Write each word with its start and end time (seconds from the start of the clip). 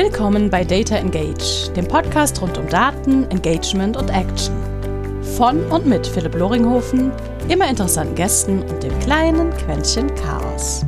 Willkommen 0.00 0.48
bei 0.48 0.62
Data 0.62 0.94
Engage, 0.94 1.72
dem 1.74 1.88
Podcast 1.88 2.40
rund 2.40 2.56
um 2.56 2.68
Daten, 2.68 3.28
Engagement 3.32 3.96
und 3.96 4.10
Action. 4.10 4.54
Von 5.36 5.60
und 5.72 5.86
mit 5.86 6.06
Philipp 6.06 6.36
Loringhofen, 6.36 7.10
immer 7.48 7.68
interessanten 7.68 8.14
Gästen 8.14 8.62
und 8.62 8.80
dem 8.80 8.96
kleinen 9.00 9.50
Quäntchen 9.56 10.14
Chaos. 10.14 10.86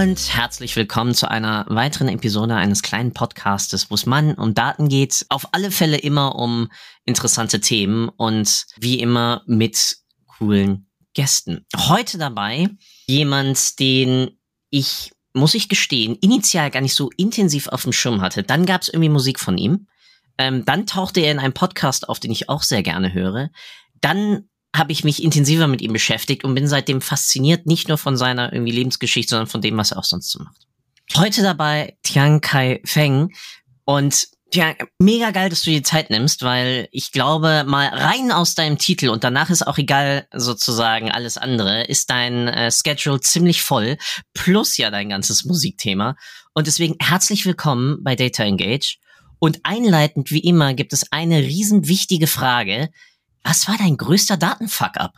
Und 0.00 0.32
herzlich 0.32 0.76
willkommen 0.76 1.12
zu 1.12 1.28
einer 1.28 1.66
weiteren 1.68 2.08
Episode 2.08 2.54
eines 2.54 2.82
kleinen 2.82 3.12
Podcastes, 3.12 3.90
wo 3.90 3.96
es 3.96 4.06
Mann 4.06 4.34
um 4.34 4.54
Daten 4.54 4.88
geht. 4.88 5.26
Auf 5.28 5.48
alle 5.50 5.72
Fälle 5.72 5.96
immer 5.96 6.36
um 6.36 6.70
interessante 7.04 7.60
Themen 7.60 8.08
und 8.08 8.66
wie 8.76 9.00
immer 9.00 9.42
mit 9.46 9.96
coolen 10.38 10.88
Gästen. 11.14 11.66
Heute 11.74 12.16
dabei 12.16 12.68
jemand, 13.08 13.80
den 13.80 14.38
ich, 14.70 15.10
muss 15.32 15.54
ich 15.54 15.68
gestehen, 15.68 16.14
initial 16.20 16.70
gar 16.70 16.80
nicht 16.80 16.94
so 16.94 17.10
intensiv 17.16 17.66
auf 17.66 17.82
dem 17.82 17.92
Schirm 17.92 18.20
hatte. 18.20 18.44
Dann 18.44 18.66
gab 18.66 18.82
es 18.82 18.88
irgendwie 18.88 19.08
Musik 19.08 19.40
von 19.40 19.58
ihm. 19.58 19.88
Ähm, 20.38 20.64
dann 20.64 20.86
tauchte 20.86 21.18
er 21.22 21.32
in 21.32 21.40
einem 21.40 21.54
Podcast 21.54 22.08
auf, 22.08 22.20
den 22.20 22.30
ich 22.30 22.48
auch 22.48 22.62
sehr 22.62 22.84
gerne 22.84 23.12
höre. 23.12 23.50
Dann 24.00 24.48
habe 24.78 24.92
ich 24.92 25.04
mich 25.04 25.22
intensiver 25.22 25.66
mit 25.66 25.82
ihm 25.82 25.92
beschäftigt 25.92 26.44
und 26.44 26.54
bin 26.54 26.68
seitdem 26.68 27.00
fasziniert, 27.00 27.66
nicht 27.66 27.88
nur 27.88 27.98
von 27.98 28.16
seiner 28.16 28.52
irgendwie 28.52 28.72
Lebensgeschichte, 28.72 29.30
sondern 29.30 29.48
von 29.48 29.60
dem, 29.60 29.76
was 29.76 29.92
er 29.92 29.98
auch 29.98 30.04
sonst 30.04 30.30
so 30.30 30.38
macht. 30.38 30.66
Heute 31.16 31.42
dabei 31.42 31.96
Tian 32.02 32.40
Kai 32.40 32.80
Feng 32.84 33.32
und 33.84 34.28
ja, 34.54 34.74
mega 34.98 35.30
geil, 35.30 35.50
dass 35.50 35.62
du 35.62 35.70
dir 35.70 35.82
Zeit 35.82 36.08
nimmst, 36.08 36.42
weil 36.42 36.88
ich 36.90 37.12
glaube, 37.12 37.64
mal 37.66 37.88
rein 37.88 38.32
aus 38.32 38.54
deinem 38.54 38.78
Titel 38.78 39.10
und 39.10 39.22
danach 39.22 39.50
ist 39.50 39.66
auch 39.66 39.76
egal 39.76 40.26
sozusagen 40.32 41.10
alles 41.10 41.36
andere, 41.36 41.84
ist 41.84 42.08
dein 42.08 42.48
äh, 42.48 42.70
Schedule 42.70 43.20
ziemlich 43.20 43.60
voll, 43.60 43.98
plus 44.32 44.78
ja 44.78 44.90
dein 44.90 45.10
ganzes 45.10 45.44
Musikthema. 45.44 46.16
Und 46.54 46.66
deswegen 46.66 46.96
herzlich 46.98 47.44
willkommen 47.44 47.98
bei 48.02 48.16
Data 48.16 48.42
Engage. 48.42 48.96
Und 49.38 49.60
einleitend 49.64 50.30
wie 50.30 50.40
immer 50.40 50.72
gibt 50.72 50.92
es 50.94 51.12
eine 51.12 51.40
riesen 51.40 51.86
wichtige 51.86 52.26
Frage, 52.26 52.88
was 53.42 53.68
war 53.68 53.76
dein 53.78 53.96
größter 53.96 54.36
Datenfuck-up? 54.36 55.12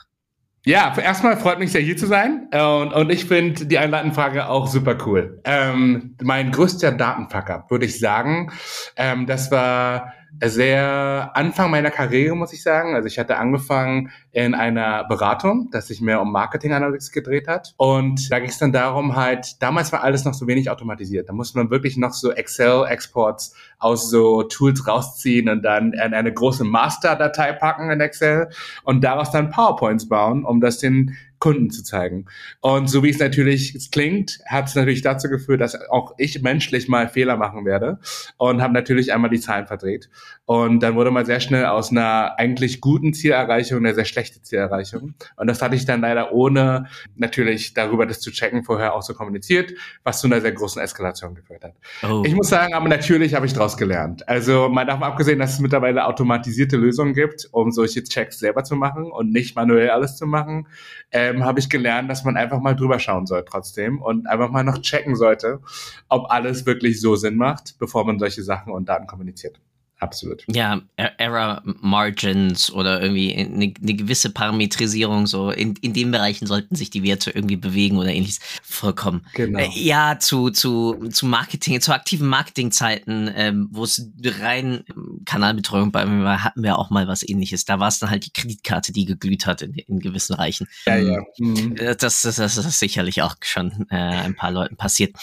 Ja, 0.67 0.95
erstmal 0.99 1.39
freut 1.39 1.59
mich 1.59 1.73
sehr 1.73 1.81
hier 1.81 1.97
zu 1.97 2.07
sein 2.07 2.49
und, 2.53 2.93
und 2.93 3.11
ich 3.11 3.25
finde 3.25 3.65
die 3.65 3.79
Einleitenfrage 3.79 4.47
auch 4.47 4.67
super 4.67 4.99
cool. 5.07 5.41
Ähm, 5.45 6.17
mein 6.21 6.53
größter 6.53 6.93
Datenfuck-up, 6.93 7.71
würde 7.71 7.87
ich 7.87 7.99
sagen, 7.99 8.53
ähm, 8.97 9.27
das 9.27 9.51
war 9.51 10.13
sehr 10.43 11.31
Anfang 11.35 11.71
meiner 11.71 11.91
Karriere, 11.91 12.35
muss 12.35 12.53
ich 12.53 12.63
sagen. 12.63 12.95
Also 12.95 13.07
ich 13.07 13.19
hatte 13.19 13.37
angefangen 13.37 14.11
in 14.33 14.55
einer 14.55 15.05
Beratung, 15.05 15.69
das 15.73 15.89
sich 15.89 16.01
mehr 16.01 16.21
um 16.21 16.33
Marketing 16.33 16.73
Analytics 16.73 17.13
gedreht 17.13 17.49
hat. 17.49 17.75
Und 17.77 18.31
da 18.31 18.39
ging 18.39 18.49
es 18.49 18.59
dann 18.59 18.73
darum 18.73 19.17
halt, 19.17 19.63
damals 19.63 19.93
war 19.93 20.03
alles 20.03 20.25
noch 20.25 20.35
so 20.35 20.47
wenig 20.47 20.71
automatisiert. 20.71 21.29
Da 21.29 21.33
musste 21.33 21.59
man 21.59 21.71
wirklich 21.71 21.97
noch 21.97 22.13
so 22.13 22.33
Excel-Exports 22.33 23.55
aus 23.79 24.11
so 24.11 24.43
Tools 24.45 24.87
rausziehen 24.87 25.49
und 25.49 25.63
dann 25.63 25.93
in 25.93 26.15
eine 26.15 26.33
große 26.33 26.65
Master-Datei 26.65 27.53
packen 27.53 27.91
in 27.91 28.01
Excel 28.01 28.49
und 28.85 29.03
daraus 29.03 29.31
dann 29.31 29.51
PowerPoints 29.51 30.09
bauen, 30.09 30.45
um 30.45 30.61
das 30.61 30.79
den 30.79 31.17
Kunden 31.41 31.71
zu 31.71 31.83
zeigen. 31.83 32.27
Und 32.61 32.89
so 32.89 33.03
wie 33.03 33.09
es 33.09 33.19
natürlich 33.19 33.91
klingt, 33.91 34.39
hat 34.47 34.69
es 34.69 34.75
natürlich 34.75 35.03
dazu 35.03 35.29
geführt, 35.29 35.61
dass 35.61 35.75
auch 35.89 36.15
ich 36.19 36.43
menschlich 36.43 36.87
mal 36.87 37.09
Fehler 37.09 37.37
machen 37.37 37.65
werde 37.65 37.99
und 38.37 38.63
habe 38.63 38.75
natürlich 38.75 39.13
einmal 39.13 39.31
die 39.31 39.41
Zahlen 39.41 39.67
verdreht. 39.67 40.11
Und 40.45 40.83
dann 40.83 40.95
wurde 40.95 41.11
mal 41.11 41.25
sehr 41.25 41.41
schnell 41.41 41.65
aus 41.65 41.91
einer 41.91 42.39
eigentlich 42.39 42.81
guten 42.81 43.15
Zielerreichung 43.15 43.79
eine 43.79 43.95
sehr 43.95 44.05
schlechte 44.05 44.43
Zielerreichung. 44.43 45.15
Und 45.37 45.47
das 45.47 45.63
hatte 45.63 45.77
ich 45.77 45.87
dann 45.87 46.03
leider 46.03 46.33
ohne 46.33 46.87
natürlich 47.17 47.73
darüber 47.73 48.05
das 48.05 48.21
zu 48.21 48.31
checken 48.31 48.63
vorher 48.63 48.95
auch 48.95 49.03
so 49.03 49.15
kommuniziert, 49.15 49.73
was 50.05 50.21
zu 50.21 50.27
einer 50.27 50.41
sehr 50.41 50.53
großen 50.53 50.83
Eskalation 50.83 51.35
geführt 51.35 51.65
hat. 51.65 51.75
Oh. 52.03 52.23
Ich 52.27 52.35
muss 52.35 52.49
sagen, 52.49 52.75
aber 52.75 52.89
natürlich 52.89 53.35
habe 53.35 53.47
ich 53.47 53.55
daraus 53.55 53.77
gelernt. 53.77 54.29
Also 54.29 54.69
mal 54.69 54.85
davon 54.85 55.05
abgesehen, 55.05 55.39
dass 55.39 55.55
es 55.55 55.61
mittlerweile 55.61 56.05
automatisierte 56.05 56.77
Lösungen 56.77 57.15
gibt, 57.15 57.49
um 57.53 57.71
solche 57.71 58.03
Checks 58.05 58.39
selber 58.39 58.63
zu 58.63 58.77
machen 58.77 59.11
und 59.11 59.33
nicht 59.33 59.57
manuell 59.57 59.91
alles 59.91 60.17
zu 60.17 60.27
machen. 60.27 60.67
Äh, 61.11 61.30
ähm, 61.31 61.45
habe 61.45 61.61
ich 61.61 61.69
gelernt, 61.69 62.11
dass 62.11 62.25
man 62.25 62.37
einfach 62.37 62.61
mal 62.61 62.75
drüber 62.75 62.99
schauen 62.99 63.27
soll 63.27 63.45
trotzdem 63.45 64.01
und 64.01 64.27
einfach 64.27 64.51
mal 64.51 64.65
noch 64.65 64.79
checken 64.79 65.17
sollte, 65.17 65.61
ob 66.09 66.31
alles 66.31 66.67
wirklich 66.67 67.01
so 67.01 67.17
Sinn 67.17 67.37
macht, 67.37 67.79
bevor 67.79 68.05
man 68.05 68.19
solche 68.19 68.43
Sachen 68.43 68.73
und 68.73 68.89
Daten 68.89 69.07
kommuniziert 69.07 69.61
absolut. 70.01 70.45
Ja, 70.49 70.83
Error 70.97 71.63
Margins 71.65 72.71
oder 72.73 73.01
irgendwie 73.01 73.35
eine, 73.35 73.73
eine, 73.81 73.95
gewisse 73.95 74.31
Parametrisierung, 74.31 75.27
so 75.27 75.51
in, 75.51 75.75
in 75.81 75.93
den 75.93 76.11
Bereichen 76.11 76.47
sollten 76.47 76.75
sich 76.75 76.91
die 76.91 77.03
Werte 77.03 77.31
irgendwie 77.31 77.57
bewegen 77.57 77.99
oder 77.99 78.11
ähnliches. 78.11 78.41
Vollkommen. 78.63 79.27
Genau. 79.35 79.59
Äh, 79.59 79.71
ja, 79.75 80.19
zu, 80.19 80.51
zu, 80.51 81.09
zu 81.11 81.27
Marketing, 81.27 81.81
zu 81.81 81.93
aktiven 81.93 82.27
Marketingzeiten, 82.29 83.31
ähm, 83.35 83.69
wo 83.71 83.85
es 83.85 84.11
rein 84.25 84.85
Kanalbetreuung 85.25 85.93
bei 85.93 86.05
mir 86.05 86.25
war, 86.25 86.45
hatten 86.45 86.63
wir 86.63 86.79
auch 86.79 86.91
mal 86.91 87.07
was 87.07 87.27
ähnliches. 87.27 87.65
Da 87.65 87.79
war 87.79 87.89
es 87.89 87.99
dann 87.99 88.11
halt 88.11 88.27
die 88.27 88.33
Kreditkarte, 88.33 88.93
die 88.93 89.05
geglüht 89.05 89.47
hat 89.47 89.63
in, 89.63 89.75
in 89.75 90.01
gewissen 90.01 90.37
Bereichen. 90.37 90.67
Ja, 90.87 90.97
ja. 90.97 91.23
Mhm. 91.39 91.77
Äh, 91.77 91.97
das, 91.97 92.23
das, 92.23 92.37
das 92.37 92.57
ist 92.57 92.79
sicherlich 92.79 93.23
auch 93.23 93.37
schon 93.43 93.87
äh, 93.91 93.97
ein 93.97 94.35
paar 94.35 94.51
Leuten 94.51 94.77
passiert. 94.77 95.15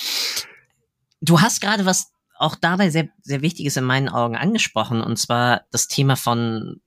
Du 1.21 1.41
hast 1.41 1.61
gerade 1.61 1.85
was 1.85 2.11
auch 2.39 2.55
dabei 2.55 2.89
sehr, 2.89 3.09
sehr 3.21 3.41
wichtig 3.41 3.65
ist 3.65 3.77
in 3.77 3.83
meinen 3.83 4.09
Augen 4.09 4.35
angesprochen, 4.35 5.01
und 5.01 5.17
zwar 5.17 5.61
das 5.71 5.87
Thema 5.87 6.15
von, 6.15 6.81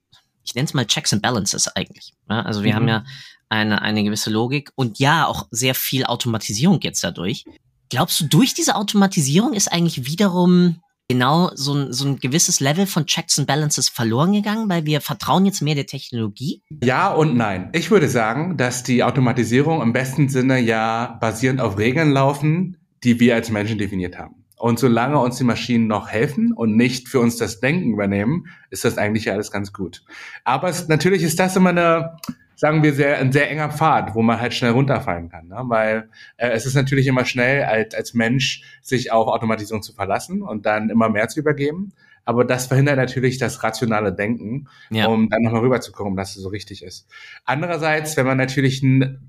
ich 0.44 0.54
nenne 0.54 0.66
es 0.66 0.74
mal 0.74 0.86
Checks 0.86 1.12
and 1.12 1.22
Balances 1.22 1.68
eigentlich. 1.68 2.14
Ja, 2.28 2.42
also 2.42 2.62
wir 2.62 2.72
mhm. 2.72 2.76
haben 2.76 2.88
ja 2.88 3.04
eine, 3.48 3.82
eine 3.82 4.04
gewisse 4.04 4.30
Logik 4.30 4.70
und 4.76 4.98
ja, 4.98 5.26
auch 5.26 5.48
sehr 5.50 5.74
viel 5.74 6.04
Automatisierung 6.04 6.80
jetzt 6.82 7.02
dadurch. 7.02 7.44
Glaubst 7.88 8.20
du, 8.20 8.26
durch 8.26 8.54
diese 8.54 8.76
Automatisierung 8.76 9.52
ist 9.52 9.72
eigentlich 9.72 10.06
wiederum 10.06 10.80
genau 11.08 11.50
so 11.54 11.74
ein, 11.74 11.92
so 11.92 12.06
ein 12.06 12.20
gewisses 12.20 12.60
Level 12.60 12.86
von 12.86 13.04
Checks 13.04 13.36
and 13.36 13.48
Balances 13.48 13.88
verloren 13.88 14.32
gegangen, 14.32 14.68
weil 14.68 14.86
wir 14.86 15.00
vertrauen 15.00 15.44
jetzt 15.44 15.60
mehr 15.60 15.74
der 15.74 15.86
Technologie? 15.86 16.62
Ja 16.84 17.12
und 17.12 17.36
nein. 17.36 17.70
Ich 17.72 17.90
würde 17.90 18.08
sagen, 18.08 18.56
dass 18.56 18.84
die 18.84 19.02
Automatisierung 19.02 19.82
im 19.82 19.92
besten 19.92 20.28
Sinne 20.28 20.60
ja 20.60 21.18
basierend 21.20 21.60
auf 21.60 21.78
Regeln 21.78 22.12
laufen, 22.12 22.76
die 23.02 23.18
wir 23.18 23.34
als 23.34 23.50
Menschen 23.50 23.78
definiert 23.78 24.16
haben. 24.16 24.39
Und 24.60 24.78
solange 24.78 25.18
uns 25.18 25.38
die 25.38 25.44
Maschinen 25.44 25.86
noch 25.86 26.08
helfen 26.10 26.52
und 26.52 26.76
nicht 26.76 27.08
für 27.08 27.18
uns 27.18 27.36
das 27.36 27.60
Denken 27.60 27.92
übernehmen, 27.92 28.46
ist 28.68 28.84
das 28.84 28.98
eigentlich 28.98 29.32
alles 29.32 29.50
ganz 29.50 29.72
gut. 29.72 30.02
Aber 30.44 30.68
es, 30.68 30.86
natürlich 30.86 31.22
ist 31.22 31.40
das 31.40 31.56
immer 31.56 31.70
eine, 31.70 32.16
sagen 32.56 32.82
wir, 32.82 32.92
sehr, 32.92 33.18
ein 33.18 33.32
sehr 33.32 33.50
enger 33.50 33.70
Pfad, 33.70 34.14
wo 34.14 34.20
man 34.20 34.38
halt 34.38 34.52
schnell 34.52 34.72
runterfallen 34.72 35.30
kann. 35.30 35.48
Ne? 35.48 35.62
Weil 35.64 36.10
äh, 36.36 36.50
es 36.50 36.66
ist 36.66 36.74
natürlich 36.74 37.06
immer 37.06 37.24
schnell, 37.24 37.64
als, 37.64 37.94
als 37.94 38.12
Mensch 38.12 38.62
sich 38.82 39.10
auf 39.12 39.28
Automatisierung 39.28 39.82
zu 39.82 39.94
verlassen 39.94 40.42
und 40.42 40.66
dann 40.66 40.90
immer 40.90 41.08
mehr 41.08 41.28
zu 41.28 41.40
übergeben 41.40 41.94
aber 42.24 42.44
das 42.44 42.66
verhindert 42.66 42.96
natürlich 42.96 43.38
das 43.38 43.62
rationale 43.62 44.12
Denken, 44.12 44.68
ja. 44.90 45.06
um 45.06 45.28
dann 45.28 45.42
nochmal 45.42 45.62
rüberzukommen, 45.62 46.16
dass 46.16 46.36
es 46.36 46.42
so 46.42 46.48
richtig 46.48 46.82
ist. 46.82 47.08
Andererseits, 47.44 48.16
wenn 48.16 48.26
man 48.26 48.38
natürlich 48.38 48.84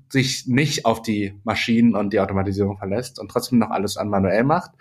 sich 0.08 0.46
nicht 0.46 0.84
auf 0.84 1.02
die 1.02 1.34
Maschinen 1.44 1.94
und 1.94 2.12
die 2.12 2.20
Automatisierung 2.20 2.78
verlässt 2.78 3.18
und 3.18 3.30
trotzdem 3.30 3.58
noch 3.58 3.70
alles 3.70 3.96
an 3.96 4.08
manuell 4.08 4.44
macht, 4.44 4.72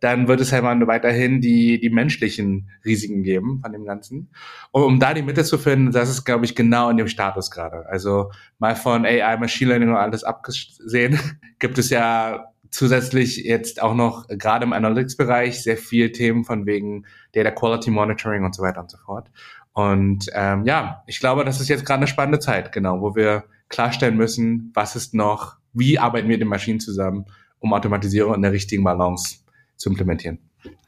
dann 0.00 0.28
wird 0.28 0.40
es 0.40 0.52
halt 0.52 0.62
mal 0.62 0.86
weiterhin 0.86 1.40
die, 1.40 1.78
die 1.78 1.90
menschlichen 1.90 2.70
Risiken 2.84 3.22
geben 3.22 3.60
von 3.62 3.72
dem 3.72 3.84
Ganzen. 3.84 4.30
Und 4.72 4.82
um 4.82 5.00
da 5.00 5.14
die 5.14 5.22
Mitte 5.22 5.44
zu 5.44 5.58
finden, 5.58 5.92
das 5.92 6.10
ist, 6.10 6.24
glaube 6.24 6.44
ich, 6.44 6.54
genau 6.54 6.90
in 6.90 6.96
dem 6.96 7.08
Status 7.08 7.50
gerade. 7.50 7.86
Also 7.86 8.30
mal 8.58 8.76
von 8.76 9.04
AI, 9.04 9.36
Machine 9.36 9.70
Learning 9.70 9.90
und 9.90 9.96
alles 9.96 10.24
abgesehen, 10.24 11.18
gibt 11.58 11.78
es 11.78 11.90
ja 11.90 12.49
zusätzlich 12.70 13.38
jetzt 13.38 13.82
auch 13.82 13.94
noch 13.94 14.26
gerade 14.28 14.64
im 14.64 14.72
Analytics-Bereich 14.72 15.62
sehr 15.62 15.76
viel 15.76 16.12
Themen 16.12 16.44
von 16.44 16.66
wegen 16.66 17.06
Data 17.32 17.50
Quality 17.50 17.90
Monitoring 17.90 18.44
und 18.44 18.54
so 18.54 18.62
weiter 18.62 18.80
und 18.80 18.90
so 18.90 18.98
fort. 18.98 19.28
Und 19.72 20.26
ähm, 20.34 20.64
ja, 20.64 21.02
ich 21.06 21.20
glaube, 21.20 21.44
das 21.44 21.60
ist 21.60 21.68
jetzt 21.68 21.84
gerade 21.84 21.98
eine 21.98 22.06
spannende 22.06 22.38
Zeit, 22.38 22.72
genau, 22.72 23.00
wo 23.00 23.14
wir 23.14 23.44
klarstellen 23.68 24.16
müssen, 24.16 24.72
was 24.74 24.96
ist 24.96 25.14
noch, 25.14 25.56
wie 25.72 25.98
arbeiten 25.98 26.28
wir 26.28 26.34
mit 26.34 26.42
den 26.42 26.48
Maschinen 26.48 26.80
zusammen, 26.80 27.26
um 27.60 27.72
Automatisierung 27.72 28.34
in 28.34 28.42
der 28.42 28.52
richtigen 28.52 28.84
Balance 28.84 29.38
zu 29.76 29.90
implementieren. 29.90 30.38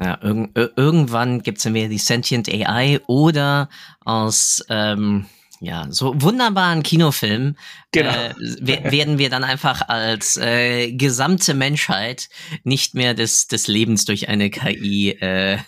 Ja, 0.01 0.19
irg 0.23 0.51
irgendwann 0.77 1.43
gibt 1.43 1.59
es 1.59 1.65
dann 1.65 1.75
wieder 1.75 1.89
die 1.89 1.99
Sentient 1.99 2.49
AI 2.49 3.01
oder 3.07 3.69
aus 4.05 4.65
ähm, 4.69 5.27
ja, 5.65 5.87
so 5.91 6.13
wunderbaren 6.21 6.83
Kinofilm 6.83 7.55
genau. 7.93 8.11
äh, 8.11 8.91
werden 8.91 9.19
wir 9.19 9.31
dann 9.31 9.45
einfach 9.45 9.89
als 9.89 10.37
äh, 10.37 10.91
gesamte 10.91 11.55
Menschheit 11.55 12.29
nicht 12.65 12.97
mehr 12.97 13.15
des, 13.15 13.47
des 13.47 13.69
Lebens 13.69 14.05
durch 14.05 14.29
eine 14.29 14.51
KI 14.51 15.11
äh, 15.11 15.59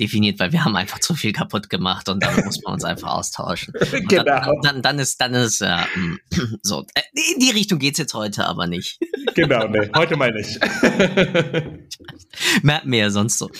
definiert, 0.00 0.40
weil 0.40 0.52
wir 0.52 0.64
haben 0.64 0.74
einfach 0.74 1.00
zu 1.00 1.14
viel 1.14 1.32
kaputt 1.32 1.68
gemacht 1.68 2.08
und 2.08 2.22
dann 2.22 2.34
muss 2.46 2.62
man 2.62 2.72
uns 2.72 2.84
einfach 2.84 3.10
austauschen. 3.10 3.74
Und 3.92 4.08
genau. 4.08 4.24
Dann, 4.24 4.60
dann, 4.62 4.82
dann 4.82 4.98
ist, 4.98 5.20
dann 5.20 5.34
ist 5.34 5.60
ja, 5.60 5.86
mm, 5.94 6.18
so. 6.62 6.86
Äh, 6.94 7.02
in 7.34 7.40
die 7.40 7.50
Richtung 7.50 7.78
geht's 7.78 7.98
jetzt 7.98 8.14
heute 8.14 8.46
aber 8.46 8.66
nicht. 8.66 8.98
Genau, 9.34 9.68
ne, 9.68 9.90
heute 9.94 10.16
mal 10.16 10.32
nicht. 10.32 10.58
mehr, 12.62 12.80
mehr 12.84 13.10
sonst 13.10 13.38
so. 13.38 13.50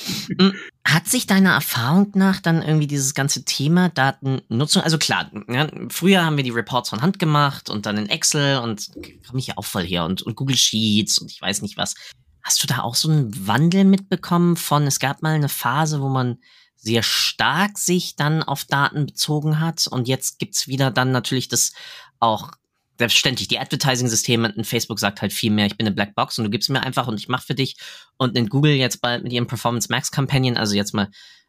Hat 0.92 1.08
sich 1.08 1.26
deiner 1.26 1.52
Erfahrung 1.52 2.10
nach 2.14 2.40
dann 2.40 2.60
irgendwie 2.60 2.86
dieses 2.86 3.14
ganze 3.14 3.46
Thema 3.46 3.88
Datennutzung, 3.88 4.82
also 4.82 4.98
klar, 4.98 5.30
ja, 5.48 5.66
früher 5.88 6.22
haben 6.22 6.36
wir 6.36 6.44
die 6.44 6.50
Reports 6.50 6.90
von 6.90 7.00
Hand 7.00 7.18
gemacht 7.18 7.70
und 7.70 7.86
dann 7.86 7.96
in 7.96 8.10
Excel 8.10 8.58
und 8.58 8.90
komme 9.26 9.38
ich 9.38 9.46
ja 9.46 9.56
auch 9.56 9.64
voll 9.64 9.86
her 9.86 10.04
und, 10.04 10.20
und 10.20 10.36
Google 10.36 10.56
Sheets 10.56 11.16
und 11.16 11.30
ich 11.30 11.40
weiß 11.40 11.62
nicht 11.62 11.78
was. 11.78 11.94
Hast 12.42 12.62
du 12.62 12.66
da 12.66 12.80
auch 12.80 12.94
so 12.94 13.08
einen 13.08 13.46
Wandel 13.46 13.84
mitbekommen 13.84 14.56
von, 14.56 14.86
es 14.86 14.98
gab 14.98 15.22
mal 15.22 15.34
eine 15.34 15.48
Phase, 15.48 16.02
wo 16.02 16.10
man 16.10 16.38
sehr 16.76 17.02
stark 17.02 17.78
sich 17.78 18.16
dann 18.16 18.42
auf 18.42 18.64
Daten 18.64 19.06
bezogen 19.06 19.60
hat 19.60 19.86
und 19.86 20.08
jetzt 20.08 20.38
gibt's 20.38 20.68
wieder 20.68 20.90
dann 20.90 21.10
natürlich 21.10 21.48
das 21.48 21.72
auch 22.18 22.50
selbstverständlich, 22.98 23.48
die 23.48 23.58
Advertising-Systeme 23.58 24.52
in 24.56 24.64
Facebook 24.64 24.98
sagt 24.98 25.22
halt 25.22 25.32
viel 25.32 25.50
mehr, 25.50 25.66
ich 25.66 25.76
bin 25.76 25.86
eine 25.86 25.94
Blackbox 25.94 26.38
und 26.38 26.44
du 26.44 26.50
gibst 26.50 26.70
mir 26.70 26.82
einfach 26.82 27.08
und 27.08 27.18
ich 27.18 27.28
mache 27.28 27.46
für 27.46 27.54
dich. 27.54 27.76
Und 28.16 28.36
in 28.36 28.48
Google 28.48 28.72
jetzt 28.72 29.00
bald 29.00 29.22
mit 29.22 29.32
ihrem 29.32 29.46
Performance 29.46 29.88
Max 29.90 30.10
Companion, 30.10 30.56
also 30.56 30.74
jetzt 30.74 30.94
mal, 30.94 31.08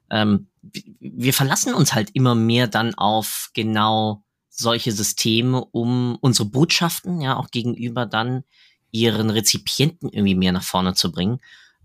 ähm, 0.10 0.48
wir 1.00 1.34
verlassen 1.34 1.74
uns 1.74 1.94
halt 1.94 2.12
immer 2.14 2.36
mehr 2.36 2.68
dann 2.68 2.96
auf 2.96 3.50
genau 3.54 4.24
solche 4.50 4.92
Systeme, 4.92 5.64
um 5.66 6.18
unsere 6.22 6.48
Botschaften 6.48 7.22
ja 7.22 7.38
auch 7.38 7.50
gegenüber 7.50 8.06
dann 8.06 8.44
ihren 8.92 9.30
Rezipienten 9.30 10.10
irgendwie 10.10 10.36
mehr 10.36 10.52
nach 10.52 10.64
vorne 10.64 10.94
zu 10.94 11.12
bringen. 11.12 11.40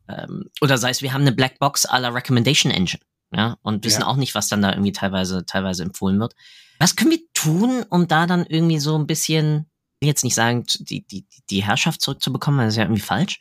Ähm, 0.08 0.50
oder 0.60 0.78
sei 0.78 0.90
es, 0.90 1.02
wir 1.02 1.12
haben 1.12 1.22
eine 1.22 1.32
Blackbox 1.32 1.88
à 1.88 1.98
la 1.98 2.10
Recommendation 2.10 2.70
Engine, 2.70 3.02
ja, 3.32 3.56
und 3.62 3.84
wissen 3.84 4.02
ja. 4.02 4.06
auch 4.06 4.16
nicht, 4.16 4.34
was 4.34 4.48
dann 4.48 4.62
da 4.62 4.70
irgendwie 4.70 4.92
teilweise, 4.92 5.44
teilweise 5.46 5.82
empfohlen 5.82 6.20
wird. 6.20 6.34
Was 6.78 6.96
können 6.96 7.10
wir 7.10 7.20
tun, 7.34 7.84
um 7.90 8.08
da 8.08 8.26
dann 8.26 8.46
irgendwie 8.46 8.78
so 8.78 8.96
ein 8.96 9.06
bisschen, 9.06 9.66
jetzt 10.00 10.24
nicht 10.24 10.34
sagen, 10.34 10.64
die, 10.80 11.06
die, 11.06 11.26
die 11.50 11.64
Herrschaft 11.64 12.00
zurückzubekommen, 12.00 12.60
das 12.60 12.74
ist 12.74 12.76
ja 12.76 12.84
irgendwie 12.84 13.00
falsch. 13.00 13.40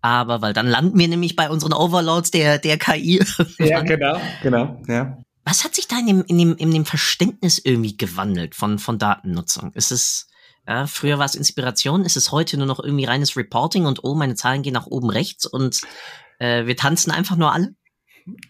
Aber 0.00 0.42
weil 0.42 0.52
dann 0.52 0.66
landen 0.66 0.98
wir 0.98 1.08
nämlich 1.08 1.36
bei 1.36 1.50
unseren 1.50 1.72
Overloads 1.72 2.30
der, 2.30 2.58
der 2.58 2.78
KI. 2.78 3.22
ja, 3.58 3.80
genau, 3.80 4.20
genau, 4.42 4.80
ja. 4.86 5.18
Was 5.44 5.64
hat 5.64 5.74
sich 5.74 5.88
da 5.88 5.98
in 5.98 6.06
dem, 6.06 6.24
in 6.24 6.38
dem, 6.38 6.56
in 6.56 6.70
dem 6.70 6.84
Verständnis 6.84 7.58
irgendwie 7.58 7.96
gewandelt 7.96 8.54
von, 8.54 8.78
von 8.78 8.98
Datennutzung? 8.98 9.72
Ist 9.72 9.90
es, 9.90 10.28
ja, 10.66 10.86
früher 10.86 11.18
war 11.18 11.24
es 11.24 11.34
Inspiration, 11.34 12.04
ist 12.04 12.18
es 12.18 12.32
heute 12.32 12.58
nur 12.58 12.66
noch 12.66 12.80
irgendwie 12.80 13.06
reines 13.06 13.34
Reporting 13.34 13.86
und 13.86 14.04
oh, 14.04 14.14
meine 14.14 14.34
Zahlen 14.34 14.62
gehen 14.62 14.74
nach 14.74 14.86
oben 14.86 15.08
rechts 15.08 15.46
und 15.46 15.80
äh, 16.38 16.66
wir 16.66 16.76
tanzen 16.76 17.10
einfach 17.10 17.36
nur 17.36 17.52
alle? 17.52 17.74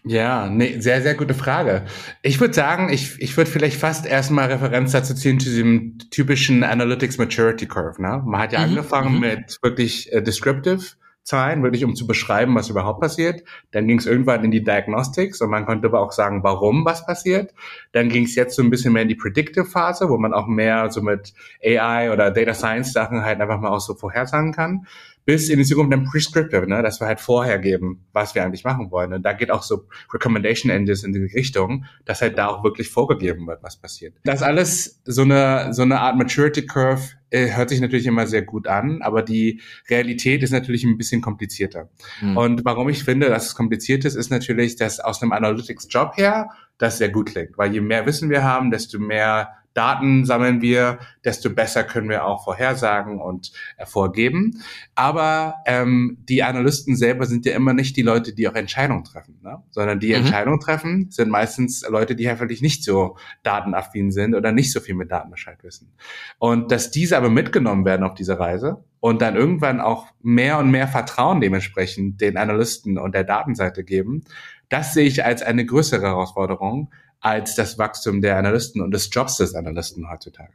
Ja, 0.03 0.49
nee, 0.49 0.79
sehr, 0.79 1.01
sehr 1.01 1.15
gute 1.15 1.33
Frage. 1.33 1.85
Ich 2.21 2.39
würde 2.39 2.53
sagen, 2.53 2.89
ich, 2.89 3.21
ich 3.21 3.37
würde 3.37 3.49
vielleicht 3.49 3.79
fast 3.79 4.05
erstmal 4.05 4.51
Referenz 4.51 4.91
dazu 4.91 5.13
ziehen 5.13 5.39
zu 5.39 5.49
diesem 5.49 5.97
typischen 6.09 6.63
Analytics 6.63 7.17
Maturity 7.17 7.67
Curve. 7.67 8.01
Ne? 8.01 8.21
Man 8.25 8.41
hat 8.41 8.53
ja 8.53 8.59
mhm, 8.59 8.65
angefangen 8.65 9.15
mhm. 9.15 9.19
mit 9.19 9.59
wirklich 9.61 10.11
äh, 10.11 10.21
Descriptive 10.21 10.81
Zahlen, 11.23 11.61
wirklich 11.61 11.85
um 11.85 11.95
zu 11.95 12.07
beschreiben, 12.07 12.55
was 12.55 12.69
überhaupt 12.69 13.01
passiert. 13.01 13.43
Dann 13.71 13.87
ging 13.87 13.99
es 13.99 14.07
irgendwann 14.07 14.43
in 14.43 14.49
die 14.49 14.63
Diagnostics 14.63 15.41
und 15.41 15.51
man 15.51 15.65
konnte 15.65 15.87
aber 15.87 16.01
auch 16.01 16.11
sagen, 16.11 16.43
warum 16.43 16.85
was 16.85 17.05
passiert. 17.05 17.53
Dann 17.91 18.09
ging 18.09 18.23
es 18.23 18.33
jetzt 18.33 18.55
so 18.55 18.63
ein 18.63 18.71
bisschen 18.71 18.93
mehr 18.93 19.03
in 19.03 19.09
die 19.09 19.15
Predictive 19.15 19.65
Phase, 19.65 20.09
wo 20.09 20.17
man 20.17 20.33
auch 20.33 20.47
mehr 20.47 20.89
so 20.89 21.03
mit 21.03 21.33
AI 21.63 22.11
oder 22.11 22.31
Data 22.31 22.55
Science 22.55 22.93
Sachen 22.93 23.23
halt 23.23 23.39
einfach 23.39 23.59
mal 23.59 23.69
auch 23.69 23.79
so 23.79 23.93
vorhersagen 23.93 24.53
kann 24.53 24.87
bis 25.29 25.47
in 25.47 25.59
die 25.59 25.63
Zukunft 25.63 25.93
dann 25.93 26.05
Prescriptive, 26.05 26.65
ne, 26.65 26.81
dass 26.81 26.99
wir 26.99 27.05
halt 27.05 27.19
vorher 27.19 27.59
geben, 27.59 28.03
was 28.13 28.33
wir 28.33 28.43
eigentlich 28.43 28.63
machen 28.63 28.89
wollen. 28.89 29.13
Und 29.13 29.21
da 29.21 29.33
geht 29.33 29.51
auch 29.51 29.61
so 29.61 29.85
Recommendation 30.11 30.71
Engines 30.71 31.03
in 31.03 31.13
die 31.13 31.19
Richtung, 31.19 31.85
dass 32.03 32.23
halt 32.23 32.39
da 32.39 32.47
auch 32.47 32.63
wirklich 32.63 32.89
vorgegeben 32.89 33.45
wird, 33.45 33.61
was 33.61 33.77
passiert. 33.77 34.15
Das 34.23 34.41
alles 34.41 35.03
so 35.05 35.21
eine, 35.21 35.71
so 35.71 35.83
eine 35.83 35.99
Art 35.99 36.17
Maturity 36.17 36.65
Curve 36.65 37.03
äh, 37.29 37.55
hört 37.55 37.69
sich 37.69 37.79
natürlich 37.79 38.07
immer 38.07 38.25
sehr 38.25 38.41
gut 38.41 38.65
an, 38.65 39.03
aber 39.03 39.21
die 39.21 39.61
Realität 39.87 40.41
ist 40.41 40.49
natürlich 40.49 40.83
ein 40.83 40.97
bisschen 40.97 41.21
komplizierter. 41.21 41.89
Mhm. 42.21 42.35
Und 42.35 42.65
warum 42.65 42.89
ich 42.89 43.03
finde, 43.03 43.29
dass 43.29 43.49
es 43.49 43.55
kompliziert 43.55 44.05
ist, 44.05 44.15
ist 44.15 44.31
natürlich, 44.31 44.77
dass 44.77 44.99
aus 44.99 45.21
einem 45.21 45.31
Analytics-Job 45.31 46.17
her 46.17 46.49
das 46.79 46.97
sehr 46.97 47.09
gut 47.09 47.29
klingt. 47.29 47.55
Weil 47.55 47.71
je 47.71 47.81
mehr 47.81 48.07
Wissen 48.07 48.31
wir 48.31 48.43
haben, 48.43 48.71
desto 48.71 48.97
mehr 48.97 49.58
Daten 49.73 50.25
sammeln 50.25 50.61
wir, 50.61 50.99
desto 51.23 51.49
besser 51.49 51.83
können 51.83 52.09
wir 52.09 52.25
auch 52.25 52.43
vorhersagen 52.43 53.21
und 53.21 53.51
äh, 53.77 53.85
vorgeben. 53.85 54.61
Aber 54.95 55.55
ähm, 55.65 56.17
die 56.27 56.43
Analysten 56.43 56.95
selber 56.95 57.25
sind 57.25 57.45
ja 57.45 57.55
immer 57.55 57.73
nicht 57.73 57.95
die 57.95 58.01
Leute, 58.01 58.33
die 58.33 58.47
auch 58.47 58.55
Entscheidungen 58.55 59.03
treffen, 59.03 59.39
ne? 59.43 59.63
sondern 59.69 59.99
die 59.99 60.09
mhm. 60.09 60.15
Entscheidungen 60.15 60.59
treffen 60.59 61.11
sind 61.11 61.29
meistens 61.29 61.87
Leute, 61.87 62.15
die 62.15 62.27
einfach 62.27 62.47
nicht 62.47 62.83
so 62.83 63.17
datenaffin 63.43 64.11
sind 64.11 64.35
oder 64.35 64.51
nicht 64.51 64.71
so 64.71 64.79
viel 64.79 64.95
mit 64.95 65.11
Daten 65.11 65.29
Bescheid 65.29 65.63
wissen. 65.63 65.91
Und 66.39 66.71
dass 66.71 66.91
diese 66.91 67.17
aber 67.17 67.29
mitgenommen 67.29 67.85
werden 67.85 68.03
auf 68.03 68.15
diese 68.15 68.39
Reise 68.39 68.83
und 68.99 69.21
dann 69.21 69.35
irgendwann 69.35 69.79
auch 69.79 70.07
mehr 70.21 70.57
und 70.57 70.71
mehr 70.71 70.87
Vertrauen 70.87 71.41
dementsprechend 71.41 72.21
den 72.21 72.37
Analysten 72.37 72.97
und 72.97 73.13
der 73.13 73.23
Datenseite 73.23 73.83
geben, 73.83 74.23
das 74.69 74.93
sehe 74.93 75.05
ich 75.05 75.25
als 75.25 75.41
eine 75.41 75.65
größere 75.65 76.03
Herausforderung, 76.03 76.91
als 77.21 77.55
das 77.55 77.77
Wachstum 77.77 78.21
der 78.21 78.37
Analysten 78.37 78.81
und 78.81 78.91
des 78.91 79.09
Jobs 79.11 79.37
des 79.37 79.53
Analysten 79.53 80.09
heutzutage. 80.09 80.53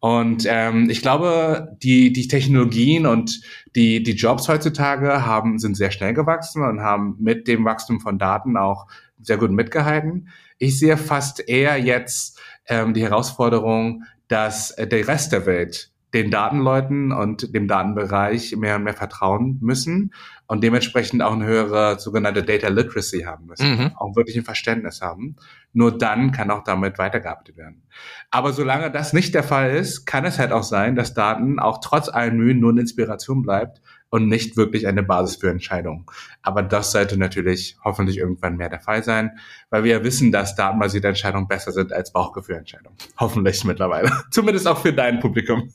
Und 0.00 0.44
ähm, 0.48 0.90
ich 0.90 1.00
glaube, 1.00 1.76
die, 1.82 2.12
die 2.12 2.26
Technologien 2.26 3.06
und 3.06 3.40
die, 3.76 4.02
die 4.02 4.12
Jobs 4.12 4.48
heutzutage 4.48 5.24
haben, 5.24 5.58
sind 5.60 5.76
sehr 5.76 5.92
schnell 5.92 6.12
gewachsen 6.12 6.64
und 6.64 6.80
haben 6.80 7.16
mit 7.20 7.46
dem 7.46 7.64
Wachstum 7.64 8.00
von 8.00 8.18
Daten 8.18 8.56
auch 8.56 8.88
sehr 9.20 9.38
gut 9.38 9.52
mitgehalten. 9.52 10.28
Ich 10.58 10.78
sehe 10.78 10.96
fast 10.96 11.48
eher 11.48 11.76
jetzt 11.78 12.40
ähm, 12.66 12.94
die 12.94 13.02
Herausforderung, 13.02 14.02
dass 14.26 14.72
äh, 14.72 14.88
der 14.88 15.06
Rest 15.06 15.30
der 15.30 15.46
Welt 15.46 15.91
den 16.14 16.30
Datenleuten 16.30 17.12
und 17.12 17.54
dem 17.54 17.68
Datenbereich 17.68 18.54
mehr 18.56 18.76
und 18.76 18.84
mehr 18.84 18.94
vertrauen 18.94 19.58
müssen 19.60 20.12
und 20.46 20.62
dementsprechend 20.62 21.22
auch 21.22 21.32
eine 21.32 21.46
höhere 21.46 21.98
sogenannte 21.98 22.42
Data 22.42 22.68
Literacy 22.68 23.22
haben 23.22 23.46
müssen, 23.46 23.78
mhm. 23.78 23.92
auch 23.96 24.14
wirklich 24.14 24.36
ein 24.36 24.44
Verständnis 24.44 25.00
haben. 25.00 25.36
Nur 25.72 25.96
dann 25.96 26.32
kann 26.32 26.50
auch 26.50 26.64
damit 26.64 26.98
weitergearbeitet 26.98 27.56
werden. 27.56 27.82
Aber 28.30 28.52
solange 28.52 28.90
das 28.90 29.14
nicht 29.14 29.34
der 29.34 29.42
Fall 29.42 29.70
ist, 29.70 30.04
kann 30.04 30.26
es 30.26 30.38
halt 30.38 30.52
auch 30.52 30.64
sein, 30.64 30.96
dass 30.96 31.14
Daten 31.14 31.58
auch 31.58 31.78
trotz 31.82 32.08
allen 32.10 32.36
Mühen 32.36 32.60
nur 32.60 32.70
eine 32.70 32.82
Inspiration 32.82 33.42
bleibt 33.42 33.80
und 34.12 34.28
nicht 34.28 34.58
wirklich 34.58 34.86
eine 34.86 35.02
Basis 35.02 35.36
für 35.36 35.48
Entscheidungen. 35.48 36.04
Aber 36.42 36.62
das 36.62 36.92
sollte 36.92 37.16
natürlich 37.16 37.76
hoffentlich 37.82 38.18
irgendwann 38.18 38.58
mehr 38.58 38.68
der 38.68 38.78
Fall 38.78 39.02
sein, 39.02 39.38
weil 39.70 39.84
wir 39.84 39.92
ja 39.92 40.04
wissen, 40.04 40.30
dass 40.30 40.54
datenbasierte 40.54 41.08
Entscheidungen 41.08 41.48
besser 41.48 41.72
sind 41.72 41.94
als 41.94 42.12
Bauchgefühlentscheidungen. 42.12 42.96
Hoffentlich 43.18 43.64
mittlerweile. 43.64 44.12
Zumindest 44.30 44.68
auch 44.68 44.82
für 44.82 44.92
dein 44.92 45.18
Publikum. 45.18 45.72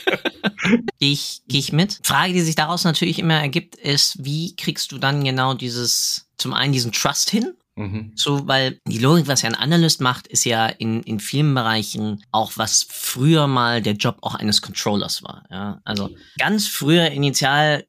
ich 1.00 1.42
gehe 1.48 1.58
ich 1.58 1.72
mit. 1.72 1.98
Frage, 2.04 2.34
die 2.34 2.42
sich 2.42 2.54
daraus 2.54 2.84
natürlich 2.84 3.18
immer 3.18 3.40
ergibt, 3.40 3.74
ist, 3.74 4.24
wie 4.24 4.54
kriegst 4.54 4.92
du 4.92 4.98
dann 4.98 5.24
genau 5.24 5.54
dieses, 5.54 6.28
zum 6.38 6.54
einen 6.54 6.72
diesen 6.72 6.92
Trust 6.92 7.30
hin 7.30 7.54
Mhm. 7.80 8.12
So, 8.14 8.46
weil 8.46 8.78
die 8.86 8.98
Logik, 8.98 9.26
was 9.26 9.40
ja 9.40 9.48
ein 9.48 9.54
Analyst 9.54 10.02
macht, 10.02 10.26
ist 10.26 10.44
ja 10.44 10.66
in, 10.66 11.02
in 11.04 11.18
vielen 11.18 11.54
Bereichen 11.54 12.22
auch, 12.30 12.52
was 12.56 12.86
früher 12.86 13.46
mal 13.46 13.80
der 13.80 13.94
Job 13.94 14.18
auch 14.20 14.34
eines 14.34 14.60
Controllers 14.60 15.22
war. 15.22 15.44
Ja? 15.50 15.80
Also 15.84 16.10
ganz 16.38 16.66
früher 16.66 17.10
initial 17.10 17.86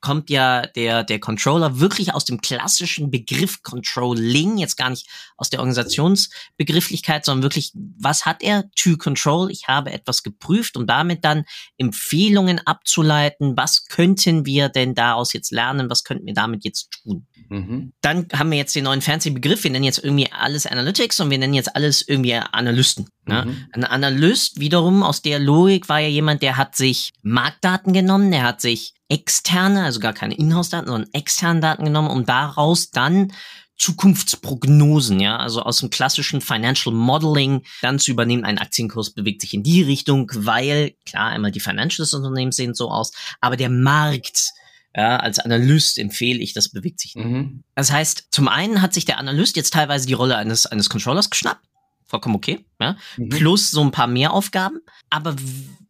kommt 0.00 0.28
ja 0.28 0.66
der, 0.66 1.04
der 1.04 1.20
Controller 1.20 1.78
wirklich 1.78 2.14
aus 2.14 2.24
dem 2.24 2.40
klassischen 2.40 3.12
Begriff 3.12 3.62
Controlling, 3.62 4.58
jetzt 4.58 4.76
gar 4.76 4.90
nicht 4.90 5.08
aus 5.36 5.50
der 5.50 5.60
Organisationsbegrifflichkeit, 5.60 7.24
sondern 7.24 7.44
wirklich, 7.44 7.72
was 7.74 8.26
hat 8.26 8.42
er? 8.42 8.64
To 8.74 8.96
Control. 8.96 9.52
Ich 9.52 9.68
habe 9.68 9.92
etwas 9.92 10.24
geprüft, 10.24 10.76
um 10.76 10.88
damit 10.88 11.24
dann 11.24 11.44
Empfehlungen 11.76 12.58
abzuleiten. 12.66 13.56
Was 13.56 13.86
könnten 13.86 14.46
wir 14.46 14.68
denn 14.68 14.96
daraus 14.96 15.32
jetzt 15.32 15.52
lernen? 15.52 15.90
Was 15.90 16.02
könnten 16.02 16.26
wir 16.26 16.34
damit 16.34 16.64
jetzt 16.64 16.90
tun? 16.90 17.28
Mhm. 17.48 17.92
Dann 18.00 18.26
haben 18.34 18.50
wir 18.50 18.58
jetzt 18.58 18.74
den 18.74 18.84
neuen 18.84 19.00
fancy 19.28 19.30
Begriff. 19.30 19.64
Wir 19.64 19.70
nennen 19.70 19.84
jetzt 19.84 20.02
irgendwie 20.02 20.30
alles 20.32 20.66
Analytics 20.66 21.20
und 21.20 21.30
wir 21.30 21.38
nennen 21.38 21.54
jetzt 21.54 21.74
alles 21.74 22.02
irgendwie 22.06 22.34
Analysten. 22.34 23.08
Ne? 23.26 23.44
Mhm. 23.46 23.66
Ein 23.72 23.84
Analyst 23.84 24.60
wiederum 24.60 25.02
aus 25.02 25.22
der 25.22 25.38
Logik 25.38 25.88
war 25.88 26.00
ja 26.00 26.08
jemand, 26.08 26.42
der 26.42 26.56
hat 26.56 26.76
sich 26.76 27.12
Marktdaten 27.22 27.92
genommen, 27.92 28.30
der 28.30 28.42
hat 28.42 28.60
sich 28.60 28.94
externe, 29.08 29.84
also 29.84 30.00
gar 30.00 30.12
keine 30.12 30.34
Inhouse-Daten, 30.34 30.88
sondern 30.88 31.10
externe 31.12 31.60
Daten 31.60 31.84
genommen, 31.84 32.10
um 32.10 32.26
daraus 32.26 32.90
dann 32.90 33.32
Zukunftsprognosen, 33.76 35.20
ja, 35.20 35.36
also 35.36 35.62
aus 35.62 35.78
dem 35.78 35.88
klassischen 35.88 36.40
Financial 36.40 36.92
Modeling 36.92 37.62
dann 37.80 38.00
zu 38.00 38.10
übernehmen, 38.10 38.44
ein 38.44 38.58
Aktienkurs 38.58 39.10
bewegt 39.10 39.40
sich 39.40 39.54
in 39.54 39.62
die 39.62 39.82
Richtung, 39.82 40.28
weil, 40.34 40.94
klar, 41.06 41.28
einmal 41.28 41.52
die 41.52 41.60
Financials 41.60 42.10
des 42.10 42.14
Unternehmens 42.14 42.56
sehen 42.56 42.74
so 42.74 42.90
aus, 42.90 43.12
aber 43.40 43.56
der 43.56 43.70
Markt, 43.70 44.50
ja, 44.98 45.16
als 45.16 45.38
Analyst 45.38 45.96
empfehle 45.96 46.40
ich, 46.40 46.54
das 46.54 46.70
bewegt 46.70 46.98
sich. 46.98 47.14
Mhm. 47.14 47.62
Das 47.76 47.92
heißt, 47.92 48.26
zum 48.32 48.48
einen 48.48 48.82
hat 48.82 48.92
sich 48.92 49.04
der 49.04 49.18
Analyst 49.18 49.54
jetzt 49.54 49.72
teilweise 49.72 50.08
die 50.08 50.12
Rolle 50.12 50.36
eines, 50.36 50.66
eines 50.66 50.90
Controllers 50.90 51.30
geschnappt, 51.30 51.64
vollkommen 52.04 52.34
okay, 52.34 52.66
ja, 52.80 52.96
mhm. 53.16 53.28
plus 53.28 53.70
so 53.70 53.80
ein 53.80 53.92
paar 53.92 54.08
mehr 54.08 54.32
Aufgaben, 54.32 54.80
aber 55.08 55.36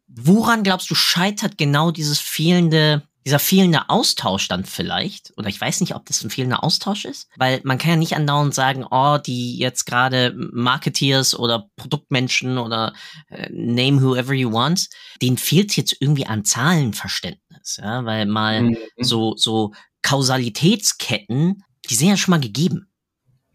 woran 0.09 0.63
glaubst 0.63 0.91
du 0.91 0.95
scheitert 0.95 1.57
genau 1.57 1.91
dieses 1.91 2.19
fehlende 2.19 3.08
dieser 3.29 3.39
fehlende 3.39 3.91
Austausch 3.91 4.49
dann 4.49 4.65
vielleicht, 4.65 5.35
oder 5.37 5.49
ich 5.49 5.61
weiß 5.61 5.83
nicht, 5.83 5.95
ob 5.95 6.07
das 6.07 6.25
ein 6.25 6.31
fehlender 6.31 6.65
Austausch 6.65 7.05
ist, 7.05 7.29
weil 7.37 7.61
man 7.63 7.77
kann 7.77 7.91
ja 7.91 7.97
nicht 7.97 8.17
andauernd 8.17 8.55
sagen, 8.55 8.87
oh, 8.91 9.19
die 9.19 9.59
jetzt 9.59 9.85
gerade 9.85 10.35
Marketeers 10.35 11.39
oder 11.39 11.69
Produktmenschen 11.77 12.57
oder 12.57 12.95
äh, 13.29 13.51
name 13.51 14.01
whoever 14.01 14.33
you 14.33 14.51
want, 14.51 14.89
denen 15.21 15.37
fehlt 15.37 15.77
jetzt 15.77 15.95
irgendwie 16.01 16.25
an 16.25 16.47
Zahlenverständnis, 16.47 17.79
ja, 17.83 18.07
weil 18.07 18.25
mal 18.25 18.63
mhm. 18.63 18.79
so, 18.97 19.37
so 19.37 19.73
Kausalitätsketten, 20.01 21.63
die 21.91 21.95
sind 21.95 22.09
ja 22.09 22.17
schon 22.17 22.33
mal 22.33 22.41
gegeben. 22.41 22.89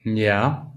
Ja. 0.04 0.72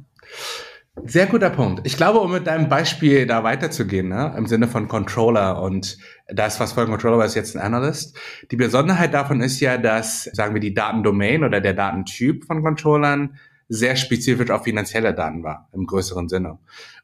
Sehr 1.04 1.26
guter 1.26 1.50
Punkt. 1.50 1.82
Ich 1.84 1.98
glaube, 1.98 2.20
um 2.20 2.32
mit 2.32 2.46
deinem 2.46 2.70
Beispiel 2.70 3.26
da 3.26 3.44
weiterzugehen, 3.44 4.08
ne, 4.08 4.34
im 4.36 4.46
Sinne 4.46 4.66
von 4.66 4.88
Controller 4.88 5.60
und 5.60 5.98
das, 6.26 6.58
was 6.58 6.72
vorhin 6.72 6.90
Controller 6.90 7.18
war, 7.18 7.26
ist 7.26 7.34
jetzt 7.34 7.54
ein 7.54 7.62
Analyst. 7.62 8.18
Die 8.50 8.56
Besonderheit 8.56 9.12
davon 9.12 9.42
ist 9.42 9.60
ja, 9.60 9.76
dass, 9.76 10.24
sagen 10.24 10.54
wir, 10.54 10.60
die 10.60 10.72
Datendomain 10.72 11.44
oder 11.44 11.60
der 11.60 11.74
Datentyp 11.74 12.44
von 12.46 12.62
Controllern 12.62 13.38
sehr 13.68 13.96
spezifisch 13.96 14.50
auf 14.50 14.64
finanzielle 14.64 15.12
Daten 15.12 15.42
war, 15.42 15.68
im 15.72 15.86
größeren 15.86 16.28
Sinne. 16.28 16.58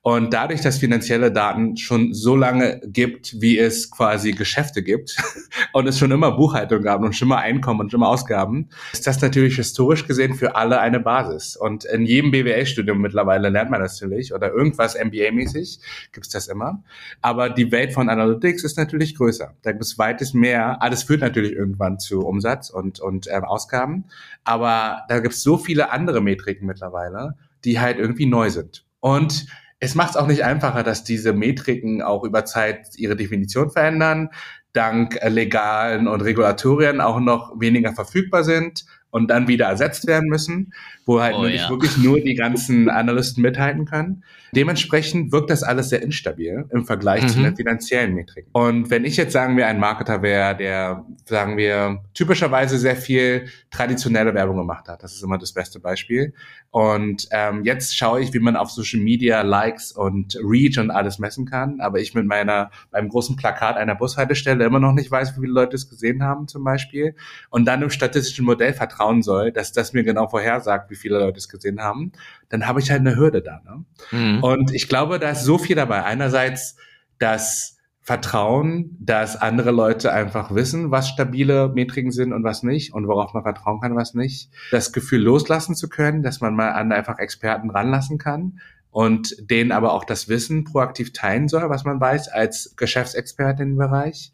Und 0.05 0.35
dadurch, 0.35 0.61
dass 0.63 0.79
finanzielle 0.79 1.31
Daten 1.31 1.77
schon 1.77 2.13
so 2.13 2.35
lange 2.35 2.81
gibt, 2.85 3.41
wie 3.41 3.57
es 3.57 3.89
quasi 3.89 4.33
Geschäfte 4.33 4.83
gibt 4.83 5.17
und 5.73 5.87
es 5.87 5.97
schon 5.97 6.11
immer 6.11 6.33
Buchhaltung 6.33 6.83
gab 6.83 7.03
und 7.03 7.15
schon 7.15 7.29
immer 7.29 7.39
Einkommen 7.39 7.79
und 7.79 7.93
schon 7.93 8.01
immer 8.01 8.09
Ausgaben, 8.09 8.69
ist 8.93 9.07
das 9.07 9.23
natürlich 9.23 9.55
historisch 9.55 10.05
gesehen 10.09 10.35
für 10.35 10.57
alle 10.57 10.81
eine 10.81 10.99
Basis. 10.99 11.55
Und 11.55 11.85
in 11.85 12.05
jedem 12.05 12.33
BWL-Studium 12.33 13.01
mittlerweile 13.01 13.49
lernt 13.49 13.71
man 13.71 13.81
das 13.81 14.01
natürlich 14.01 14.35
oder 14.35 14.53
irgendwas 14.53 14.97
MBA-mäßig 14.97 15.79
gibt 16.11 16.27
es 16.27 16.33
das 16.33 16.49
immer. 16.49 16.83
Aber 17.21 17.49
die 17.49 17.71
Welt 17.71 17.93
von 17.93 18.09
Analytics 18.09 18.65
ist 18.65 18.77
natürlich 18.77 19.15
größer. 19.15 19.55
Da 19.63 19.71
gibt 19.71 19.85
es 19.85 19.99
weites 19.99 20.35
mehr. 20.35 20.83
Alles 20.83 21.05
führt 21.05 21.21
natürlich 21.21 21.53
irgendwann 21.53 22.01
zu 22.01 22.27
Umsatz 22.27 22.71
und, 22.71 22.99
und 22.99 23.29
ähm, 23.31 23.45
Ausgaben. 23.45 24.07
Aber 24.43 25.03
da 25.09 25.21
gibt 25.21 25.35
es 25.35 25.45
so 25.45 25.59
viele 25.59 25.93
andere 25.93 26.21
Metriken 26.21 26.67
mittlerweile, 26.67 27.37
die 27.65 27.79
halt 27.79 27.99
irgendwie 28.01 28.27
neu 28.27 28.51
sind. 28.51 28.85
Und 28.99 29.47
es 29.83 29.97
macht 29.97 30.11
es 30.11 30.17
auch 30.17 30.29
nicht 30.29 30.45
einfacher, 30.45 30.85
dass 30.85 31.03
diese 31.03 31.33
Metriken 31.33 32.03
auch 32.03 32.23
über 32.23 32.45
Zeit 32.45 32.91
ihre 32.99 33.17
Definition 33.17 33.69
verändern, 33.69 34.29
dank 34.73 35.19
legalen 35.27 36.07
und 36.07 36.21
Regulatorien 36.21 37.01
auch 37.01 37.19
noch 37.19 37.59
weniger 37.59 37.93
verfügbar 37.93 38.45
sind 38.45 38.85
und 39.13 39.29
dann 39.29 39.47
wieder 39.47 39.67
ersetzt 39.67 40.07
werden 40.07 40.29
müssen, 40.29 40.73
wo 41.05 41.21
halt 41.21 41.37
oh, 41.37 41.47
ja. 41.47 41.69
wirklich 41.69 41.97
nur 41.99 42.19
die 42.19 42.35
ganzen 42.35 42.89
Analysten 42.91 43.43
mithalten 43.43 43.85
können. 43.85 44.25
Dementsprechend 44.55 45.33
wirkt 45.33 45.49
das 45.49 45.63
alles 45.63 45.89
sehr 45.89 46.03
instabil 46.03 46.67
im 46.71 46.85
Vergleich 46.85 47.23
mhm. 47.23 47.29
zu 47.29 47.43
den 47.43 47.57
finanziellen 47.57 48.15
Metriken. 48.15 48.51
Und 48.53 48.91
wenn 48.91 49.05
ich 49.05 49.17
jetzt 49.17 49.33
sagen 49.33 49.57
wir 49.57 49.67
ein 49.67 49.81
Marketer 49.81 50.23
wäre, 50.23 50.57
der 50.57 51.07
sagen 51.27 51.57
wir 51.57 52.03
typischerweise 52.13 52.79
sehr 52.79 52.97
viel 52.97 53.49
traditionelle 53.71 54.35
Werbung 54.35 54.59
gemacht 54.59 54.89
hat, 54.89 55.03
das 55.03 55.15
ist 55.15 55.23
immer 55.23 55.39
das 55.39 55.53
beste 55.53 55.79
Beispiel. 55.81 56.35
Und 56.71 57.29
ähm, 57.33 57.65
jetzt 57.65 57.97
schaue 57.97 58.23
ich, 58.23 58.33
wie 58.33 58.41
man 58.41 58.57
auf 58.57 58.71
Social 58.71 59.01
Media 59.01 59.43
Likes 59.43 59.93
und 59.93 60.39
Reach 60.43 60.79
und 60.79 60.91
alles 60.91 61.19
messen 61.19 61.47
kann, 61.47 61.81
aber 61.81 62.01
ich 62.01 62.15
mit 62.15 62.27
meiner 62.27 62.71
beim 62.91 63.09
großen 63.09 63.37
Plakat 63.37 63.77
einer 63.77 63.95
Bushaltestelle 63.95 64.65
immer 64.65 64.81
noch 64.81 64.93
nicht 64.93 65.11
weiß, 65.11 65.37
wie 65.37 65.41
viele 65.41 65.53
Leute 65.53 65.77
es 65.77 65.89
gesehen 65.89 66.23
haben 66.23 66.49
zum 66.49 66.65
Beispiel. 66.65 67.15
Und 67.51 67.67
dann 67.67 67.83
im 67.83 67.91
statistischen 67.91 68.45
Modell 68.45 68.73
vertrauen 69.03 69.23
soll, 69.23 69.53
dass 69.53 69.73
das 69.73 69.93
mir 69.93 70.05
genau 70.05 70.29
vorhersagt, 70.29 70.91
wie 70.91 70.97
viele 70.97 71.19
Leute 71.19 71.39
es 71.39 71.49
gesehen 71.49 71.81
haben, 71.81 72.13
dann 72.49 72.67
habe 72.67 72.81
ich 72.81 72.91
halt 72.91 73.01
eine 73.01 73.17
Hürde 73.17 73.43
da. 73.43 73.61
Ne? 73.65 73.85
Mhm. 74.11 74.43
Und 74.43 74.75
ich 74.75 74.89
glaube, 74.89 75.19
da 75.19 75.31
ist 75.31 75.45
so 75.45 75.59
viel 75.59 75.77
dabei. 75.77 76.05
Einerseits 76.05 76.77
das 77.19 77.79
Vertrauen, 78.01 78.97
dass 78.99 79.37
andere 79.37 79.71
Leute 79.71 80.13
einfach 80.13 80.55
wissen, 80.55 80.91
was 80.91 81.09
stabile 81.09 81.69
Metriken 81.69 82.11
sind 82.11 82.33
und 82.33 82.43
was 82.43 82.63
nicht 82.63 82.93
und 82.93 83.07
worauf 83.07 83.33
man 83.33 83.45
vertrauen 83.45 83.81
kann, 83.81 83.95
was 83.95 84.15
nicht. 84.15 84.51
Das 84.73 84.93
Gefühl 84.93 85.23
loslassen 85.23 85.77
zu 85.77 85.89
können, 85.89 86.23
dass 86.23 86.41
man 86.41 86.55
mal 86.55 86.73
an 86.73 86.91
einfach 86.91 87.19
Experten 87.19 87.71
ranlassen 87.71 88.19
kann 88.19 88.59
und 88.91 89.37
denen 89.39 89.71
aber 89.71 89.93
auch 89.93 90.05
das 90.05 90.29
Wissen 90.29 90.65
proaktiv 90.65 91.13
teilen 91.13 91.49
soll, 91.49 91.71
was 91.71 91.85
man 91.85 92.01
weiß 92.01 92.29
als 92.29 92.75
Geschäftsexperte 92.77 93.63
im 93.63 93.77
Bereich, 93.77 94.33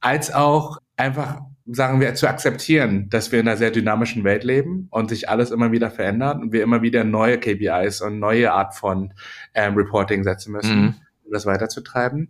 als 0.00 0.34
auch 0.34 0.78
einfach 0.96 1.40
sagen 1.66 2.00
wir, 2.00 2.14
zu 2.14 2.28
akzeptieren, 2.28 3.08
dass 3.08 3.32
wir 3.32 3.40
in 3.40 3.48
einer 3.48 3.56
sehr 3.56 3.70
dynamischen 3.70 4.24
Welt 4.24 4.44
leben 4.44 4.86
und 4.90 5.08
sich 5.08 5.28
alles 5.28 5.50
immer 5.50 5.72
wieder 5.72 5.90
verändert 5.90 6.40
und 6.42 6.52
wir 6.52 6.62
immer 6.62 6.82
wieder 6.82 7.04
neue 7.04 7.38
KPIs 7.38 8.02
und 8.02 8.18
neue 8.18 8.52
Art 8.52 8.74
von 8.74 9.14
ähm, 9.54 9.74
Reporting 9.74 10.24
setzen 10.24 10.52
müssen, 10.52 10.80
mhm. 10.80 10.94
um 11.24 11.32
das 11.32 11.46
weiterzutreiben. 11.46 12.28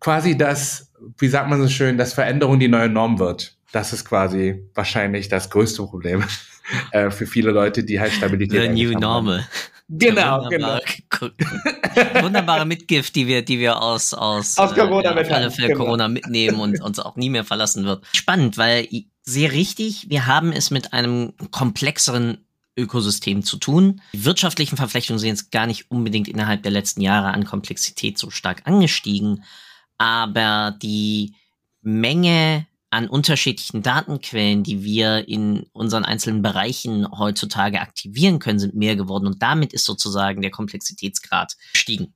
Quasi 0.00 0.36
das, 0.36 0.92
wie 1.18 1.28
sagt 1.28 1.48
man 1.48 1.62
so 1.62 1.68
schön, 1.68 1.96
dass 1.96 2.12
Veränderung 2.12 2.58
die 2.58 2.68
neue 2.68 2.88
Norm 2.88 3.18
wird. 3.18 3.56
Das 3.72 3.94
ist 3.94 4.04
quasi 4.04 4.62
wahrscheinlich 4.74 5.28
das 5.28 5.48
größte 5.48 5.82
Problem 5.84 6.22
äh, 6.92 7.10
für 7.10 7.26
viele 7.26 7.52
Leute, 7.52 7.84
die 7.84 8.00
halt 8.00 8.12
Stabilität 8.12 8.60
The 8.60 8.68
new 8.68 8.98
normal. 8.98 9.46
Genau, 9.94 10.48
genau. 10.48 10.78
Wunderbare 12.22 12.64
Mitgift, 12.64 13.14
die 13.14 13.26
wir, 13.26 13.42
die 13.42 13.58
wir 13.58 13.82
aus, 13.82 14.14
aus, 14.14 14.56
aus 14.56 14.74
Corona, 14.74 15.10
äh, 15.10 15.16
ja, 15.16 15.20
auf 15.20 15.30
alle 15.30 15.50
Fälle 15.50 15.68
genau. 15.68 15.84
Corona 15.84 16.08
mitnehmen 16.08 16.60
und 16.60 16.80
uns 16.80 16.98
auch 16.98 17.16
nie 17.16 17.28
mehr 17.28 17.44
verlassen 17.44 17.84
wird. 17.84 18.02
Spannend, 18.14 18.56
weil 18.56 18.88
sehr 19.22 19.52
richtig, 19.52 20.08
wir 20.08 20.26
haben 20.26 20.50
es 20.50 20.70
mit 20.70 20.94
einem 20.94 21.34
komplexeren 21.50 22.38
Ökosystem 22.74 23.42
zu 23.42 23.58
tun. 23.58 24.00
Die 24.14 24.24
wirtschaftlichen 24.24 24.78
Verflechtungen 24.78 25.18
sind 25.18 25.28
jetzt 25.28 25.50
gar 25.52 25.66
nicht 25.66 25.90
unbedingt 25.90 26.26
innerhalb 26.26 26.62
der 26.62 26.72
letzten 26.72 27.02
Jahre 27.02 27.28
an 27.28 27.44
Komplexität 27.44 28.16
so 28.16 28.30
stark 28.30 28.62
angestiegen, 28.64 29.44
aber 29.98 30.74
die 30.80 31.34
Menge 31.82 32.66
an 32.92 33.08
unterschiedlichen 33.08 33.82
Datenquellen, 33.82 34.62
die 34.62 34.84
wir 34.84 35.26
in 35.26 35.64
unseren 35.72 36.04
einzelnen 36.04 36.42
Bereichen 36.42 37.08
heutzutage 37.10 37.80
aktivieren 37.80 38.38
können, 38.38 38.58
sind 38.58 38.74
mehr 38.74 38.96
geworden 38.96 39.26
und 39.26 39.42
damit 39.42 39.72
ist 39.72 39.86
sozusagen 39.86 40.42
der 40.42 40.50
Komplexitätsgrad 40.50 41.54
gestiegen. 41.72 42.14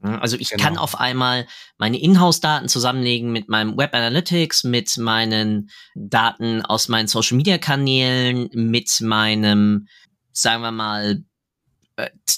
Also 0.00 0.36
ich 0.36 0.50
genau. 0.50 0.62
kann 0.62 0.76
auf 0.76 0.98
einmal 0.98 1.46
meine 1.76 2.00
Inhouse-Daten 2.00 2.68
zusammenlegen 2.68 3.30
mit 3.30 3.48
meinem 3.48 3.76
Web 3.76 3.94
Analytics, 3.94 4.64
mit 4.64 4.96
meinen 4.96 5.70
Daten 5.94 6.62
aus 6.62 6.88
meinen 6.88 7.06
Social-Media-Kanälen, 7.06 8.48
mit 8.52 9.00
meinem, 9.00 9.86
sagen 10.32 10.62
wir 10.62 10.72
mal, 10.72 11.24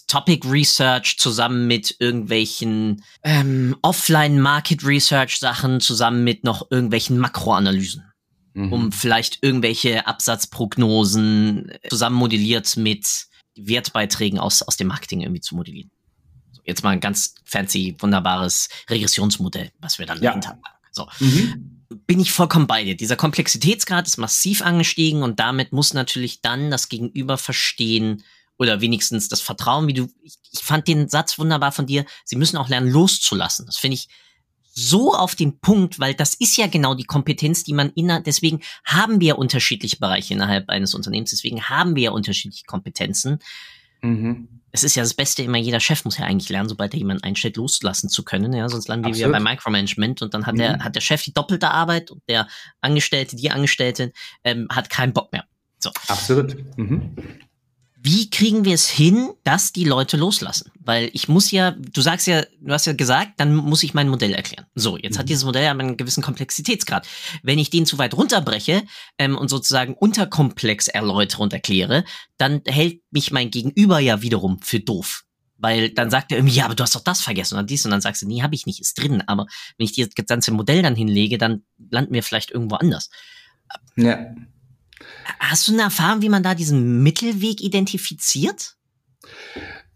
Topic 0.06 0.48
Research 0.48 1.18
zusammen 1.18 1.66
mit 1.66 1.96
irgendwelchen 1.98 3.04
ähm, 3.22 3.76
Offline 3.82 4.40
Market 4.40 4.84
Research 4.84 5.38
Sachen 5.38 5.80
zusammen 5.80 6.24
mit 6.24 6.44
noch 6.44 6.70
irgendwelchen 6.70 7.18
Makroanalysen, 7.18 8.04
mhm. 8.54 8.72
um 8.72 8.92
vielleicht 8.92 9.38
irgendwelche 9.42 10.06
Absatzprognosen 10.06 11.70
äh, 11.70 11.88
zusammen 11.88 12.16
modelliert 12.16 12.76
mit 12.76 13.26
Wertbeiträgen 13.56 14.38
aus 14.38 14.62
aus 14.62 14.76
dem 14.76 14.88
Marketing 14.88 15.20
irgendwie 15.20 15.42
zu 15.42 15.54
modellieren. 15.54 15.90
So, 16.52 16.62
jetzt 16.64 16.82
mal 16.82 16.90
ein 16.90 17.00
ganz 17.00 17.34
fancy 17.44 17.94
wunderbares 17.98 18.68
Regressionsmodell, 18.88 19.70
was 19.80 19.98
wir 19.98 20.06
dann 20.06 20.22
ja. 20.22 20.30
dahinter 20.30 20.50
haben. 20.50 20.62
So. 20.90 21.06
Mhm. 21.20 21.76
Bin 22.06 22.20
ich 22.20 22.32
vollkommen 22.32 22.68
bei 22.68 22.84
dir. 22.84 22.96
Dieser 22.96 23.16
Komplexitätsgrad 23.16 24.06
ist 24.06 24.16
massiv 24.16 24.62
angestiegen 24.62 25.22
und 25.22 25.40
damit 25.40 25.72
muss 25.72 25.92
natürlich 25.92 26.40
dann 26.40 26.70
das 26.70 26.88
Gegenüber 26.88 27.36
verstehen, 27.36 28.22
oder 28.60 28.82
wenigstens 28.82 29.28
das 29.28 29.40
Vertrauen, 29.40 29.88
wie 29.88 29.94
du, 29.94 30.06
ich, 30.22 30.34
ich 30.52 30.60
fand 30.60 30.86
den 30.86 31.08
Satz 31.08 31.38
wunderbar 31.38 31.72
von 31.72 31.86
dir, 31.86 32.04
sie 32.26 32.36
müssen 32.36 32.58
auch 32.58 32.68
lernen 32.68 32.90
loszulassen. 32.90 33.64
Das 33.64 33.78
finde 33.78 33.94
ich 33.94 34.08
so 34.72 35.14
auf 35.14 35.34
den 35.34 35.60
Punkt, 35.60 35.98
weil 35.98 36.12
das 36.12 36.34
ist 36.34 36.58
ja 36.58 36.66
genau 36.66 36.94
die 36.94 37.04
Kompetenz, 37.04 37.64
die 37.64 37.72
man 37.72 37.90
inner, 37.94 38.20
deswegen 38.20 38.60
haben 38.84 39.18
wir 39.18 39.38
unterschiedliche 39.38 39.96
Bereiche 39.96 40.34
innerhalb 40.34 40.68
eines 40.68 40.94
Unternehmens, 40.94 41.30
deswegen 41.30 41.70
haben 41.70 41.96
wir 41.96 42.02
ja 42.04 42.10
unterschiedliche 42.10 42.66
Kompetenzen. 42.66 43.38
Mhm. 44.02 44.60
Es 44.72 44.84
ist 44.84 44.94
ja 44.94 45.02
das 45.02 45.14
Beste 45.14 45.42
immer, 45.42 45.58
jeder 45.58 45.80
Chef 45.80 46.04
muss 46.04 46.18
ja 46.18 46.26
eigentlich 46.26 46.50
lernen, 46.50 46.68
sobald 46.68 46.92
er 46.92 46.98
jemanden 46.98 47.24
einstellt, 47.24 47.56
loslassen 47.56 48.10
zu 48.10 48.24
können, 48.24 48.52
ja, 48.52 48.68
sonst 48.68 48.88
landen 48.88 49.06
wir 49.06 49.14
wieder 49.14 49.30
beim 49.30 49.42
Micromanagement 49.42 50.20
und 50.20 50.34
dann 50.34 50.44
hat 50.44 50.54
mhm. 50.54 50.58
der, 50.58 50.84
hat 50.84 50.94
der 50.94 51.00
Chef 51.00 51.24
die 51.24 51.32
doppelte 51.32 51.70
Arbeit 51.70 52.10
und 52.10 52.22
der 52.28 52.46
Angestellte, 52.82 53.36
die 53.36 53.50
Angestellte, 53.50 54.12
ähm, 54.44 54.68
hat 54.70 54.90
keinen 54.90 55.14
Bock 55.14 55.32
mehr. 55.32 55.46
So. 55.78 55.90
Absolut. 56.08 56.56
Mhm 56.76 57.16
wie 58.02 58.30
kriegen 58.30 58.64
wir 58.64 58.74
es 58.74 58.88
hin, 58.88 59.30
dass 59.44 59.72
die 59.72 59.84
Leute 59.84 60.16
loslassen? 60.16 60.70
Weil 60.80 61.10
ich 61.12 61.28
muss 61.28 61.50
ja, 61.50 61.72
du 61.72 62.00
sagst 62.00 62.26
ja, 62.26 62.44
du 62.60 62.72
hast 62.72 62.86
ja 62.86 62.94
gesagt, 62.94 63.32
dann 63.38 63.54
muss 63.54 63.82
ich 63.82 63.92
mein 63.92 64.08
Modell 64.08 64.32
erklären. 64.32 64.64
So, 64.74 64.96
jetzt 64.96 65.16
mhm. 65.16 65.18
hat 65.18 65.28
dieses 65.28 65.44
Modell 65.44 65.68
aber 65.68 65.80
einen 65.80 65.96
gewissen 65.98 66.22
Komplexitätsgrad. 66.22 67.06
Wenn 67.42 67.58
ich 67.58 67.68
den 67.68 67.84
zu 67.84 67.98
weit 67.98 68.14
runterbreche 68.14 68.84
ähm, 69.18 69.36
und 69.36 69.48
sozusagen 69.48 69.94
unterkomplex 69.94 70.88
erläutere 70.88 71.42
und 71.42 71.52
erkläre, 71.52 72.04
dann 72.38 72.62
hält 72.66 73.02
mich 73.10 73.32
mein 73.32 73.50
Gegenüber 73.50 73.98
ja 73.98 74.22
wiederum 74.22 74.60
für 74.62 74.80
doof. 74.80 75.24
Weil 75.58 75.90
dann 75.90 76.08
sagt 76.08 76.32
er 76.32 76.38
irgendwie, 76.38 76.56
ja, 76.56 76.64
aber 76.64 76.74
du 76.74 76.82
hast 76.82 76.94
doch 76.94 77.04
das 77.04 77.20
vergessen 77.20 77.58
und 77.58 77.68
dies 77.68 77.84
und 77.84 77.90
dann 77.90 78.00
sagst 78.00 78.22
du, 78.22 78.26
nee, 78.26 78.40
habe 78.40 78.54
ich 78.54 78.64
nicht, 78.64 78.80
ist 78.80 78.98
drin. 78.98 79.22
Aber 79.26 79.46
wenn 79.76 79.84
ich 79.84 79.92
das 79.94 80.26
ganze 80.26 80.52
Modell 80.52 80.80
dann 80.80 80.96
hinlege, 80.96 81.36
dann 81.36 81.64
landen 81.90 82.14
wir 82.14 82.22
vielleicht 82.22 82.50
irgendwo 82.50 82.76
anders. 82.76 83.10
Ja. 83.96 84.34
Hast 85.38 85.68
du 85.68 85.72
eine 85.72 85.82
Erfahrung, 85.82 86.22
wie 86.22 86.28
man 86.28 86.42
da 86.42 86.54
diesen 86.54 87.02
Mittelweg 87.02 87.60
identifiziert? 87.62 88.76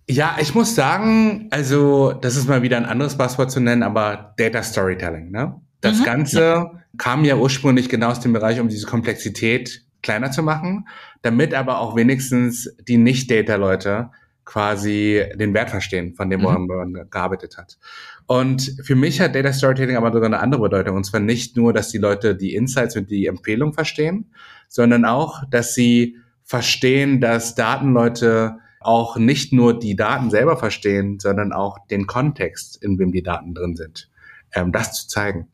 Ja, 0.09 0.37
ich 0.41 0.55
muss 0.55 0.75
sagen, 0.75 1.49
also 1.51 2.13
das 2.13 2.37
ist 2.37 2.49
mal 2.49 2.63
wieder 2.63 2.77
ein 2.77 2.85
anderes 2.85 3.17
Passwort 3.17 3.51
zu 3.51 3.61
nennen, 3.61 3.83
aber 3.83 4.35
Data 4.37 4.63
Storytelling. 4.63 5.31
Ne? 5.31 5.61
Das 5.81 6.01
mhm. 6.01 6.05
Ganze 6.05 6.41
ja. 6.41 6.71
kam 6.99 7.25
ja 7.25 7.37
ursprünglich 7.37 7.89
genau 7.89 8.09
aus 8.09 8.21
dem 8.21 8.33
Bereich, 8.33 8.61
um 8.61 8.69
diese 8.69 8.87
Komplexität 8.87 9.85
kleiner 10.03 10.31
zu 10.31 10.43
machen, 10.43 10.87
damit 11.23 11.55
aber 11.55 11.79
auch 11.79 11.97
wenigstens 11.97 12.75
die 12.87 12.99
Nicht-Data-Leute 12.99 14.11
quasi 14.45 15.25
den 15.35 15.55
Wert 15.55 15.71
verstehen, 15.71 16.15
von 16.15 16.31
dem 16.31 16.41
mhm. 16.41 16.67
man 16.67 17.11
gearbeitet 17.11 17.57
hat. 17.57 17.79
Und 18.27 18.77
für 18.83 18.95
mich 18.95 19.21
hat 19.21 19.35
Data 19.35 19.53
Storytelling 19.53 19.97
aber 19.97 20.13
sogar 20.13 20.27
eine 20.27 20.41
andere 20.41 20.63
Bedeutung. 20.63 20.97
Und 20.97 21.05
zwar 21.05 21.21
nicht 21.21 21.57
nur, 21.57 21.73
dass 21.73 21.89
die 21.89 21.99
Leute 21.99 22.35
die 22.35 22.55
Insights 22.55 22.97
und 22.97 23.11
die 23.11 23.27
Empfehlung 23.27 23.73
verstehen, 23.73 24.31
sondern 24.69 25.05
auch, 25.05 25.43
dass 25.51 25.75
sie 25.75 26.17
verstehen, 26.43 27.21
dass 27.21 27.55
Datenleute 27.55 28.59
auch 28.81 29.17
nicht 29.17 29.53
nur 29.53 29.79
die 29.79 29.97
Daten 29.97 30.31
selber 30.31 30.57
verstehen, 30.57 31.19
sondern 31.19 31.53
auch 31.53 31.79
den 31.89 32.07
Kontext, 32.07 32.83
in 32.83 32.99
dem 32.99 33.13
die 33.13 33.23
Daten 33.23 33.55
drin 33.55 33.77
sind. 33.77 34.11
Ähm, 34.53 34.73
das 34.73 34.93
zu 34.93 35.09
zeigen. 35.09 35.49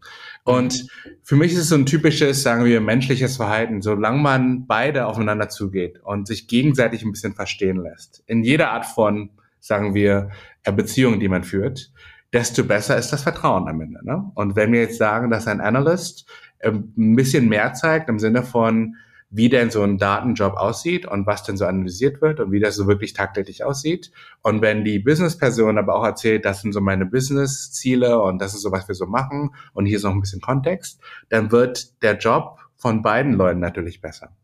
Und 0.44 0.87
für 1.23 1.37
mich 1.37 1.52
ist 1.52 1.59
es 1.59 1.68
so 1.68 1.75
ein 1.76 1.87
typisches, 1.87 2.42
sagen 2.42 2.64
wir, 2.64 2.80
menschliches 2.80 3.37
Verhalten, 3.37 3.82
solange 3.82 4.18
man 4.18 4.66
beide 4.66 5.06
aufeinander 5.06 5.49
zugeht 5.49 6.00
und 6.02 6.26
sich 6.26 6.49
gegenseitig 6.49 7.02
ein 7.02 7.12
bisschen 7.12 7.35
verstehen 7.35 7.82
lässt. 7.82 8.23
In 8.26 8.42
jeder 8.42 8.70
Art 8.70 8.87
von, 8.87 9.30
sagen 9.61 9.94
wir, 9.94 10.30
äh, 10.64 10.73
Beziehung, 10.73 11.20
die 11.20 11.28
man 11.28 11.44
führt, 11.44 11.92
desto 12.32 12.64
besser 12.64 12.97
ist 12.97 13.11
das 13.11 13.23
Vertrauen 13.23 13.68
am 13.68 13.80
Ende. 13.80 14.04
Ne? 14.04 14.30
Und 14.35 14.56
wenn 14.56 14.73
wir 14.73 14.80
jetzt 14.80 14.99
sagen, 14.99 15.30
dass 15.30 15.47
ein 15.47 15.61
Analyst 15.61 16.28
ähm, 16.61 16.92
ein 16.97 17.16
bisschen 17.16 17.49
mehr 17.49 17.75
zeigt 17.75 18.09
im 18.09 18.18
Sinne 18.18 18.42
von, 18.42 18.97
wie 19.30 19.49
denn 19.49 19.70
so 19.70 19.82
ein 19.82 19.96
Datenjob 19.96 20.54
aussieht 20.54 21.06
und 21.06 21.26
was 21.26 21.44
denn 21.44 21.56
so 21.56 21.64
analysiert 21.64 22.20
wird 22.20 22.40
und 22.40 22.50
wie 22.50 22.58
das 22.58 22.75
so 22.75 22.88
wirklich 22.88 23.12
tagtäglich 23.12 23.64
aussieht. 23.64 24.10
Und 24.42 24.60
wenn 24.60 24.84
die 24.84 24.99
Business-Person 24.99 25.78
aber 25.78 25.94
auch 25.94 26.04
erzählt, 26.04 26.44
das 26.44 26.62
sind 26.62 26.72
so 26.72 26.80
meine 26.80 27.06
Business-Ziele 27.06 28.20
und 28.20 28.42
das 28.42 28.54
ist 28.54 28.62
so, 28.62 28.72
was 28.72 28.88
wir 28.88 28.96
so 28.96 29.06
machen 29.06 29.54
und 29.72 29.87
hier 29.87 29.99
ist 29.99 30.02
noch 30.02 30.12
ein 30.12 30.20
bisschen 30.20 30.40
Kontext, 30.40 31.00
dann 31.28 31.52
wird 31.52 32.02
der 32.02 32.18
Job 32.18 32.58
von 32.76 33.02
beiden 33.02 33.34
Leuten 33.34 33.60
natürlich 33.60 34.00
besser. 34.00 34.34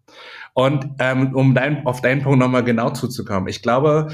Und 0.55 0.89
ähm, 1.01 1.35
um 1.35 1.55
dein, 1.55 1.85
auf 1.85 2.01
deinen 2.01 2.23
Punkt 2.23 2.39
nochmal 2.39 2.65
genau 2.65 2.91
zuzukommen, 2.91 3.49
ich 3.49 3.63
glaube, 3.63 4.09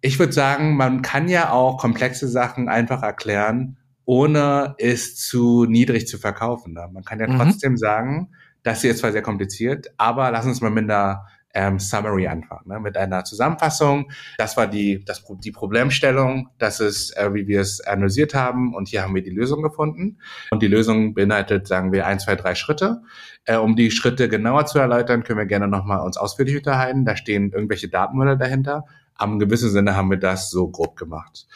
ich 0.00 0.18
würde 0.18 0.32
sagen, 0.32 0.76
man 0.76 1.02
kann 1.02 1.28
ja 1.28 1.50
auch 1.50 1.78
komplexe 1.78 2.28
Sachen 2.28 2.68
einfach 2.68 3.02
erklären, 3.02 3.76
ohne 4.06 4.76
es 4.78 5.16
zu 5.16 5.66
niedrig 5.66 6.06
zu 6.06 6.16
verkaufen. 6.16 6.72
Ne? 6.72 6.88
Man 6.92 7.04
kann 7.04 7.20
ja 7.20 7.28
mhm. 7.28 7.36
trotzdem 7.36 7.76
sagen, 7.76 8.30
das 8.66 8.80
hier 8.80 8.90
ist 8.90 8.98
zwar 8.98 9.12
sehr 9.12 9.22
kompliziert, 9.22 9.86
aber 9.96 10.32
lass 10.32 10.44
uns 10.44 10.60
mal 10.60 10.70
mit 10.70 10.84
einer 10.84 11.24
ähm, 11.54 11.78
Summary 11.78 12.26
anfangen, 12.26 12.66
ne? 12.66 12.80
mit 12.80 12.96
einer 12.96 13.22
Zusammenfassung. 13.22 14.10
Das 14.38 14.56
war 14.56 14.66
die, 14.66 15.04
das, 15.04 15.24
die 15.38 15.52
Problemstellung, 15.52 16.48
das 16.58 16.80
ist, 16.80 17.16
äh, 17.16 17.32
wie 17.32 17.46
wir 17.46 17.60
es 17.60 17.80
analysiert 17.80 18.34
haben 18.34 18.74
und 18.74 18.88
hier 18.88 19.02
haben 19.02 19.14
wir 19.14 19.22
die 19.22 19.30
Lösung 19.30 19.62
gefunden. 19.62 20.18
Und 20.50 20.64
die 20.64 20.66
Lösung 20.66 21.14
beinhaltet, 21.14 21.68
sagen 21.68 21.92
wir, 21.92 22.06
ein, 22.06 22.18
zwei, 22.18 22.34
drei 22.34 22.56
Schritte. 22.56 23.02
Äh, 23.44 23.56
um 23.56 23.76
die 23.76 23.92
Schritte 23.92 24.28
genauer 24.28 24.66
zu 24.66 24.80
erläutern, 24.80 25.22
können 25.22 25.38
wir 25.38 25.46
gerne 25.46 25.68
nochmal 25.68 26.00
uns 26.00 26.16
ausführlich 26.16 26.56
unterhalten. 26.56 27.04
Da 27.04 27.16
stehen 27.16 27.52
irgendwelche 27.52 27.88
Datenmodelle 27.88 28.36
dahinter. 28.36 28.84
Am 29.14 29.38
gewissen 29.38 29.70
Sinne 29.70 29.94
haben 29.94 30.10
wir 30.10 30.18
das 30.18 30.50
so 30.50 30.68
grob 30.68 30.96
gemacht. 30.96 31.46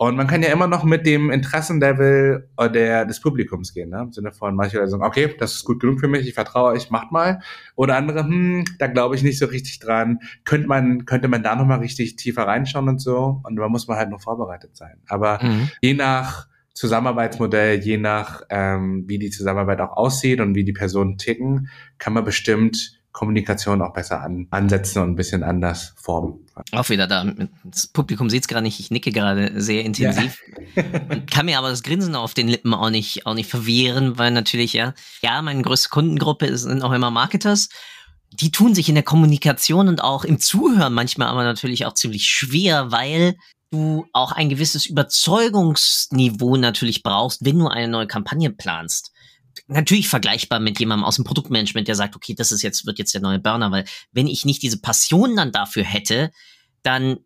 Und 0.00 0.14
man 0.14 0.28
kann 0.28 0.44
ja 0.44 0.52
immer 0.52 0.68
noch 0.68 0.84
mit 0.84 1.06
dem 1.06 1.28
Interessenlevel 1.28 2.48
äh, 2.56 2.70
der, 2.70 3.04
des 3.04 3.20
Publikums 3.20 3.74
gehen, 3.74 3.90
ne? 3.90 4.02
im 4.02 4.12
Sinne 4.12 4.30
von 4.30 4.54
manche 4.54 4.78
Leute 4.78 4.90
sagen, 4.90 5.02
okay, 5.02 5.34
das 5.36 5.54
ist 5.54 5.64
gut 5.64 5.80
genug 5.80 5.98
für 5.98 6.06
mich, 6.06 6.24
ich 6.28 6.34
vertraue 6.34 6.70
euch, 6.70 6.88
macht 6.90 7.10
mal. 7.10 7.40
Oder 7.74 7.96
andere, 7.96 8.22
hm, 8.22 8.64
da 8.78 8.86
glaube 8.86 9.16
ich 9.16 9.24
nicht 9.24 9.40
so 9.40 9.46
richtig 9.46 9.80
dran. 9.80 10.20
Könnte 10.44 10.68
man, 10.68 11.04
könnte 11.04 11.26
man 11.26 11.42
da 11.42 11.56
nochmal 11.56 11.80
richtig 11.80 12.14
tiefer 12.14 12.46
reinschauen 12.46 12.88
und 12.88 13.00
so. 13.00 13.40
Und 13.42 13.56
da 13.56 13.68
muss 13.68 13.88
man 13.88 13.96
halt 13.96 14.10
noch 14.10 14.20
vorbereitet 14.20 14.76
sein. 14.76 14.98
Aber 15.08 15.42
mhm. 15.42 15.68
je 15.80 15.94
nach 15.94 16.46
Zusammenarbeitsmodell, 16.74 17.80
je 17.80 17.98
nach 17.98 18.42
ähm, 18.50 19.02
wie 19.08 19.18
die 19.18 19.30
Zusammenarbeit 19.30 19.80
auch 19.80 19.96
aussieht 19.96 20.40
und 20.40 20.54
wie 20.54 20.62
die 20.62 20.72
Personen 20.72 21.18
ticken, 21.18 21.70
kann 21.98 22.12
man 22.12 22.24
bestimmt 22.24 22.97
Kommunikation 23.18 23.82
auch 23.82 23.92
besser 23.92 24.22
an, 24.22 24.46
ansetzen 24.52 25.02
und 25.02 25.10
ein 25.10 25.16
bisschen 25.16 25.42
anders 25.42 25.92
formen. 26.00 26.46
Auch 26.70 26.88
wieder 26.88 27.08
da. 27.08 27.26
Das 27.64 27.88
Publikum 27.88 28.30
sieht 28.30 28.42
es 28.42 28.48
gerade 28.48 28.62
nicht. 28.62 28.78
Ich 28.78 28.92
nicke 28.92 29.10
gerade 29.10 29.60
sehr 29.60 29.84
intensiv. 29.84 30.40
Ja. 30.76 30.84
und 31.10 31.28
kann 31.28 31.46
mir 31.46 31.58
aber 31.58 31.70
das 31.70 31.82
Grinsen 31.82 32.14
auf 32.14 32.34
den 32.34 32.46
Lippen 32.46 32.72
auch 32.74 32.90
nicht, 32.90 33.26
auch 33.26 33.34
nicht 33.34 33.50
verwehren, 33.50 34.18
weil 34.18 34.30
natürlich, 34.30 34.72
ja, 34.72 34.94
ja, 35.20 35.42
meine 35.42 35.62
größte 35.62 35.88
Kundengruppe 35.88 36.56
sind 36.56 36.82
auch 36.82 36.92
immer 36.92 37.10
Marketers. 37.10 37.70
Die 38.30 38.52
tun 38.52 38.72
sich 38.76 38.88
in 38.88 38.94
der 38.94 39.02
Kommunikation 39.02 39.88
und 39.88 40.04
auch 40.04 40.22
im 40.22 40.38
Zuhören 40.38 40.94
manchmal 40.94 41.26
aber 41.26 41.42
natürlich 41.42 41.86
auch 41.86 41.94
ziemlich 41.94 42.26
schwer, 42.26 42.92
weil 42.92 43.34
du 43.72 44.06
auch 44.12 44.30
ein 44.30 44.48
gewisses 44.48 44.86
Überzeugungsniveau 44.86 46.56
natürlich 46.56 47.02
brauchst, 47.02 47.44
wenn 47.44 47.58
du 47.58 47.66
eine 47.66 47.88
neue 47.88 48.06
Kampagne 48.06 48.50
planst 48.50 49.10
natürlich 49.68 50.08
vergleichbar 50.08 50.60
mit 50.60 50.80
jemandem 50.80 51.04
aus 51.04 51.16
dem 51.16 51.24
Produktmanagement, 51.24 51.86
der 51.86 51.94
sagt, 51.94 52.16
okay, 52.16 52.34
das 52.34 52.52
ist 52.52 52.62
jetzt, 52.62 52.86
wird 52.86 52.98
jetzt 52.98 53.14
der 53.14 53.20
neue 53.20 53.38
Burner, 53.38 53.70
weil 53.70 53.84
wenn 54.12 54.26
ich 54.26 54.44
nicht 54.44 54.62
diese 54.62 54.80
Passion 54.80 55.36
dann 55.36 55.52
dafür 55.52 55.84
hätte, 55.84 56.32
dann 56.82 57.18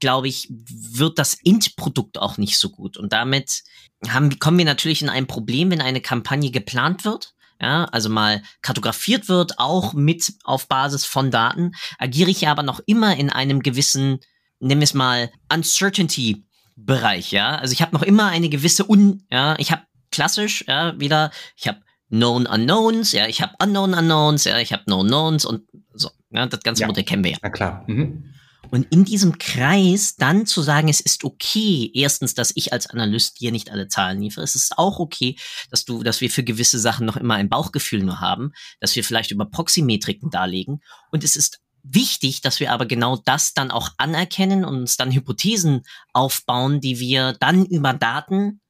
glaube 0.00 0.28
ich, 0.28 0.48
wird 0.50 1.18
das 1.18 1.34
Endprodukt 1.44 2.18
auch 2.18 2.38
nicht 2.38 2.58
so 2.58 2.70
gut. 2.70 2.96
Und 2.96 3.12
damit 3.12 3.62
haben, 4.08 4.38
kommen 4.38 4.58
wir 4.58 4.64
natürlich 4.64 5.02
in 5.02 5.10
ein 5.10 5.26
Problem, 5.26 5.70
wenn 5.70 5.82
eine 5.82 6.00
Kampagne 6.00 6.50
geplant 6.50 7.04
wird. 7.04 7.34
Ja, 7.62 7.84
also 7.84 8.08
mal 8.08 8.42
kartografiert 8.62 9.28
wird, 9.28 9.58
auch 9.58 9.92
mit 9.92 10.32
auf 10.44 10.66
Basis 10.66 11.04
von 11.04 11.30
Daten, 11.30 11.72
agiere 11.98 12.30
ich 12.30 12.40
ja 12.40 12.50
aber 12.50 12.62
noch 12.62 12.80
immer 12.86 13.14
in 13.18 13.28
einem 13.28 13.60
gewissen, 13.60 14.20
wir 14.60 14.78
es 14.78 14.94
mal, 14.94 15.30
Uncertainty 15.52 16.46
Bereich, 16.76 17.32
ja. 17.32 17.56
Also 17.56 17.72
ich 17.72 17.82
habe 17.82 17.94
noch 17.94 18.02
immer 18.02 18.28
eine 18.28 18.48
gewisse 18.48 18.88
Un, 18.88 19.26
ja, 19.30 19.56
ich 19.58 19.70
habe 19.72 19.82
klassisch, 20.10 20.64
ja, 20.66 20.98
wieder, 20.98 21.30
ich 21.54 21.68
habe 21.68 21.82
Known 22.10 22.46
Unknowns, 22.46 23.12
ja, 23.12 23.26
ich 23.26 23.40
habe 23.40 23.54
Unknown 23.62 23.94
Unknowns, 23.94 24.44
ja, 24.44 24.58
ich 24.58 24.72
habe 24.72 24.84
Known 24.84 25.06
Knowns 25.06 25.44
und 25.44 25.62
so. 25.94 26.10
Ja, 26.30 26.46
das 26.46 26.60
ganze 26.60 26.82
ja. 26.82 26.86
Modell 26.86 27.04
kennen 27.04 27.24
wir 27.24 27.32
ja. 27.32 27.38
Na 27.42 27.50
klar. 27.50 27.84
Mhm. 27.86 28.24
Und 28.70 28.86
in 28.92 29.04
diesem 29.04 29.38
Kreis 29.38 30.16
dann 30.16 30.46
zu 30.46 30.62
sagen, 30.62 30.88
es 30.88 31.00
ist 31.00 31.24
okay, 31.24 31.90
erstens, 31.94 32.34
dass 32.34 32.52
ich 32.54 32.72
als 32.72 32.86
Analyst 32.88 33.40
dir 33.40 33.50
nicht 33.50 33.70
alle 33.70 33.88
Zahlen 33.88 34.20
liefere. 34.20 34.44
Es 34.44 34.54
ist 34.54 34.78
auch 34.78 35.00
okay, 35.00 35.36
dass 35.70 35.84
du, 35.84 36.02
dass 36.02 36.20
wir 36.20 36.30
für 36.30 36.44
gewisse 36.44 36.78
Sachen 36.78 37.06
noch 37.06 37.16
immer 37.16 37.34
ein 37.34 37.48
Bauchgefühl 37.48 38.02
nur 38.02 38.20
haben, 38.20 38.52
dass 38.78 38.94
wir 38.94 39.02
vielleicht 39.02 39.32
über 39.32 39.46
Proxymetriken 39.46 40.30
darlegen. 40.30 40.82
Und 41.10 41.24
es 41.24 41.34
ist 41.34 41.60
wichtig, 41.82 42.42
dass 42.42 42.60
wir 42.60 42.72
aber 42.72 42.86
genau 42.86 43.16
das 43.16 43.54
dann 43.54 43.70
auch 43.70 43.90
anerkennen 43.96 44.64
und 44.64 44.76
uns 44.76 44.96
dann 44.96 45.10
Hypothesen 45.10 45.82
aufbauen, 46.12 46.80
die 46.80 47.00
wir 47.00 47.32
dann 47.40 47.64
über 47.66 47.92
Daten 47.92 48.60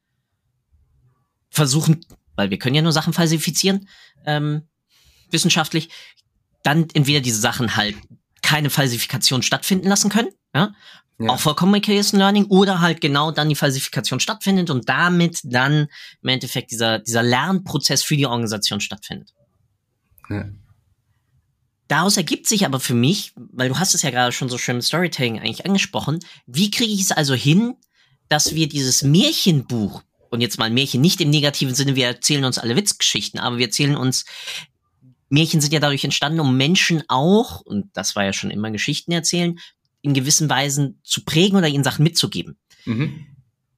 versuchen, 1.50 2.00
weil 2.40 2.50
wir 2.50 2.59
können 2.59 2.74
ja 2.74 2.83
nur 2.83 2.92
Sachen 2.92 3.12
falsifizieren, 3.12 3.87
ähm, 4.24 4.62
wissenschaftlich, 5.31 5.90
dann 6.62 6.88
entweder 6.94 7.20
diese 7.20 7.40
Sachen 7.40 7.76
halt 7.76 7.96
keine 8.42 8.70
Falsifikation 8.70 9.42
stattfinden 9.42 9.88
lassen 9.88 10.09
können, 10.09 10.31
ja, 10.55 10.72
ja. 11.18 11.29
auch 11.29 11.38
für 11.38 11.55
Communication 11.55 12.18
Learning, 12.18 12.46
oder 12.46 12.81
halt 12.81 13.03
genau 13.03 13.31
dann 13.31 13.50
die 13.50 13.55
Falsifikation 13.55 14.20
stattfindet 14.20 14.70
und 14.70 14.88
damit 14.88 15.40
dann 15.44 15.88
im 16.22 16.29
Endeffekt 16.29 16.70
dieser, 16.70 16.98
dieser 16.98 17.22
Lernprozess 17.22 18.03
für 18.03 18.16
die 18.16 18.26
Organisation 18.26 18.81
stattfindet. 18.81 19.35
Ja. 20.31 20.48
Daraus 21.88 22.16
ergibt 22.16 22.46
sich 22.46 22.64
aber 22.64 22.81
für 22.81 22.94
mich, 22.94 23.33
weil 23.37 23.68
du 23.68 23.79
hast 23.79 23.94
es 23.94 24.03
ja 24.03 24.11
gerade 24.11 24.33
schon 24.33 24.48
so 24.48 24.57
schön 24.57 24.76
im 24.76 24.83
Storytelling 24.83 25.40
eigentlich 25.40 25.66
angesprochen, 25.66 26.20
wie 26.46 26.70
kriege 26.70 26.92
ich 26.92 27.03
es 27.03 27.12
also 27.12 27.35
hin, 27.35 27.74
dass 28.29 28.55
wir 28.55 28.68
dieses 28.68 29.03
Märchenbuch 29.03 30.03
und 30.31 30.40
jetzt 30.40 30.59
mal 30.59 30.71
Märchen 30.71 31.01
nicht 31.01 31.21
im 31.21 31.31
negativen 31.31 31.75
Sinne, 31.75 31.97
wir 31.97 32.07
erzählen 32.07 32.45
uns 32.45 32.59
alle 32.59 32.77
Witzgeschichten, 32.77 33.38
aber 33.38 33.59
wir 33.59 33.66
erzählen 33.66 33.97
uns, 33.97 34.25
Märchen 35.29 35.61
sind 35.61 35.73
ja 35.73 35.81
dadurch 35.81 36.05
entstanden, 36.05 36.40
um 36.40 36.57
Menschen 36.57 37.03
auch, 37.09 37.61
und 37.61 37.90
das 37.93 38.16
war 38.16 38.25
ja 38.25 38.33
schon 38.33 38.51
immer 38.51 38.71
Geschichten 38.71 39.12
erzählen, 39.12 39.59
in 40.03 40.14
gewissen 40.14 40.49
Weisen 40.49 41.01
zu 41.05 41.25
prägen 41.25 41.57
oder 41.57 41.69
ihnen 41.69 41.85
Sachen 41.85 42.03
mitzugeben. 42.03 42.59
Mhm. 42.85 43.27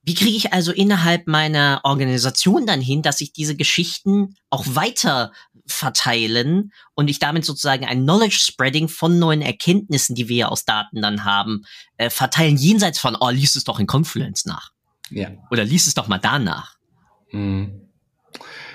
Wie 0.05 0.15
kriege 0.15 0.37
ich 0.37 0.53
also 0.53 0.73
innerhalb 0.73 1.29
meiner 1.29 1.81
Organisation 1.85 2.67
dann 2.67 2.81
hin, 2.81 3.03
dass 3.03 3.21
ich 3.21 3.33
diese 3.33 3.55
Geschichten 3.55 4.35
auch 4.51 4.65
weiter 4.67 5.33
verteilen 5.65 6.73
und 6.95 7.09
ich 7.09 7.21
damit 7.21 7.45
sozusagen 7.45 7.85
ein 7.85 8.03
Knowledge 8.03 8.38
Spreading 8.41 8.88
von 8.88 9.21
neuen 9.21 9.43
Erkenntnissen, 9.43 10.17
die 10.17 10.29
wir 10.29 10.37
ja 10.37 10.49
aus 10.49 10.65
Daten 10.65 11.03
dann 11.03 11.25
haben, 11.25 11.62
äh, 11.99 12.11
verteilen 12.11 12.57
jenseits 12.57 12.99
von, 12.99 13.17
oh, 13.19 13.31
liest 13.31 13.55
es 13.55 13.62
doch 13.62 13.79
in 13.79 13.87
Confluence 13.87 14.45
nach. 14.45 14.71
Ja. 15.12 15.29
Oder 15.51 15.64
liest 15.64 15.87
es 15.87 15.94
doch 15.94 16.09
mal 16.09 16.18
danach. 16.18 16.77
Mhm. 17.31 17.83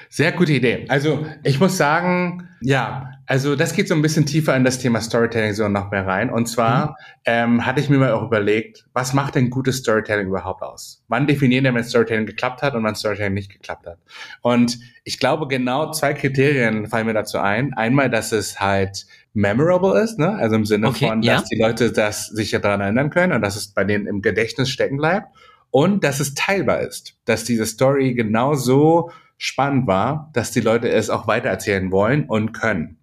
Sehr 0.10 0.32
gute 0.32 0.54
Idee. 0.54 0.86
Also 0.88 1.26
ich 1.44 1.60
muss 1.60 1.78
sagen, 1.78 2.48
ja, 2.62 3.12
also 3.26 3.56
das 3.56 3.74
geht 3.74 3.90
so 3.90 3.94
ein 3.94 4.02
bisschen 4.02 4.26
tiefer 4.26 4.56
in 4.56 4.64
das 4.64 4.80
Thema 4.80 5.02
Storytelling 5.02 5.54
so 5.54 5.68
noch 5.68 5.92
mehr 5.92 6.08
rein. 6.08 6.30
Und 6.30 6.48
zwar 6.48 6.88
mhm. 6.88 6.94
ähm, 7.26 7.66
hatte 7.66 7.82
ich 7.82 7.90
mir 7.90 7.98
mal 7.98 8.14
auch 8.14 8.24
überlegt, 8.24 8.86
was 8.94 9.14
macht 9.14 9.36
denn 9.36 9.50
gutes 9.50 9.78
Storytelling 9.78 10.28
überhaupt 10.28 10.64
aus? 10.64 11.04
Wann 11.10 11.28
definieren 11.28 11.66
wir, 11.66 11.74
wenn 11.74 11.84
Storytelling 11.84 12.26
geklappt 12.26 12.62
hat 12.62 12.74
und 12.74 12.84
wann 12.84 12.96
Storytelling 12.96 13.34
nicht 13.34 13.52
geklappt 13.52 13.86
hat? 13.86 14.00
Und 14.42 14.80
ich 15.04 15.20
glaube, 15.20 15.48
genau 15.48 15.92
zwei 15.92 16.14
Kriterien 16.14 16.88
fallen 16.88 17.06
mir 17.06 17.14
dazu 17.14 17.38
ein. 17.38 17.74
Einmal, 17.74 18.10
dass 18.10 18.32
es 18.32 18.62
halt 18.62 19.06
memorable 19.34 20.02
ist, 20.02 20.18
ne? 20.18 20.36
also 20.36 20.56
im 20.56 20.66
Sinne 20.66 20.88
okay, 20.88 21.10
von, 21.10 21.22
dass 21.22 21.42
ja. 21.42 21.48
die 21.52 21.62
Leute 21.62 21.92
das 21.92 22.28
sich 22.28 22.52
ja 22.52 22.60
daran 22.60 22.82
erinnern 22.82 23.12
können 23.12 23.34
und 23.34 23.42
dass 23.42 23.56
es 23.56 23.68
bei 23.68 23.84
denen 23.84 24.08
im 24.08 24.22
Gedächtnis 24.22 24.70
stecken 24.70 24.98
bleibt 24.98 25.28
und 25.72 26.04
dass 26.04 26.20
es 26.20 26.34
teilbar 26.34 26.82
ist, 26.82 27.16
dass 27.26 27.44
diese 27.44 27.66
Story 27.66 28.14
genau 28.14 28.56
so 28.56 29.12
spannend 29.38 29.88
war, 29.88 30.30
dass 30.34 30.52
die 30.52 30.62
Leute 30.62 30.90
es 30.90 31.10
auch 31.10 31.28
weitererzählen 31.28 31.92
wollen 31.92 32.26
und 32.26 32.54
können. 32.54 32.98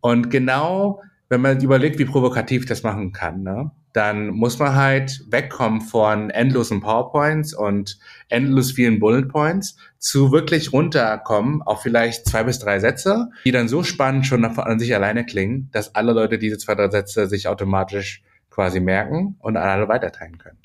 Und 0.00 0.30
genau, 0.30 1.00
wenn 1.28 1.40
man 1.40 1.60
überlegt, 1.60 1.98
wie 1.98 2.04
provokativ 2.04 2.66
das 2.66 2.82
machen 2.82 3.12
kann, 3.12 3.42
ne, 3.42 3.70
dann 3.92 4.28
muss 4.28 4.58
man 4.58 4.74
halt 4.74 5.24
wegkommen 5.28 5.80
von 5.80 6.30
endlosen 6.30 6.80
PowerPoints 6.80 7.54
und 7.54 7.98
endlos 8.28 8.72
vielen 8.72 8.98
Bullet 8.98 9.26
Points 9.26 9.76
zu 9.98 10.30
wirklich 10.30 10.72
runterkommen 10.72 11.62
auf 11.62 11.82
vielleicht 11.82 12.26
zwei 12.26 12.44
bis 12.44 12.58
drei 12.58 12.78
Sätze, 12.78 13.28
die 13.44 13.50
dann 13.50 13.68
so 13.68 13.82
spannend 13.82 14.26
schon 14.26 14.44
an 14.44 14.78
sich 14.78 14.94
alleine 14.94 15.24
klingen, 15.24 15.68
dass 15.72 15.94
alle 15.94 16.12
Leute 16.12 16.38
diese 16.38 16.58
zwei, 16.58 16.74
drei 16.74 16.90
Sätze 16.90 17.26
sich 17.26 17.48
automatisch 17.48 18.22
quasi 18.50 18.80
merken 18.80 19.36
und 19.40 19.56
an 19.56 19.68
alle 19.68 19.88
weiterteilen 19.88 20.38
können. 20.38 20.58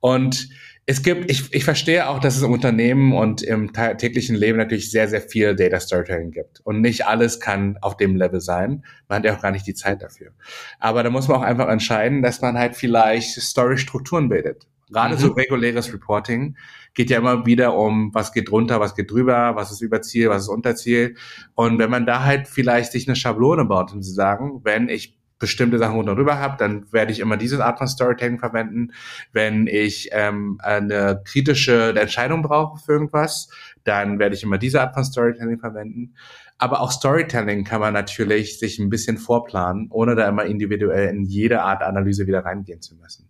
Und 0.00 0.48
es 0.88 1.02
gibt, 1.02 1.28
ich, 1.28 1.52
ich 1.52 1.64
verstehe 1.64 2.08
auch, 2.08 2.20
dass 2.20 2.36
es 2.36 2.42
im 2.42 2.52
Unternehmen 2.52 3.12
und 3.12 3.42
im 3.42 3.72
täglichen 3.72 4.36
Leben 4.36 4.56
natürlich 4.56 4.92
sehr, 4.92 5.08
sehr 5.08 5.20
viel 5.20 5.56
Data 5.56 5.80
Storytelling 5.80 6.30
gibt. 6.30 6.60
Und 6.60 6.80
nicht 6.80 7.06
alles 7.06 7.40
kann 7.40 7.76
auf 7.82 7.96
dem 7.96 8.14
Level 8.14 8.40
sein. 8.40 8.84
Man 9.08 9.18
hat 9.18 9.24
ja 9.24 9.36
auch 9.36 9.42
gar 9.42 9.50
nicht 9.50 9.66
die 9.66 9.74
Zeit 9.74 10.00
dafür. 10.00 10.30
Aber 10.78 11.02
da 11.02 11.10
muss 11.10 11.26
man 11.26 11.38
auch 11.38 11.42
einfach 11.42 11.68
entscheiden, 11.68 12.22
dass 12.22 12.40
man 12.40 12.56
halt 12.56 12.76
vielleicht 12.76 13.40
Story-Strukturen 13.40 14.28
bildet. 14.28 14.68
Gerade 14.88 15.16
mhm. 15.16 15.18
so 15.18 15.32
reguläres 15.32 15.92
Reporting 15.92 16.56
geht 16.94 17.10
ja 17.10 17.18
immer 17.18 17.44
wieder 17.44 17.76
um, 17.76 18.14
was 18.14 18.32
geht 18.32 18.48
drunter, 18.48 18.78
was 18.78 18.94
geht 18.94 19.10
drüber, 19.10 19.56
was 19.56 19.72
ist 19.72 19.80
über 19.80 20.02
Ziel, 20.02 20.28
was 20.28 20.42
ist 20.42 20.48
unter 20.48 20.76
Ziel. 20.76 21.16
Und 21.56 21.80
wenn 21.80 21.90
man 21.90 22.06
da 22.06 22.22
halt 22.22 22.46
vielleicht 22.46 22.92
sich 22.92 23.08
eine 23.08 23.16
Schablone 23.16 23.64
baut 23.64 23.92
und 23.92 24.02
zu 24.02 24.12
sagen, 24.12 24.60
wenn 24.62 24.88
ich 24.88 25.15
bestimmte 25.38 25.78
Sachen 25.78 25.98
unter 25.98 26.14
drüber 26.14 26.38
habe, 26.38 26.56
dann 26.58 26.90
werde 26.92 27.12
ich 27.12 27.20
immer 27.20 27.36
diese 27.36 27.64
Art 27.64 27.78
von 27.78 27.88
Storytelling 27.88 28.38
verwenden. 28.38 28.92
Wenn 29.32 29.66
ich 29.66 30.08
ähm, 30.12 30.58
eine 30.62 31.22
kritische 31.24 31.94
Entscheidung 31.98 32.42
brauche 32.42 32.82
für 32.82 32.92
irgendwas, 32.92 33.48
dann 33.84 34.18
werde 34.18 34.34
ich 34.34 34.42
immer 34.42 34.58
diese 34.58 34.80
Art 34.80 34.94
von 34.94 35.04
Storytelling 35.04 35.58
verwenden. 35.58 36.14
Aber 36.58 36.80
auch 36.80 36.90
Storytelling 36.90 37.64
kann 37.64 37.80
man 37.80 37.92
natürlich 37.92 38.58
sich 38.58 38.78
ein 38.78 38.88
bisschen 38.88 39.18
vorplanen, 39.18 39.88
ohne 39.90 40.14
da 40.14 40.26
immer 40.26 40.44
individuell 40.44 41.08
in 41.08 41.24
jede 41.24 41.62
Art 41.62 41.82
Analyse 41.82 42.26
wieder 42.26 42.44
reingehen 42.44 42.80
zu 42.80 42.96
müssen. 42.96 43.28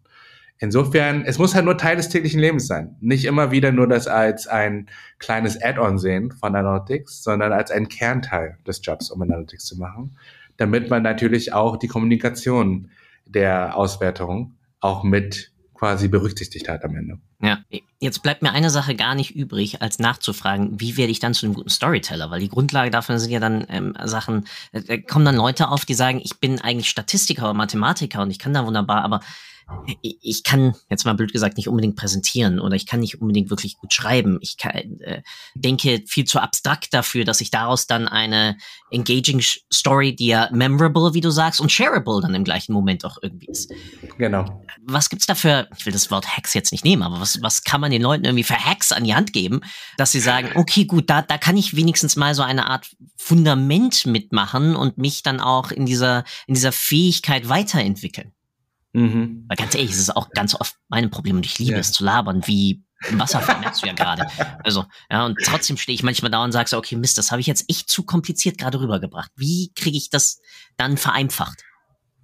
Insofern, 0.58 1.24
es 1.26 1.38
muss 1.38 1.54
halt 1.54 1.66
nur 1.66 1.76
Teil 1.76 1.96
des 1.96 2.08
täglichen 2.08 2.40
Lebens 2.40 2.66
sein. 2.66 2.96
Nicht 3.00 3.26
immer 3.26 3.50
wieder 3.50 3.72
nur 3.72 3.88
das 3.88 4.06
als 4.06 4.46
ein 4.46 4.88
kleines 5.18 5.60
Add-on 5.60 5.98
sehen 5.98 6.30
von 6.30 6.56
Analytics, 6.56 7.22
sondern 7.22 7.52
als 7.52 7.70
ein 7.70 7.88
Kernteil 7.88 8.56
des 8.66 8.80
Jobs, 8.82 9.10
um 9.10 9.20
Analytics 9.20 9.66
zu 9.66 9.76
machen 9.76 10.16
damit 10.56 10.90
man 10.90 11.02
natürlich 11.02 11.52
auch 11.52 11.76
die 11.76 11.88
Kommunikation 11.88 12.90
der 13.26 13.76
Auswertung 13.76 14.56
auch 14.80 15.02
mit 15.02 15.52
quasi 15.74 16.08
berücksichtigt 16.08 16.68
hat 16.68 16.84
am 16.84 16.96
Ende. 16.96 17.18
Ja, 17.42 17.58
jetzt 18.00 18.22
bleibt 18.22 18.40
mir 18.40 18.52
eine 18.52 18.70
Sache 18.70 18.94
gar 18.94 19.14
nicht 19.14 19.36
übrig, 19.36 19.82
als 19.82 19.98
nachzufragen, 19.98 20.80
wie 20.80 20.96
werde 20.96 21.12
ich 21.12 21.20
dann 21.20 21.34
zu 21.34 21.44
einem 21.44 21.54
guten 21.54 21.68
Storyteller? 21.68 22.30
Weil 22.30 22.40
die 22.40 22.48
Grundlage 22.48 22.90
davon 22.90 23.18
sind 23.18 23.30
ja 23.30 23.40
dann 23.40 23.66
ähm, 23.68 23.94
Sachen, 24.04 24.46
äh, 24.72 24.80
da 24.82 24.96
kommen 24.96 25.26
dann 25.26 25.36
Leute 25.36 25.68
auf, 25.68 25.84
die 25.84 25.94
sagen, 25.94 26.20
ich 26.24 26.38
bin 26.40 26.60
eigentlich 26.60 26.88
Statistiker 26.88 27.42
oder 27.42 27.54
Mathematiker 27.54 28.22
und 28.22 28.30
ich 28.30 28.38
kann 28.38 28.54
da 28.54 28.64
wunderbar, 28.64 29.04
aber 29.04 29.20
ich 30.00 30.44
kann 30.44 30.74
jetzt 30.88 31.04
mal 31.04 31.14
blöd 31.14 31.32
gesagt 31.32 31.56
nicht 31.56 31.68
unbedingt 31.68 31.96
präsentieren 31.96 32.60
oder 32.60 32.76
ich 32.76 32.86
kann 32.86 33.00
nicht 33.00 33.20
unbedingt 33.20 33.50
wirklich 33.50 33.76
gut 33.78 33.92
schreiben. 33.92 34.38
Ich 34.40 34.56
kann, 34.56 35.00
äh, 35.00 35.22
denke 35.54 36.04
viel 36.06 36.24
zu 36.24 36.38
abstrakt 36.38 36.94
dafür, 36.94 37.24
dass 37.24 37.40
ich 37.40 37.50
daraus 37.50 37.88
dann 37.88 38.06
eine 38.06 38.56
engaging 38.90 39.42
Story, 39.72 40.14
die 40.14 40.28
ja 40.28 40.48
memorable, 40.52 41.14
wie 41.14 41.20
du 41.20 41.30
sagst, 41.30 41.60
und 41.60 41.72
shareable 41.72 42.20
dann 42.20 42.34
im 42.34 42.44
gleichen 42.44 42.72
Moment 42.72 43.04
auch 43.04 43.18
irgendwie 43.20 43.46
ist. 43.46 43.72
Genau. 44.18 44.62
Was 44.82 45.10
gibt's 45.10 45.26
dafür? 45.26 45.66
Ich 45.76 45.84
will 45.84 45.92
das 45.92 46.10
Wort 46.12 46.36
Hacks 46.36 46.54
jetzt 46.54 46.70
nicht 46.70 46.84
nehmen, 46.84 47.02
aber 47.02 47.18
was, 47.26 47.42
was 47.42 47.64
kann 47.64 47.80
man 47.80 47.90
den 47.90 48.02
Leuten 48.02 48.24
irgendwie 48.24 48.44
für 48.44 48.56
Hacks 48.56 48.92
an 48.92 49.04
die 49.04 49.14
Hand 49.14 49.32
geben, 49.32 49.60
dass 49.96 50.12
sie 50.12 50.20
sagen, 50.20 50.50
okay, 50.54 50.84
gut, 50.84 51.10
da, 51.10 51.22
da 51.22 51.38
kann 51.38 51.56
ich 51.56 51.74
wenigstens 51.74 52.16
mal 52.16 52.34
so 52.34 52.42
eine 52.42 52.68
Art 52.68 52.88
Fundament 53.16 54.06
mitmachen 54.06 54.76
und 54.76 54.98
mich 54.98 55.22
dann 55.22 55.40
auch 55.40 55.70
in 55.70 55.86
dieser, 55.86 56.24
in 56.46 56.54
dieser 56.54 56.72
Fähigkeit 56.72 57.48
weiterentwickeln. 57.48 58.32
Mhm. 58.92 59.44
Weil 59.48 59.56
ganz 59.56 59.74
ehrlich, 59.74 59.90
es 59.90 59.98
ist 59.98 60.16
auch 60.16 60.30
ganz 60.30 60.54
oft 60.54 60.76
mein 60.88 61.10
Problem 61.10 61.36
und 61.36 61.46
ich 61.46 61.58
liebe 61.58 61.72
ja. 61.72 61.78
es 61.78 61.92
zu 61.92 62.04
labern, 62.04 62.46
wie 62.46 62.82
im 63.08 63.18
Wasserfall 63.18 63.58
merkst 63.60 63.82
du 63.82 63.86
ja 63.86 63.92
gerade. 63.92 64.26
Also, 64.64 64.84
ja, 65.10 65.26
und 65.26 65.38
trotzdem 65.44 65.76
stehe 65.76 65.94
ich 65.94 66.02
manchmal 66.02 66.30
da 66.30 66.42
und 66.42 66.52
sage 66.52 66.68
so, 66.68 66.78
okay, 66.78 66.96
Mist, 66.96 67.18
das 67.18 67.30
habe 67.30 67.40
ich 67.40 67.46
jetzt 67.46 67.66
echt 67.68 67.88
zu 67.88 68.04
kompliziert 68.04 68.58
gerade 68.58 68.80
rübergebracht. 68.80 69.30
Wie 69.36 69.70
kriege 69.74 69.96
ich 69.96 70.10
das 70.10 70.40
dann 70.76 70.96
vereinfacht? 70.96 71.62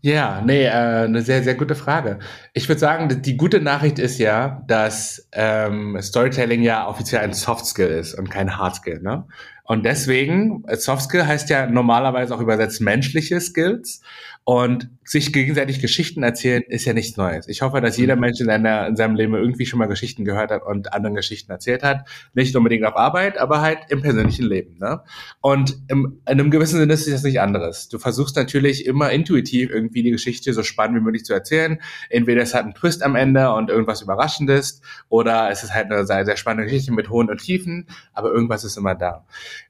Ja, 0.04 0.42
nee, 0.44 0.64
äh, 0.64 0.70
eine 1.04 1.22
sehr, 1.22 1.44
sehr 1.44 1.54
gute 1.54 1.76
Frage. 1.76 2.18
Ich 2.54 2.68
würde 2.68 2.80
sagen, 2.80 3.22
die 3.22 3.36
gute 3.36 3.60
Nachricht 3.60 4.00
ist 4.00 4.18
ja, 4.18 4.64
dass 4.66 5.28
ähm, 5.30 5.96
Storytelling 6.02 6.62
ja 6.62 6.88
offiziell 6.88 7.22
ein 7.22 7.32
Soft 7.32 7.66
Skill 7.66 7.86
ist 7.86 8.14
und 8.14 8.28
kein 8.28 8.58
Hard 8.58 8.74
Skill. 8.74 9.00
Ne? 9.00 9.24
Und 9.62 9.84
deswegen, 9.84 10.64
Soft 10.72 11.04
Skill 11.04 11.24
heißt 11.24 11.50
ja 11.50 11.66
normalerweise 11.66 12.34
auch 12.34 12.40
übersetzt 12.40 12.80
menschliche 12.80 13.40
Skills. 13.40 14.02
Und 14.44 14.90
sich 15.04 15.32
gegenseitig 15.32 15.80
Geschichten 15.80 16.22
erzählen 16.24 16.62
ist 16.66 16.84
ja 16.84 16.92
nichts 16.92 17.16
Neues. 17.16 17.46
Ich 17.46 17.62
hoffe, 17.62 17.80
dass 17.80 17.96
jeder 17.96 18.16
mhm. 18.16 18.22
Mensch 18.22 18.40
in, 18.40 18.46
seiner, 18.46 18.86
in 18.88 18.96
seinem 18.96 19.14
Leben 19.14 19.34
irgendwie 19.34 19.66
schon 19.66 19.78
mal 19.78 19.86
Geschichten 19.86 20.24
gehört 20.24 20.50
hat 20.50 20.64
und 20.64 20.92
anderen 20.92 21.14
Geschichten 21.14 21.50
erzählt 21.52 21.82
hat. 21.84 22.08
Nicht 22.34 22.56
unbedingt 22.56 22.84
auf 22.84 22.96
Arbeit, 22.96 23.38
aber 23.38 23.60
halt 23.60 23.78
im 23.88 24.02
persönlichen 24.02 24.46
Leben. 24.46 24.78
Ne? 24.78 25.00
Und 25.40 25.76
im, 25.88 26.20
in 26.26 26.40
einem 26.40 26.50
gewissen 26.50 26.78
Sinne 26.78 26.92
ist 26.92 27.10
das 27.10 27.22
nicht 27.22 27.40
anderes. 27.40 27.88
Du 27.88 27.98
versuchst 27.98 28.34
natürlich 28.34 28.84
immer 28.84 29.10
intuitiv 29.10 29.70
irgendwie 29.70 30.02
die 30.02 30.10
Geschichte 30.10 30.52
so 30.52 30.64
spannend 30.64 30.98
wie 30.98 31.04
möglich 31.04 31.24
zu 31.24 31.34
erzählen. 31.34 31.80
Entweder 32.08 32.42
es 32.42 32.54
hat 32.54 32.64
einen 32.64 32.74
Twist 32.74 33.04
am 33.04 33.14
Ende 33.14 33.52
und 33.52 33.70
irgendwas 33.70 34.02
Überraschendes 34.02 34.80
oder 35.08 35.50
es 35.50 35.62
ist 35.62 35.72
halt 35.74 35.90
eine 35.90 36.04
sehr, 36.04 36.24
sehr 36.24 36.36
spannende 36.36 36.64
Geschichte 36.64 36.92
mit 36.92 37.10
hohen 37.10 37.30
und 37.30 37.38
Tiefen, 37.38 37.86
aber 38.12 38.32
irgendwas 38.32 38.64
ist 38.64 38.76
immer 38.76 38.94
da. 38.96 39.24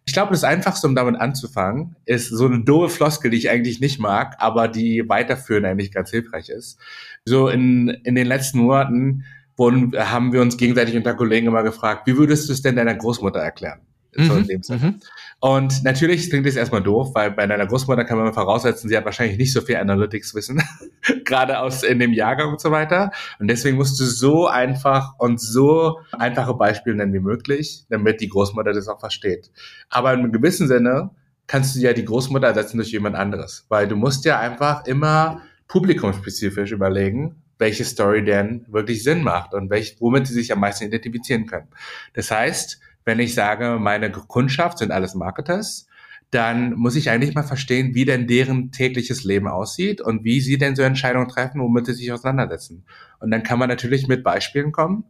Ich 0.04 0.12
glaube, 0.12 0.32
das 0.32 0.44
Einfachste, 0.44 0.86
um 0.86 0.94
damit 0.94 1.20
anzufangen, 1.20 1.96
ist 2.06 2.28
so 2.28 2.46
eine 2.46 2.60
doofe 2.60 2.88
Floskel, 2.88 3.30
die 3.30 3.36
ich 3.36 3.50
eigentlich 3.50 3.80
nicht 3.80 4.00
mag, 4.00 4.36
aber 4.38 4.66
die 4.68 5.08
weiterführen 5.08 5.64
eigentlich 5.64 5.92
ganz 5.92 6.10
hilfreich 6.10 6.48
ist. 6.48 6.78
So 7.24 7.48
in, 7.48 7.88
in 7.88 8.16
den 8.16 8.26
letzten 8.26 8.58
Monaten 8.58 9.24
wurden, 9.56 9.92
haben 9.96 10.32
wir 10.32 10.42
uns 10.42 10.56
gegenseitig 10.56 10.96
unter 10.96 11.14
Kollegen 11.14 11.46
immer 11.46 11.62
gefragt, 11.62 12.06
wie 12.06 12.16
würdest 12.16 12.48
du 12.48 12.52
es 12.52 12.62
denn 12.62 12.76
deiner 12.76 12.94
Großmutter 12.94 13.38
erklären? 13.38 13.80
Mhm. 14.14 14.46
Mhm. 14.68 15.00
Und 15.40 15.84
natürlich 15.84 16.28
klingt 16.28 16.46
das 16.46 16.56
erstmal 16.56 16.82
doof, 16.82 17.14
weil 17.14 17.30
bei 17.30 17.46
deiner 17.46 17.66
Großmutter 17.66 18.04
kann 18.04 18.18
man 18.18 18.32
voraussetzen, 18.32 18.88
sie 18.88 18.96
hat 18.96 19.04
wahrscheinlich 19.04 19.38
nicht 19.38 19.52
so 19.52 19.60
viel 19.60 19.76
Analytics-Wissen, 19.76 20.62
gerade 21.24 21.58
aus 21.58 21.82
in 21.82 21.98
dem 21.98 22.12
Jahrgang 22.12 22.50
und 22.50 22.60
so 22.60 22.70
weiter. 22.70 23.10
Und 23.38 23.48
deswegen 23.48 23.76
musst 23.76 23.98
du 23.98 24.04
so 24.04 24.46
einfach 24.46 25.18
und 25.18 25.40
so 25.40 26.00
einfache 26.12 26.54
Beispiele 26.54 26.96
nennen 26.96 27.14
wie 27.14 27.20
möglich, 27.20 27.84
damit 27.88 28.20
die 28.20 28.28
Großmutter 28.28 28.72
das 28.72 28.88
auch 28.88 29.00
versteht. 29.00 29.50
Aber 29.88 30.12
in 30.12 30.30
gewissen 30.30 30.68
Sinne 30.68 31.10
kannst 31.46 31.74
du 31.74 31.80
ja 31.80 31.92
die 31.92 32.04
Großmutter 32.04 32.48
ersetzen 32.48 32.76
durch 32.76 32.92
jemand 32.92 33.16
anderes, 33.16 33.66
weil 33.68 33.88
du 33.88 33.96
musst 33.96 34.24
ja 34.24 34.38
einfach 34.38 34.86
immer 34.86 35.42
publikumsspezifisch 35.68 36.70
überlegen, 36.72 37.42
welche 37.58 37.84
Story 37.84 38.24
denn 38.24 38.66
wirklich 38.68 39.02
Sinn 39.04 39.22
macht 39.22 39.54
und 39.54 39.70
welch, 39.70 39.96
womit 40.00 40.26
sie 40.26 40.34
sich 40.34 40.52
am 40.52 40.60
meisten 40.60 40.84
identifizieren 40.84 41.46
können. 41.46 41.68
Das 42.12 42.30
heißt, 42.30 42.80
wenn 43.04 43.18
ich 43.18 43.34
sage, 43.34 43.78
meine 43.80 44.10
Kundschaft 44.10 44.78
sind 44.78 44.90
alles 44.90 45.14
Marketers, 45.14 45.86
dann 46.30 46.74
muss 46.74 46.96
ich 46.96 47.10
eigentlich 47.10 47.34
mal 47.34 47.42
verstehen, 47.42 47.94
wie 47.94 48.06
denn 48.06 48.26
deren 48.26 48.72
tägliches 48.72 49.22
Leben 49.22 49.48
aussieht 49.48 50.00
und 50.00 50.24
wie 50.24 50.40
sie 50.40 50.56
denn 50.56 50.74
so 50.74 50.82
Entscheidungen 50.82 51.28
treffen, 51.28 51.60
womit 51.60 51.86
sie 51.86 51.92
sich 51.92 52.10
auseinandersetzen. 52.10 52.86
Und 53.20 53.30
dann 53.30 53.42
kann 53.42 53.58
man 53.58 53.68
natürlich 53.68 54.08
mit 54.08 54.24
Beispielen 54.24 54.72
kommen, 54.72 55.04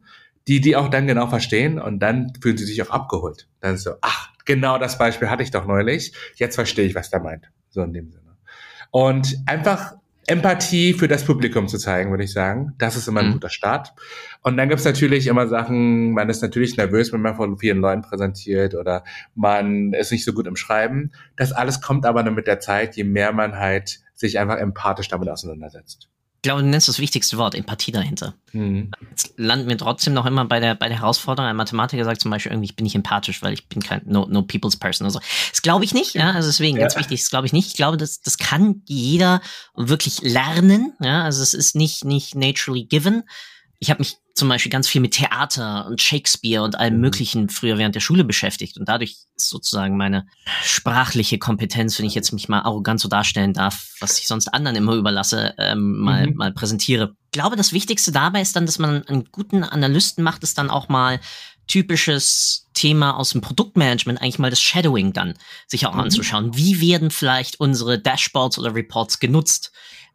die 0.48 0.61
die 0.61 0.74
auch 0.74 0.88
dann 0.88 1.07
genau 1.07 1.28
verstehen 1.28 1.78
und 1.78 2.00
dann 2.00 2.33
fühlen 2.40 2.57
sie 2.57 2.64
sich 2.64 2.83
auch 2.83 2.90
abgeholt. 2.90 3.48
Dann 3.61 3.76
ist 3.76 3.85
so, 3.85 3.92
ach, 4.00 4.31
genau 4.44 4.78
das 4.78 4.98
Beispiel 4.98 5.31
hatte 5.31 5.44
ich 5.44 5.52
doch 5.52 5.64
neulich, 5.64 6.12
jetzt 6.35 6.57
verstehe 6.57 6.87
ich, 6.87 6.96
was 6.96 7.11
der 7.11 7.20
meint. 7.20 7.50
So 7.70 7.83
in 7.83 7.92
dem 7.92 8.11
Sinne. 8.11 8.37
Und 8.90 9.38
einfach 9.46 9.94
Empathie 10.26 10.94
für 10.94 11.08
das 11.08 11.24
Publikum 11.24 11.66
zu 11.68 11.78
zeigen, 11.78 12.11
würde 12.11 12.24
ich 12.24 12.32
sagen. 12.32 12.74
Das 12.78 12.96
ist 12.96 13.08
immer 13.08 13.20
ein 13.20 13.28
mhm. 13.28 13.32
guter 13.35 13.48
Start. 13.48 13.92
Und 14.42 14.56
dann 14.56 14.68
gibt's 14.68 14.85
natürlich 14.85 15.26
immer 15.26 15.48
Sachen, 15.48 16.12
man 16.12 16.28
ist 16.28 16.42
natürlich 16.42 16.76
nervös, 16.76 17.12
wenn 17.12 17.22
man 17.22 17.35
von 17.35 17.58
vielen 17.58 17.78
Leuten 17.78 18.02
präsentiert 18.02 18.74
oder 18.74 19.04
man 19.35 19.92
ist 19.92 20.12
nicht 20.12 20.24
so 20.24 20.32
gut 20.32 20.46
im 20.46 20.56
Schreiben. 20.56 21.11
Das 21.37 21.52
alles 21.52 21.80
kommt 21.80 22.06
aber 22.06 22.22
dann 22.22 22.35
mit 22.35 22.46
der 22.46 22.61
Zeit, 22.61 22.96
je 22.96 23.04
mehr 23.04 23.32
man 23.32 23.56
halt 23.56 24.00
sich 24.14 24.38
einfach 24.38 24.58
empathisch 24.58 25.08
damit 25.08 25.28
auseinandersetzt 25.28 26.12
ich 26.42 26.48
glaube, 26.48 26.62
du 26.62 26.68
nennst 26.68 26.88
das 26.88 26.98
wichtigste 26.98 27.38
Wort, 27.38 27.55
Empathie 27.55 27.92
dahinter. 27.92 28.35
Mhm. 28.50 28.90
Jetzt 29.11 29.35
landen 29.37 29.68
wir 29.68 29.78
trotzdem 29.78 30.12
noch 30.12 30.26
immer 30.26 30.44
bei 30.44 30.59
der, 30.59 30.74
bei 30.74 30.88
der 30.88 30.98
Herausforderung. 30.98 31.48
Ein 31.48 31.55
Mathematiker 31.55 32.02
sagt 32.05 32.20
zum 32.20 32.33
Beispiel 32.33 32.50
irgendwie, 32.50 32.66
ich 32.66 32.74
bin 32.74 32.83
nicht 32.83 32.96
empathisch, 32.96 33.42
weil 33.42 33.52
ich 33.52 33.68
bin 33.68 33.81
kein 33.81 34.02
no, 34.07 34.26
no 34.28 34.42
people's 34.42 34.76
person 34.76 35.07
oder 35.07 35.12
so. 35.12 35.20
Das 35.50 35.62
glaube 35.62 35.85
ich 35.85 35.94
nicht, 35.94 36.14
ja. 36.14 36.33
Also 36.33 36.48
deswegen, 36.48 36.78
ja. 36.78 36.83
ganz 36.83 36.96
wichtig, 36.96 37.20
das 37.20 37.31
glaube 37.31 37.46
ich 37.46 37.52
nicht. 37.52 37.68
Ich 37.68 37.74
glaube, 37.74 37.96
das, 37.96 38.22
das 38.22 38.38
kann 38.38 38.83
jeder 38.87 39.40
wirklich 39.76 40.20
lernen, 40.22 40.94
ja. 41.00 41.22
Also 41.22 41.44
es 41.44 41.55
ist 41.55 41.76
nicht, 41.76 42.05
nicht 42.05 42.35
naturally 42.35 42.87
given. 42.87 43.22
Ich 43.82 43.90
habe 43.90 43.98
mich 43.98 44.18
zum 44.32 44.48
Beispiel 44.48 44.70
ganz 44.70 44.86
viel 44.86 45.00
mit 45.00 45.14
Theater 45.14 45.86
und 45.86 46.00
Shakespeare 46.00 46.62
und 46.62 46.78
allem 46.78 46.94
mhm. 46.94 47.00
Möglichen 47.00 47.48
früher 47.48 47.78
während 47.78 47.96
der 47.96 48.00
Schule 48.00 48.22
beschäftigt. 48.22 48.78
Und 48.78 48.88
dadurch 48.88 49.16
ist 49.34 49.48
sozusagen 49.48 49.96
meine 49.96 50.28
sprachliche 50.62 51.36
Kompetenz, 51.38 51.98
wenn 51.98 52.06
ich 52.06 52.14
jetzt 52.14 52.30
mich 52.30 52.48
mal 52.48 52.60
arrogant 52.60 53.00
so 53.00 53.08
darstellen 53.08 53.54
darf, 53.54 53.96
was 53.98 54.20
ich 54.20 54.28
sonst 54.28 54.46
anderen 54.54 54.76
immer 54.76 54.94
überlasse, 54.94 55.54
ähm, 55.58 55.98
mal, 55.98 56.28
mhm. 56.28 56.36
mal 56.36 56.52
präsentiere. 56.52 57.16
Ich 57.24 57.32
glaube, 57.32 57.56
das 57.56 57.72
Wichtigste 57.72 58.12
dabei 58.12 58.40
ist 58.40 58.54
dann, 58.54 58.66
dass 58.66 58.78
man 58.78 59.04
einen 59.08 59.24
guten 59.32 59.64
Analysten 59.64 60.22
macht, 60.22 60.44
ist 60.44 60.58
dann 60.58 60.70
auch 60.70 60.88
mal 60.88 61.18
typisches 61.66 62.68
Thema 62.74 63.16
aus 63.16 63.30
dem 63.30 63.40
Produktmanagement, 63.40 64.22
eigentlich 64.22 64.38
mal 64.38 64.50
das 64.50 64.60
Shadowing 64.60 65.12
dann 65.12 65.34
sich 65.66 65.86
auch 65.86 65.94
mhm. 65.94 66.00
anzuschauen. 66.02 66.56
Wie 66.56 66.80
werden 66.80 67.10
vielleicht 67.10 67.58
unsere 67.58 67.98
Dashboards 67.98 68.60
oder 68.60 68.76
Reports 68.76 69.18
genutzt? 69.18 69.72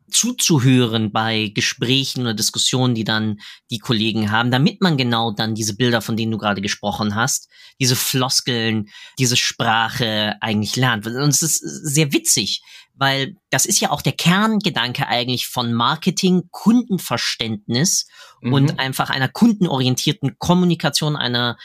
Zuzuhören 0.10 1.12
bei 1.12 1.52
Gesprächen 1.54 2.22
oder 2.22 2.34
Diskussionen, 2.34 2.96
die 2.96 3.04
dann 3.04 3.40
die 3.70 3.80
Kollegen 3.80 4.32
haben, 4.32 4.52
damit 4.52 4.82
man 4.82 4.98
genau 4.98 5.32
dann 5.32 5.56
diese 5.56 5.76
Bilder, 5.76 6.02
von 6.02 6.16
denen 6.16 6.32
du 6.32 6.38
gerade 6.38 6.62
gesprochen 6.62 7.16
hast, 7.16 7.50
diese 7.80 7.96
Floskeln, 7.96 8.90
diese 9.20 9.38
Sprache 9.38 10.36
eigentlich 10.42 10.76
lernt. 10.76 11.06
Und 11.06 11.30
es 11.30 11.42
ist 11.42 11.60
sehr 11.60 12.14
witzig, 12.14 12.62
weil 12.96 13.36
das 13.50 13.66
ist 13.66 13.80
ja 13.80 13.92
auch 13.92 14.02
der 14.02 14.14
Kerngedanke 14.14 15.08
eigentlich 15.08 15.48
von 15.48 15.74
Marketing, 15.74 16.44
Kundenverständnis 16.52 18.08
mhm. 18.42 18.54
und 18.54 18.80
einfach 18.80 19.10
einer 19.10 19.28
kundenorientierten 19.28 20.38
Kommunikation, 20.40 21.16
einer 21.16 21.58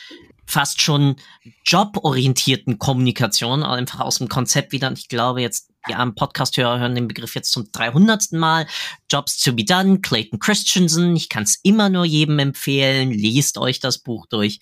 fast 0.53 0.83
schon 0.83 1.17
joborientierten 1.65 2.79
Kommunikation, 2.79 3.63
einfach 3.63 4.01
aus 4.01 4.19
dem 4.19 4.29
Konzept 4.29 4.73
wieder. 4.73 4.89
Und 4.89 4.99
ich 4.99 5.09
glaube 5.09 5.41
jetzt, 5.41 5.71
ja, 5.89 5.99
am 5.99 6.15
Podcast-Hörer 6.15 6.79
hören 6.79 6.95
den 6.95 7.09
Begriff 7.09 7.35
jetzt 7.35 7.51
zum 7.51 7.73
300. 7.73 8.33
Mal. 8.33 8.67
Jobs 9.11 9.43
to 9.43 9.53
be 9.53 9.65
done, 9.65 10.01
Clayton 10.01 10.39
Christensen. 10.39 11.17
Ich 11.17 11.29
kann 11.29 11.43
es 11.45 11.59
immer 11.63 11.89
nur 11.89 12.05
jedem 12.05 12.39
empfehlen. 12.39 13.11
Lest 13.11 13.59
euch 13.59 13.81
das 13.81 13.99
Buch 13.99 14.27
durch. 14.27 14.61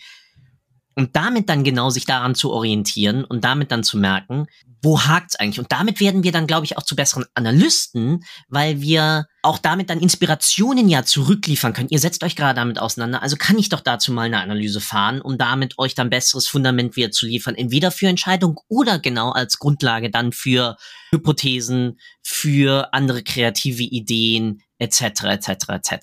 Und 0.94 1.16
damit 1.16 1.48
dann 1.48 1.64
genau 1.64 1.90
sich 1.90 2.04
daran 2.04 2.34
zu 2.34 2.52
orientieren 2.52 3.24
und 3.24 3.44
damit 3.44 3.70
dann 3.72 3.84
zu 3.84 3.98
merken, 3.98 4.46
wo 4.82 5.00
hakt's 5.02 5.36
eigentlich? 5.36 5.58
Und 5.58 5.72
damit 5.72 6.00
werden 6.00 6.22
wir 6.22 6.32
dann, 6.32 6.46
glaube 6.46 6.64
ich, 6.64 6.78
auch 6.78 6.82
zu 6.82 6.96
besseren 6.96 7.26
Analysten, 7.34 8.24
weil 8.48 8.80
wir 8.80 9.26
auch 9.42 9.58
damit 9.58 9.90
dann 9.90 10.00
Inspirationen 10.00 10.88
ja 10.88 11.04
zurückliefern 11.04 11.72
können. 11.72 11.88
Ihr 11.90 11.98
setzt 11.98 12.22
euch 12.24 12.36
gerade 12.36 12.56
damit 12.56 12.78
auseinander, 12.78 13.22
also 13.22 13.36
kann 13.36 13.58
ich 13.58 13.68
doch 13.68 13.80
dazu 13.80 14.12
mal 14.12 14.22
eine 14.22 14.40
Analyse 14.40 14.80
fahren, 14.80 15.20
um 15.20 15.38
damit 15.38 15.78
euch 15.78 15.94
dann 15.94 16.10
besseres 16.10 16.46
Fundament 16.46 16.96
wieder 16.96 17.10
zu 17.10 17.26
liefern, 17.26 17.54
entweder 17.54 17.90
für 17.90 18.08
Entscheidungen 18.08 18.56
oder 18.68 18.98
genau 18.98 19.30
als 19.30 19.58
Grundlage 19.58 20.10
dann 20.10 20.32
für 20.32 20.76
Hypothesen, 21.10 21.98
für 22.22 22.92
andere 22.92 23.22
kreative 23.22 23.82
Ideen, 23.82 24.62
etc., 24.78 25.24
etc., 25.24 25.50
etc. 25.68 25.96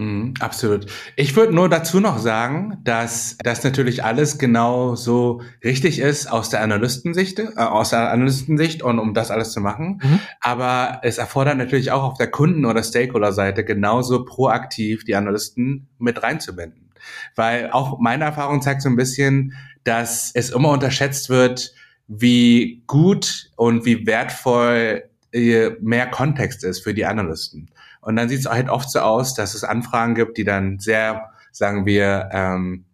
Mhm, 0.00 0.32
absolut. 0.40 0.86
Ich 1.14 1.36
würde 1.36 1.54
nur 1.54 1.68
dazu 1.68 2.00
noch 2.00 2.16
sagen, 2.16 2.78
dass 2.84 3.36
das 3.44 3.62
natürlich 3.62 4.02
alles 4.02 4.38
genau 4.38 4.94
so 4.94 5.42
richtig 5.62 5.98
ist 5.98 6.26
aus 6.26 6.48
der 6.48 6.62
Analystensicht, 6.62 7.38
äh, 7.38 7.50
aus 7.56 7.90
der 7.90 8.10
Analystensicht 8.10 8.82
und 8.82 8.98
um 8.98 9.12
das 9.12 9.30
alles 9.30 9.52
zu 9.52 9.60
machen. 9.60 10.00
Mhm. 10.02 10.20
Aber 10.40 11.00
es 11.02 11.18
erfordert 11.18 11.58
natürlich 11.58 11.92
auch 11.92 12.02
auf 12.02 12.16
der 12.16 12.30
Kunden- 12.30 12.64
oder 12.64 12.82
Stakeholder-Seite 12.82 13.62
genauso 13.62 14.24
proaktiv 14.24 15.04
die 15.04 15.14
Analysten 15.14 15.88
mit 15.98 16.22
reinzubinden. 16.22 16.92
Weil 17.36 17.70
auch 17.70 17.98
meine 17.98 18.24
Erfahrung 18.24 18.62
zeigt 18.62 18.80
so 18.80 18.88
ein 18.88 18.96
bisschen, 18.96 19.52
dass 19.84 20.30
es 20.32 20.48
immer 20.48 20.70
unterschätzt 20.70 21.28
wird, 21.28 21.74
wie 22.08 22.82
gut 22.86 23.50
und 23.56 23.84
wie 23.84 24.06
wertvoll 24.06 25.10
äh, 25.32 25.70
mehr 25.82 26.06
Kontext 26.06 26.64
ist 26.64 26.80
für 26.80 26.94
die 26.94 27.04
Analysten. 27.04 27.70
Und 28.00 28.16
dann 28.16 28.28
sieht 28.28 28.40
es 28.40 28.46
halt 28.46 28.68
oft 28.68 28.90
so 28.90 29.00
aus, 29.00 29.34
dass 29.34 29.54
es 29.54 29.64
Anfragen 29.64 30.14
gibt, 30.14 30.38
die 30.38 30.44
dann 30.44 30.78
sehr, 30.78 31.30
sagen 31.52 31.86
wir, 31.86 32.28
ähm, 32.32 32.84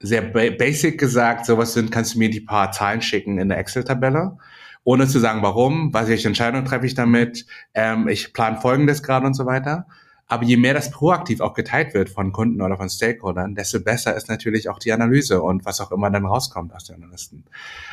sehr 0.00 0.22
ba 0.22 0.50
basic 0.50 0.98
gesagt, 0.98 1.46
sowas 1.46 1.72
sind, 1.72 1.90
kannst 1.90 2.14
du 2.14 2.18
mir 2.18 2.30
die 2.30 2.40
paar 2.40 2.72
Zahlen 2.72 3.02
schicken 3.02 3.38
in 3.38 3.48
der 3.48 3.58
Excel-Tabelle, 3.58 4.36
ohne 4.84 5.08
zu 5.08 5.18
sagen, 5.18 5.42
warum, 5.42 5.92
was 5.94 6.08
welche 6.08 6.28
Entscheidung 6.28 6.64
treffe 6.64 6.86
ich 6.86 6.94
damit, 6.94 7.46
ähm, 7.72 8.08
ich 8.08 8.32
plane 8.32 8.60
Folgendes 8.60 9.02
gerade 9.02 9.26
und 9.26 9.34
so 9.34 9.46
weiter. 9.46 9.86
Aber 10.26 10.44
je 10.44 10.56
mehr 10.56 10.72
das 10.72 10.90
proaktiv 10.90 11.40
auch 11.40 11.52
geteilt 11.52 11.92
wird 11.92 12.08
von 12.08 12.32
Kunden 12.32 12.62
oder 12.62 12.76
von 12.78 12.88
Stakeholdern, 12.88 13.54
desto 13.54 13.80
besser 13.80 14.16
ist 14.16 14.28
natürlich 14.28 14.70
auch 14.70 14.78
die 14.78 14.92
Analyse 14.92 15.42
und 15.42 15.66
was 15.66 15.80
auch 15.80 15.92
immer 15.92 16.10
dann 16.10 16.24
rauskommt 16.24 16.74
aus 16.74 16.84
den 16.84 16.96
Analysten. 16.96 17.44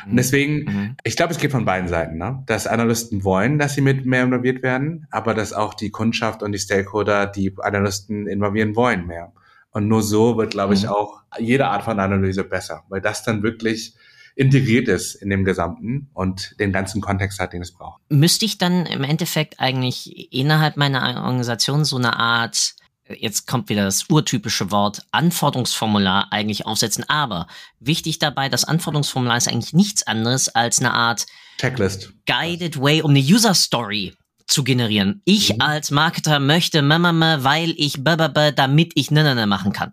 Mhm. 0.04 0.10
Und 0.10 0.16
deswegen, 0.16 0.54
mhm. 0.64 0.96
ich 1.04 1.16
glaube, 1.16 1.32
es 1.32 1.38
geht 1.38 1.52
von 1.52 1.66
beiden 1.66 1.88
Seiten, 1.88 2.16
ne? 2.16 2.42
dass 2.46 2.66
Analysten 2.66 3.22
wollen, 3.22 3.58
dass 3.58 3.74
sie 3.74 3.82
mit 3.82 4.06
mehr 4.06 4.22
involviert 4.22 4.62
werden, 4.62 5.06
aber 5.10 5.34
dass 5.34 5.52
auch 5.52 5.74
die 5.74 5.90
Kundschaft 5.90 6.42
und 6.42 6.52
die 6.52 6.58
Stakeholder 6.58 7.26
die 7.26 7.54
Analysten 7.60 8.26
involvieren 8.26 8.76
wollen 8.76 9.06
mehr. 9.06 9.32
Und 9.70 9.88
nur 9.88 10.02
so 10.02 10.36
wird, 10.36 10.52
glaube 10.52 10.74
ich, 10.74 10.84
mhm. 10.84 10.90
auch 10.90 11.22
jede 11.38 11.66
Art 11.66 11.82
von 11.82 12.00
Analyse 12.00 12.44
besser, 12.44 12.84
weil 12.88 13.00
das 13.00 13.22
dann 13.24 13.42
wirklich 13.42 13.94
integriert 14.34 14.88
ist 14.88 15.14
in 15.14 15.30
dem 15.30 15.44
Gesamten 15.44 16.08
und 16.14 16.58
den 16.58 16.72
ganzen 16.72 17.00
Kontext 17.00 17.38
hat, 17.38 17.52
den 17.52 17.62
es 17.62 17.72
braucht. 17.72 18.00
Müsste 18.08 18.44
ich 18.44 18.58
dann 18.58 18.86
im 18.86 19.04
Endeffekt 19.04 19.60
eigentlich 19.60 20.32
innerhalb 20.32 20.76
meiner 20.76 21.02
Organisation 21.22 21.84
so 21.84 21.96
eine 21.96 22.18
Art 22.18 22.74
jetzt 23.18 23.46
kommt 23.46 23.68
wieder 23.68 23.84
das 23.84 24.08
urtypische 24.08 24.70
Wort 24.70 25.02
Anforderungsformular 25.10 26.28
eigentlich 26.30 26.66
aufsetzen. 26.66 27.04
Aber 27.08 27.46
wichtig 27.80 28.18
dabei, 28.18 28.48
das 28.48 28.64
Anforderungsformular 28.64 29.36
ist 29.36 29.48
eigentlich 29.48 29.72
nichts 29.72 30.06
anderes 30.06 30.48
als 30.48 30.78
eine 30.78 30.92
Art 30.92 31.26
Checklist. 31.58 32.12
Guided 32.26 32.80
Way, 32.80 33.02
um 33.02 33.10
eine 33.10 33.20
User 33.20 33.54
Story 33.54 34.14
zu 34.46 34.64
generieren. 34.64 35.22
Ich 35.24 35.54
mhm. 35.54 35.60
als 35.60 35.90
Marketer 35.90 36.40
möchte, 36.40 36.82
weil 36.82 37.74
ich, 37.76 37.98
damit 38.02 38.92
ich 38.94 39.10
ne, 39.10 39.22
ne, 39.22 39.34
ne 39.34 39.46
machen 39.46 39.72
kann. 39.72 39.92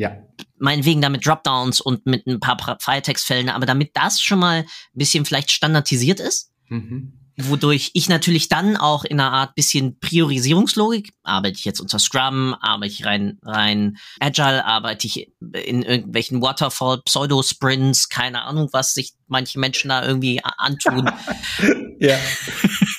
Ja. 0.00 0.16
Meinetwegen 0.58 1.02
damit 1.02 1.26
Dropdowns 1.26 1.82
und 1.82 2.06
mit 2.06 2.26
ein 2.26 2.40
paar 2.40 2.78
Freitextfeldern, 2.80 3.54
aber 3.54 3.66
damit 3.66 3.90
das 3.92 4.18
schon 4.22 4.38
mal 4.38 4.60
ein 4.60 4.66
bisschen 4.94 5.26
vielleicht 5.26 5.50
standardisiert 5.50 6.20
ist, 6.20 6.52
mhm. 6.68 7.12
wodurch 7.36 7.90
ich 7.92 8.08
natürlich 8.08 8.48
dann 8.48 8.78
auch 8.78 9.04
in 9.04 9.20
einer 9.20 9.30
Art 9.30 9.54
bisschen 9.54 9.98
Priorisierungslogik, 10.00 11.12
arbeite 11.22 11.58
ich 11.58 11.66
jetzt 11.66 11.80
unter 11.80 11.98
Scrum, 11.98 12.54
arbeite 12.62 12.94
ich 12.94 13.04
rein, 13.04 13.38
rein 13.42 13.98
Agile, 14.20 14.64
arbeite 14.64 15.06
ich 15.06 15.30
in 15.52 15.82
irgendwelchen 15.82 16.40
Waterfall, 16.40 17.02
Pseudo-Sprints, 17.04 18.08
keine 18.08 18.44
Ahnung, 18.44 18.70
was 18.72 18.94
sich 18.94 19.12
manche 19.26 19.58
Menschen 19.58 19.90
da 19.90 20.02
irgendwie 20.02 20.40
antun. 20.42 21.10
ja. 21.98 22.16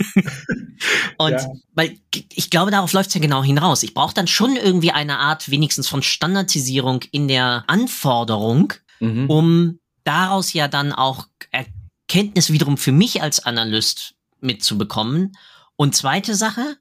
Und 1.17 1.32
ja. 1.32 1.47
weil 1.73 1.97
ich 2.12 2.49
glaube, 2.49 2.71
darauf 2.71 2.93
läuft 2.93 3.10
es 3.10 3.13
ja 3.15 3.21
genau 3.21 3.43
hinaus. 3.43 3.84
Ich 3.84 3.93
brauche 3.93 4.13
dann 4.13 4.27
schon 4.27 4.56
irgendwie 4.56 4.91
eine 4.91 5.19
Art 5.19 5.49
wenigstens 5.49 5.88
von 5.88 6.01
Standardisierung 6.01 7.01
in 7.12 7.27
der 7.27 7.63
Anforderung, 7.67 8.73
mhm. 8.99 9.30
um 9.30 9.80
daraus 10.04 10.54
ja 10.54 10.67
dann 10.67 10.93
auch 10.93 11.27
Erkenntnis 11.51 12.51
wiederum 12.51 12.77
für 12.77 12.91
mich 12.91 13.21
als 13.21 13.45
Analyst 13.45 14.15
mitzubekommen. 14.39 15.34
Und 15.75 15.95
zweite 15.95 16.36
Sache, 16.36 16.77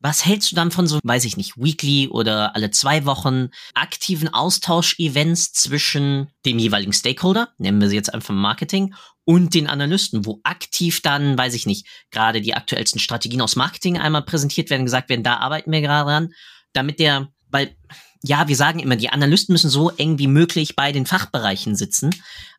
was 0.00 0.26
hältst 0.26 0.50
du 0.50 0.56
dann 0.56 0.72
von 0.72 0.86
so, 0.88 0.98
weiß 1.04 1.24
ich 1.24 1.36
nicht, 1.36 1.56
weekly 1.56 2.08
oder 2.08 2.56
alle 2.56 2.70
zwei 2.72 3.04
Wochen 3.04 3.50
aktiven 3.74 4.28
Austausch-Events 4.28 5.52
zwischen 5.52 6.28
dem 6.44 6.58
jeweiligen 6.58 6.92
Stakeholder, 6.92 7.50
nennen 7.58 7.80
wir 7.80 7.88
sie 7.88 7.94
jetzt 7.96 8.12
einfach 8.12 8.34
Marketing, 8.34 8.94
und 9.24 9.54
den 9.54 9.66
Analysten, 9.66 10.26
wo 10.26 10.40
aktiv 10.42 11.00
dann, 11.00 11.38
weiß 11.38 11.54
ich 11.54 11.66
nicht, 11.66 11.86
gerade 12.10 12.40
die 12.40 12.54
aktuellsten 12.54 13.00
Strategien 13.00 13.40
aus 13.40 13.56
Marketing 13.56 13.98
einmal 13.98 14.22
präsentiert 14.22 14.70
werden, 14.70 14.84
gesagt 14.84 15.08
werden, 15.08 15.22
da 15.22 15.36
arbeiten 15.36 15.70
wir 15.70 15.80
gerade 15.80 16.10
dran, 16.10 16.34
damit 16.72 16.98
der, 16.98 17.28
weil, 17.50 17.76
ja, 18.24 18.48
wir 18.48 18.56
sagen 18.56 18.78
immer, 18.78 18.96
die 18.96 19.10
Analysten 19.10 19.52
müssen 19.52 19.70
so 19.70 19.90
eng 19.90 20.18
wie 20.18 20.26
möglich 20.26 20.76
bei 20.76 20.92
den 20.92 21.06
Fachbereichen 21.06 21.76
sitzen, 21.76 22.10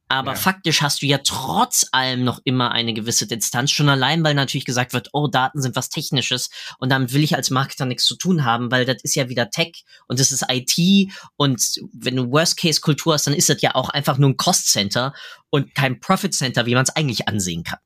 aber 0.09 0.31
ja. 0.31 0.37
faktisch 0.37 0.81
hast 0.81 1.01
du 1.01 1.05
ja 1.05 1.19
trotz 1.23 1.87
allem 1.91 2.23
noch 2.23 2.39
immer 2.43 2.71
eine 2.71 2.93
gewisse 2.93 3.25
Distanz, 3.25 3.71
schon 3.71 3.89
allein, 3.89 4.23
weil 4.23 4.35
natürlich 4.35 4.65
gesagt 4.65 4.93
wird, 4.93 5.09
oh, 5.13 5.27
Daten 5.27 5.61
sind 5.61 5.75
was 5.75 5.89
Technisches 5.89 6.49
und 6.77 6.91
damit 6.91 7.13
will 7.13 7.23
ich 7.23 7.35
als 7.35 7.49
Marketer 7.49 7.85
nichts 7.85 8.05
zu 8.05 8.15
tun 8.15 8.45
haben, 8.45 8.71
weil 8.71 8.85
das 8.85 8.97
ist 9.03 9.15
ja 9.15 9.29
wieder 9.29 9.49
Tech 9.49 9.83
und 10.07 10.19
das 10.19 10.31
ist 10.31 10.45
IT 10.49 11.11
und 11.35 11.79
wenn 11.93 12.15
du 12.15 12.31
Worst-Case-Kultur 12.31 13.13
hast, 13.13 13.27
dann 13.27 13.33
ist 13.33 13.49
das 13.49 13.61
ja 13.61 13.75
auch 13.75 13.89
einfach 13.89 14.17
nur 14.17 14.29
ein 14.29 14.37
Cost-Center 14.37 15.13
und 15.49 15.73
kein 15.73 15.99
Profit-Center, 15.99 16.65
wie 16.65 16.75
man 16.75 16.83
es 16.83 16.95
eigentlich 16.95 17.27
ansehen 17.27 17.63
kann. 17.63 17.79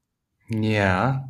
Ja, 0.49 1.30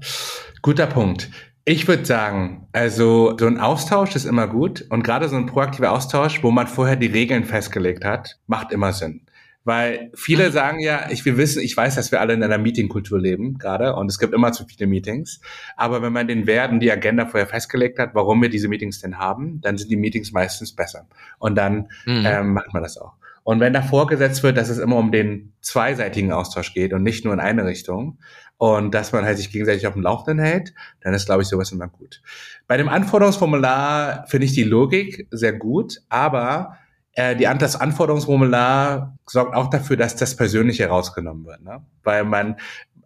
guter 0.62 0.88
Punkt. 0.88 1.30
Ich 1.66 1.88
würde 1.88 2.06
sagen, 2.06 2.68
also 2.72 3.36
so 3.38 3.46
ein 3.46 3.60
Austausch 3.60 4.16
ist 4.16 4.24
immer 4.24 4.48
gut 4.48 4.86
und 4.90 5.04
gerade 5.04 5.28
so 5.28 5.36
ein 5.36 5.48
proaktiver 5.48 5.92
Austausch, 5.92 6.42
wo 6.42 6.50
man 6.50 6.66
vorher 6.66 6.96
die 6.96 7.08
Regeln 7.08 7.44
festgelegt 7.44 8.06
hat, 8.06 8.40
macht 8.48 8.72
immer 8.72 8.94
Sinn. 8.94 9.27
Weil 9.68 10.12
viele 10.16 10.50
sagen 10.52 10.80
ja, 10.80 11.10
ich 11.10 11.26
will 11.26 11.36
wissen, 11.36 11.62
ich 11.62 11.76
weiß, 11.76 11.96
dass 11.96 12.14
wir 12.14 12.22
alle 12.22 12.34
in 12.34 12.42
einer 12.42 12.58
Meetingkultur 12.58 13.20
leben 13.20 13.58
gerade 13.58 13.96
und 13.98 14.10
es 14.10 14.18
gibt 14.18 14.34
immer 14.34 14.54
zu 14.54 14.64
viele 14.66 14.88
Meetings. 14.88 15.42
Aber 15.76 16.02
wenn 16.02 16.14
man 16.14 16.30
den 16.30 16.48
Werten 16.48 16.80
die 16.80 16.90
Agenda 16.90 17.26
vorher 17.26 17.48
festgelegt 17.48 18.00
hat, 18.00 18.12
warum 18.16 18.42
wir 18.42 18.48
diese 18.48 18.70
Meetings 18.70 19.02
denn 19.02 19.18
haben, 19.18 19.60
dann 19.60 19.78
sind 19.78 19.92
die 19.92 19.98
Meetings 19.98 20.32
meistens 20.32 20.74
besser. 20.74 21.06
Und 21.38 21.56
dann 21.56 21.90
mhm. 22.06 22.24
ähm, 22.26 22.54
macht 22.54 22.74
man 22.74 22.82
das 22.82 22.98
auch. 22.98 23.16
Und 23.44 23.60
wenn 23.60 23.74
da 23.74 23.82
vorgesetzt 23.82 24.42
wird, 24.42 24.56
dass 24.56 24.70
es 24.70 24.78
immer 24.78 24.96
um 24.96 25.12
den 25.12 25.52
zweiseitigen 25.60 26.32
Austausch 26.32 26.74
geht 26.74 26.94
und 26.94 27.04
nicht 27.04 27.26
nur 27.26 27.34
in 27.34 27.42
eine 27.42 27.66
Richtung 27.66 28.20
und 28.56 28.94
dass 28.94 29.12
man 29.12 29.26
halt 29.26 29.36
sich 29.36 29.52
gegenseitig 29.52 29.86
auf 29.86 29.96
dem 29.96 30.04
Laufenden 30.04 30.40
hält, 30.40 30.74
dann 31.02 31.14
ist, 31.14 31.26
glaube 31.26 31.42
ich, 31.42 31.50
sowas 31.50 31.74
immer 31.74 31.90
gut. 31.90 32.22
Bei 32.68 32.78
dem 32.78 32.88
Anforderungsformular 32.88 34.28
finde 34.28 34.46
ich 34.46 34.54
die 34.54 34.64
Logik 34.64 35.28
sehr 35.30 35.52
gut, 35.52 35.98
aber 36.08 36.78
die, 37.18 37.50
das 37.58 37.76
Anforderungsformular 37.76 39.18
sorgt 39.26 39.56
auch 39.56 39.70
dafür, 39.70 39.98
dass 39.98 40.16
das 40.16 40.36
Persönliche 40.36 40.88
rausgenommen 40.88 41.46
wird. 41.46 41.64
Ne? 41.64 41.84
Weil 42.04 42.24
man, 42.24 42.58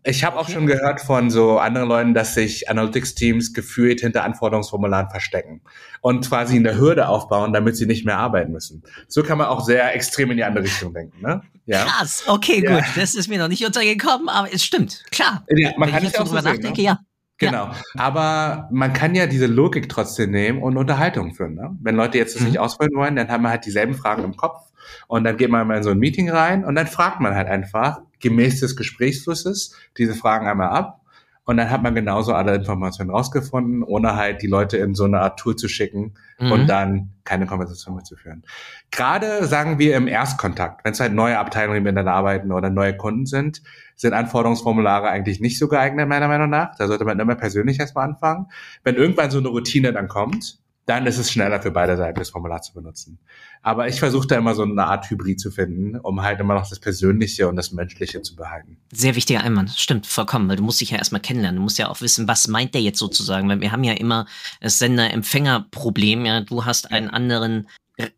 ich 0.03 0.23
habe 0.23 0.37
auch 0.37 0.49
schon 0.49 0.65
gehört 0.65 0.99
von 0.99 1.29
so 1.29 1.59
anderen 1.59 1.87
Leuten, 1.87 2.13
dass 2.13 2.33
sich 2.33 2.69
Analytics-Teams 2.69 3.53
gefühlt 3.53 4.01
hinter 4.01 4.23
Anforderungsformularen 4.23 5.09
verstecken 5.09 5.61
und 6.01 6.27
quasi 6.27 6.57
eine 6.57 6.77
Hürde 6.77 7.07
aufbauen, 7.07 7.53
damit 7.53 7.77
sie 7.77 7.85
nicht 7.85 8.05
mehr 8.05 8.17
arbeiten 8.17 8.51
müssen. 8.51 8.83
So 9.07 9.23
kann 9.23 9.37
man 9.37 9.47
auch 9.47 9.63
sehr 9.63 9.95
extrem 9.95 10.31
in 10.31 10.37
die 10.37 10.43
andere 10.43 10.65
Richtung 10.65 10.93
denken. 10.93 11.21
Ne? 11.21 11.41
Ja. 11.65 11.85
Krass, 11.85 12.23
okay, 12.27 12.61
ja. 12.63 12.75
gut. 12.75 12.83
Das 12.95 13.13
ist 13.13 13.29
mir 13.29 13.39
noch 13.39 13.47
nicht 13.47 13.65
untergekommen, 13.65 14.27
aber 14.27 14.53
es 14.53 14.63
stimmt, 14.63 15.03
klar. 15.11 15.45
Ja, 15.49 15.71
man 15.77 15.87
Wenn 15.87 15.95
kann 15.95 16.03
ich 16.03 16.09
jetzt 16.09 16.19
drüber 16.19 16.41
so 16.41 16.49
nachdenke, 16.49 16.81
ne? 16.81 16.87
ja. 16.87 16.99
Genau. 17.41 17.65
Ja. 17.65 17.73
Aber 17.97 18.69
man 18.71 18.93
kann 18.93 19.15
ja 19.15 19.25
diese 19.25 19.47
Logik 19.47 19.89
trotzdem 19.89 20.31
nehmen 20.31 20.61
und 20.61 20.77
Unterhaltung 20.77 21.33
führen. 21.33 21.55
Ne? 21.55 21.75
Wenn 21.81 21.95
Leute 21.95 22.17
jetzt 22.17 22.35
das 22.35 22.41
mhm. 22.41 22.49
nicht 22.49 22.59
ausprobieren 22.59 22.97
wollen, 22.97 23.15
dann 23.15 23.29
haben 23.29 23.41
wir 23.41 23.49
halt 23.49 23.65
dieselben 23.65 23.95
Fragen 23.95 24.23
im 24.23 24.37
Kopf. 24.37 24.71
Und 25.07 25.23
dann 25.23 25.37
geht 25.37 25.49
man 25.49 25.67
mal 25.67 25.77
in 25.77 25.83
so 25.83 25.89
ein 25.89 25.99
Meeting 25.99 26.29
rein 26.29 26.63
und 26.65 26.75
dann 26.75 26.87
fragt 26.87 27.19
man 27.19 27.35
halt 27.35 27.47
einfach 27.47 28.01
gemäß 28.19 28.59
des 28.59 28.75
Gesprächsflusses 28.75 29.75
diese 29.97 30.13
Fragen 30.13 30.47
einmal 30.47 30.69
ab 30.69 31.00
und 31.45 31.57
dann 31.57 31.69
hat 31.69 31.81
man 31.81 31.95
genauso 31.95 32.33
alle 32.33 32.55
Informationen 32.55 33.09
rausgefunden, 33.09 33.83
ohne 33.83 34.15
halt 34.15 34.41
die 34.41 34.47
Leute 34.47 34.77
in 34.77 34.93
so 34.93 35.05
eine 35.05 35.21
Art 35.21 35.39
Tool 35.39 35.55
zu 35.55 35.67
schicken 35.67 36.13
mhm. 36.39 36.51
und 36.51 36.67
dann 36.67 37.13
keine 37.23 37.47
Konversation 37.47 37.95
mehr 37.95 38.03
zu 38.03 38.15
führen. 38.15 38.43
Gerade 38.91 39.45
sagen 39.45 39.79
wir 39.79 39.95
im 39.95 40.07
Erstkontakt, 40.07 40.85
wenn 40.85 40.93
es 40.93 40.99
halt 40.99 41.13
neue 41.13 41.39
Abteilungen 41.39 41.81
miteinander 41.81 42.13
arbeiten 42.13 42.51
oder 42.51 42.69
neue 42.69 42.95
Kunden 42.95 43.25
sind, 43.25 43.63
sind 43.95 44.13
Anforderungsformulare 44.13 45.09
eigentlich 45.09 45.39
nicht 45.39 45.57
so 45.57 45.67
geeignet, 45.67 46.07
meiner 46.07 46.27
Meinung 46.27 46.49
nach. 46.49 46.75
Da 46.77 46.87
sollte 46.87 47.05
man 47.05 47.19
immer 47.19 47.35
persönlich 47.35 47.79
erstmal 47.79 48.07
anfangen. 48.07 48.47
Wenn 48.83 48.95
irgendwann 48.95 49.31
so 49.31 49.39
eine 49.39 49.47
Routine 49.47 49.93
dann 49.93 50.07
kommt, 50.07 50.60
dann 50.85 51.05
ist 51.05 51.17
es 51.17 51.31
schneller 51.31 51.61
für 51.61 51.71
beide 51.71 51.95
Seiten, 51.95 52.19
das 52.19 52.31
Formular 52.31 52.61
zu 52.61 52.73
benutzen. 52.73 53.19
Aber 53.61 53.87
ich 53.87 53.99
versuche 53.99 54.27
da 54.27 54.37
immer 54.37 54.55
so 54.55 54.63
eine 54.63 54.85
Art 54.85 55.09
Hybrid 55.09 55.39
zu 55.39 55.51
finden, 55.51 55.97
um 55.99 56.21
halt 56.21 56.39
immer 56.39 56.55
noch 56.55 56.67
das 56.67 56.79
Persönliche 56.79 57.47
und 57.47 57.55
das 57.55 57.71
Menschliche 57.71 58.21
zu 58.21 58.35
behalten. 58.35 58.77
Sehr 58.91 59.15
wichtiger 59.15 59.43
Einwand, 59.43 59.69
stimmt, 59.71 60.07
vollkommen, 60.07 60.49
weil 60.49 60.55
du 60.55 60.63
musst 60.63 60.81
dich 60.81 60.91
ja 60.91 60.97
erstmal 60.97 61.21
kennenlernen. 61.21 61.57
Du 61.57 61.63
musst 61.63 61.77
ja 61.77 61.89
auch 61.89 62.01
wissen, 62.01 62.27
was 62.27 62.47
meint 62.47 62.73
der 62.73 62.81
jetzt 62.81 62.99
sozusagen, 62.99 63.47
weil 63.47 63.61
wir 63.61 63.71
haben 63.71 63.83
ja 63.83 63.93
immer 63.93 64.25
das 64.59 64.79
Sender-Empfänger-Problem, 64.79 66.25
ja, 66.25 66.41
du 66.41 66.65
hast 66.65 66.91
einen 66.91 67.09
anderen 67.09 67.67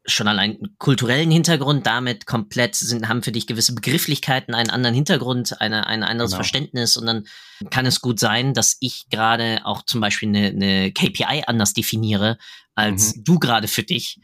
schon 0.06 0.28
allein 0.28 0.58
kulturellen 0.78 1.32
Hintergrund, 1.32 1.86
damit 1.86 2.26
komplett 2.26 2.76
sind, 2.76 3.08
haben 3.08 3.24
für 3.24 3.32
dich 3.32 3.48
gewisse 3.48 3.74
Begrifflichkeiten 3.76 4.54
einen 4.54 4.69
anderen 4.69 4.96
Hintergrund, 4.96 5.60
eine, 5.62 5.88
ein 5.88 6.04
anderes 6.04 6.32
genau. 6.32 6.38
Verständnis 6.38 6.98
und 6.98 7.06
dann 7.06 7.28
kann 7.69 7.86
es 7.86 8.02
gut 8.02 8.19
sein, 8.19 8.54
dass 8.54 8.78
ich 8.80 9.08
gerade 9.10 9.62
auch 9.63 9.84
zum 9.84 10.02
Beispiel 10.02 10.30
eine, 10.30 10.48
eine 10.48 10.91
KPI 10.91 11.43
anders 11.48 11.74
definiere 11.74 12.38
als 12.76 13.15
mhm. 13.15 13.24
du 13.24 13.39
gerade 13.39 13.67
für 13.67 13.84
dich. 13.84 14.19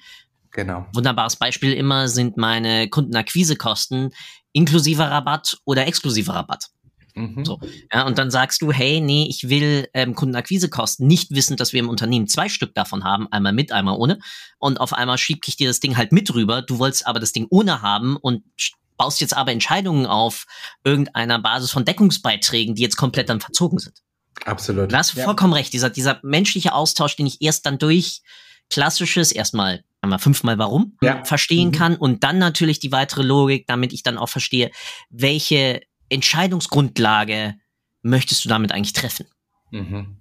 Genau. 0.52 0.88
Wunderbares 0.94 1.36
Beispiel 1.36 1.74
immer 1.74 2.08
sind 2.08 2.38
meine 2.38 2.90
Kundenakquisekosten 2.90 4.12
inklusive 4.52 5.04
Rabatt 5.04 5.58
oder 5.66 5.86
exklusive 5.88 6.34
Rabatt. 6.34 6.70
Mhm. 7.20 7.46
So, 7.46 7.60
ja, 7.94 8.06
und 8.06 8.18
dann 8.18 8.32
sagst 8.32 8.62
du, 8.62 8.72
hey, 8.72 9.02
nee, 9.02 9.28
ich 9.30 9.50
will 9.50 9.88
ähm, 9.94 10.16
Kundenakquisekosten 10.16 11.06
nicht 11.08 11.32
wissen, 11.32 11.58
dass 11.58 11.74
wir 11.74 11.80
im 11.80 11.90
Unternehmen 11.90 12.28
zwei 12.28 12.50
Stück 12.50 12.74
davon 12.74 13.04
haben, 13.04 13.32
einmal 13.32 13.54
mit, 13.54 13.72
einmal 13.72 13.98
ohne. 13.98 14.20
Und 14.58 14.80
auf 14.80 14.94
einmal 14.94 15.18
schieb 15.18 15.48
ich 15.48 15.58
dir 15.58 15.68
das 15.68 15.80
Ding 15.80 15.98
halt 15.98 16.12
mit 16.12 16.34
rüber. 16.34 16.62
Du 16.62 16.80
wolltest 16.80 17.06
aber 17.06 17.20
das 17.20 17.32
Ding 17.32 17.48
ohne 17.50 17.82
haben 17.82 18.18
und 18.18 18.44
baust 18.98 19.22
jetzt 19.22 19.36
aber 19.36 19.52
Entscheidungen 19.52 20.06
auf 20.06 20.46
irgendeiner 20.84 21.40
Basis 21.40 21.72
von 21.72 21.86
Deckungsbeiträgen, 21.86 22.76
die 22.76 22.82
jetzt 22.82 22.98
komplett 22.98 23.30
dann 23.30 23.40
verzogen 23.40 23.80
sind. 23.80 24.02
Absolut. 24.46 24.92
Du 24.92 24.98
hast 24.98 25.16
ja. 25.16 25.24
vollkommen 25.24 25.54
recht. 25.54 25.74
Dieser, 25.74 25.90
dieser 25.90 26.20
menschliche 26.24 26.74
Austausch, 26.74 27.16
den 27.16 27.26
ich 27.26 27.42
erst 27.42 27.66
dann 27.66 27.78
durch 27.78 28.22
klassisches, 28.70 29.32
erstmal 29.32 29.84
einmal 30.02 30.20
fünfmal 30.20 30.58
warum 30.58 30.98
ja. 31.02 31.24
verstehen 31.26 31.70
mhm. 31.70 31.74
kann 31.74 31.96
und 31.96 32.24
dann 32.24 32.38
natürlich 32.38 32.80
die 32.80 32.92
weitere 32.92 33.24
Logik, 33.24 33.68
damit 33.68 33.92
ich 33.94 34.04
dann 34.04 34.18
auch 34.18 34.30
verstehe, 34.30 34.72
welche 35.10 35.82
Entscheidungsgrundlage 36.10 37.56
möchtest 38.02 38.46
du 38.46 38.50
damit 38.50 38.72
eigentlich 38.72 38.94
treffen? 38.94 39.26
Mhm. 39.72 40.18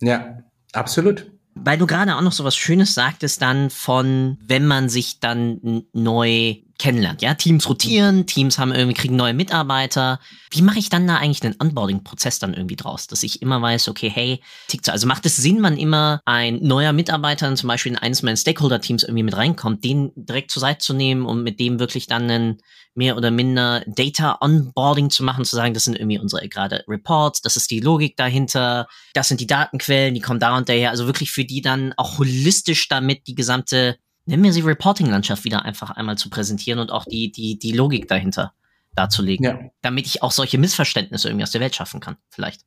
Ja, 0.00 0.38
absolut. 0.72 1.30
Weil 1.54 1.78
du 1.78 1.86
gerade 1.86 2.16
auch 2.16 2.22
noch 2.22 2.32
so 2.32 2.44
was 2.44 2.56
Schönes 2.56 2.94
sagtest 2.94 3.40
dann 3.40 3.70
von, 3.70 4.38
wenn 4.42 4.66
man 4.66 4.88
sich 4.88 5.20
dann 5.20 5.84
neu 5.92 6.56
kennenlernt. 6.78 7.22
Ja, 7.22 7.34
Teams 7.34 7.68
rotieren, 7.68 8.26
Teams 8.26 8.58
haben 8.58 8.72
irgendwie 8.72 8.94
kriegen 8.94 9.16
neue 9.16 9.34
Mitarbeiter. 9.34 10.20
Wie 10.50 10.62
mache 10.62 10.78
ich 10.78 10.88
dann 10.88 11.06
da 11.06 11.16
eigentlich 11.16 11.42
einen 11.42 11.56
Onboarding-Prozess 11.58 12.38
dann 12.38 12.54
irgendwie 12.54 12.76
draus, 12.76 13.06
dass 13.06 13.22
ich 13.22 13.42
immer 13.42 13.60
weiß, 13.62 13.88
okay, 13.88 14.10
hey, 14.10 14.40
tickt 14.68 14.86
so. 14.86 14.92
Also 14.92 15.06
macht 15.06 15.26
es 15.26 15.36
Sinn, 15.36 15.62
wann 15.62 15.76
immer 15.76 16.20
ein 16.24 16.62
neuer 16.62 16.92
Mitarbeiter 16.92 17.54
zum 17.54 17.68
Beispiel 17.68 17.92
in 17.92 17.98
eines 17.98 18.22
meiner 18.22 18.36
Stakeholder-Teams 18.36 19.04
irgendwie 19.04 19.22
mit 19.22 19.36
reinkommt, 19.36 19.84
den 19.84 20.12
direkt 20.16 20.50
zur 20.50 20.60
Seite 20.60 20.78
zu 20.78 20.94
nehmen 20.94 21.26
und 21.26 21.42
mit 21.42 21.60
dem 21.60 21.78
wirklich 21.78 22.06
dann 22.06 22.30
einen 22.30 22.58
mehr 22.96 23.16
oder 23.16 23.30
minder 23.30 23.84
Data 23.86 24.38
Onboarding 24.40 25.10
zu 25.10 25.22
machen, 25.22 25.44
zu 25.44 25.54
sagen, 25.54 25.74
das 25.74 25.84
sind 25.84 25.98
irgendwie 25.98 26.18
unsere 26.18 26.48
gerade 26.48 26.82
Reports, 26.88 27.42
das 27.42 27.56
ist 27.56 27.70
die 27.70 27.80
Logik 27.80 28.16
dahinter, 28.16 28.88
das 29.12 29.28
sind 29.28 29.40
die 29.40 29.46
Datenquellen, 29.46 30.14
die 30.14 30.20
kommen 30.20 30.40
da 30.40 30.56
und 30.56 30.68
daher. 30.68 30.90
Also 30.90 31.06
wirklich 31.06 31.30
für 31.30 31.44
die 31.44 31.60
dann 31.60 31.92
auch 31.96 32.18
holistisch 32.18 32.88
damit 32.88 33.26
die 33.26 33.34
gesamte 33.34 33.98
nennen 34.26 34.44
wir 34.44 34.52
sie 34.52 34.60
Reporting-Landschaft 34.60 35.44
wieder 35.44 35.64
einfach 35.64 35.90
einmal 35.90 36.18
zu 36.18 36.28
präsentieren 36.28 36.78
und 36.78 36.90
auch 36.90 37.04
die, 37.04 37.32
die, 37.32 37.58
die 37.58 37.72
Logik 37.72 38.08
dahinter 38.08 38.52
darzulegen. 38.94 39.44
Ja. 39.44 39.58
Damit 39.82 40.06
ich 40.06 40.22
auch 40.22 40.32
solche 40.32 40.58
Missverständnisse 40.58 41.28
irgendwie 41.28 41.44
aus 41.44 41.52
der 41.52 41.60
Welt 41.60 41.74
schaffen 41.74 42.00
kann, 42.00 42.16
vielleicht. 42.28 42.62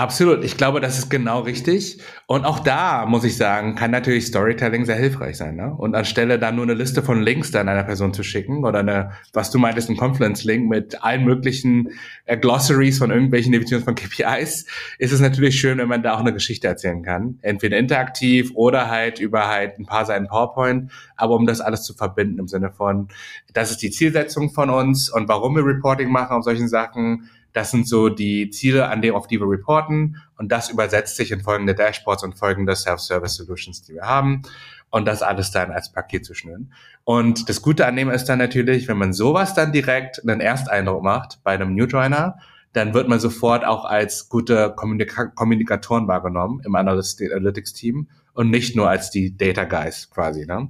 Absolut. 0.00 0.44
Ich 0.44 0.56
glaube, 0.56 0.80
das 0.80 0.96
ist 0.96 1.10
genau 1.10 1.40
richtig. 1.40 1.98
Und 2.26 2.46
auch 2.46 2.60
da, 2.60 3.04
muss 3.04 3.22
ich 3.22 3.36
sagen, 3.36 3.74
kann 3.74 3.90
natürlich 3.90 4.28
Storytelling 4.28 4.86
sehr 4.86 4.96
hilfreich 4.96 5.36
sein. 5.36 5.56
Ne? 5.56 5.74
Und 5.76 5.94
anstelle 5.94 6.38
dann 6.38 6.56
nur 6.56 6.64
eine 6.64 6.72
Liste 6.72 7.02
von 7.02 7.20
Links 7.20 7.50
dann 7.50 7.68
einer 7.68 7.82
Person 7.82 8.14
zu 8.14 8.22
schicken 8.22 8.64
oder 8.64 8.78
eine, 8.78 9.10
was 9.34 9.50
du 9.50 9.58
meintest, 9.58 9.90
ein 9.90 9.98
Confluence-Link 9.98 10.70
mit 10.70 11.04
allen 11.04 11.24
möglichen 11.24 11.90
äh, 12.24 12.38
Glossaries 12.38 12.96
von 12.96 13.10
irgendwelchen 13.10 13.52
Definitionen 13.52 13.84
von 13.84 13.94
KPIs, 13.94 14.64
ist 14.98 15.12
es 15.12 15.20
natürlich 15.20 15.60
schön, 15.60 15.76
wenn 15.76 15.88
man 15.88 16.02
da 16.02 16.14
auch 16.14 16.20
eine 16.20 16.32
Geschichte 16.32 16.66
erzählen 16.66 17.02
kann. 17.02 17.38
Entweder 17.42 17.76
interaktiv 17.76 18.52
oder 18.54 18.88
halt 18.88 19.18
über 19.20 19.48
halt 19.48 19.78
ein 19.78 19.84
paar 19.84 20.06
Seiten 20.06 20.28
PowerPoint. 20.28 20.90
Aber 21.16 21.34
um 21.34 21.44
das 21.44 21.60
alles 21.60 21.82
zu 21.82 21.92
verbinden 21.92 22.38
im 22.38 22.48
Sinne 22.48 22.72
von, 22.72 23.08
das 23.52 23.70
ist 23.70 23.82
die 23.82 23.90
Zielsetzung 23.90 24.48
von 24.48 24.70
uns 24.70 25.10
und 25.10 25.28
warum 25.28 25.56
wir 25.56 25.66
Reporting 25.66 26.10
machen 26.10 26.38
auf 26.38 26.44
solchen 26.44 26.68
Sachen 26.68 27.28
das 27.52 27.70
sind 27.70 27.88
so 27.88 28.08
die 28.08 28.50
Ziele, 28.50 28.88
an 28.88 29.02
dem, 29.02 29.14
auf 29.14 29.26
die 29.26 29.40
wir 29.40 29.48
reporten. 29.48 30.16
Und 30.36 30.52
das 30.52 30.70
übersetzt 30.70 31.16
sich 31.16 31.32
in 31.32 31.40
folgende 31.40 31.74
Dashboards 31.74 32.22
und 32.22 32.38
folgende 32.38 32.74
Self-Service 32.76 33.36
Solutions, 33.36 33.82
die 33.82 33.94
wir 33.94 34.02
haben. 34.02 34.42
Und 34.90 35.06
das 35.06 35.22
alles 35.22 35.50
dann 35.50 35.70
als 35.70 35.92
Paket 35.92 36.24
zu 36.24 36.34
schnüren. 36.34 36.72
Und 37.04 37.48
das 37.48 37.62
Gute 37.62 37.86
an 37.86 37.96
dem 37.96 38.10
ist 38.10 38.26
dann 38.26 38.38
natürlich, 38.38 38.88
wenn 38.88 38.98
man 38.98 39.12
sowas 39.12 39.54
dann 39.54 39.72
direkt 39.72 40.20
einen 40.22 40.40
Ersteindruck 40.40 41.02
macht 41.02 41.40
bei 41.44 41.52
einem 41.52 41.74
New 41.74 41.86
Joiner, 41.86 42.38
dann 42.72 42.94
wird 42.94 43.08
man 43.08 43.18
sofort 43.18 43.64
auch 43.64 43.84
als 43.84 44.28
gute 44.28 44.72
Kommunika 44.76 45.26
Kommunikatoren 45.26 46.06
wahrgenommen 46.06 46.60
im 46.64 46.74
Analytics-Team 46.74 48.08
und 48.32 48.50
nicht 48.50 48.76
nur 48.76 48.88
als 48.88 49.10
die 49.10 49.36
Data 49.36 49.64
Guys 49.64 50.08
quasi. 50.10 50.46
Ne? 50.46 50.68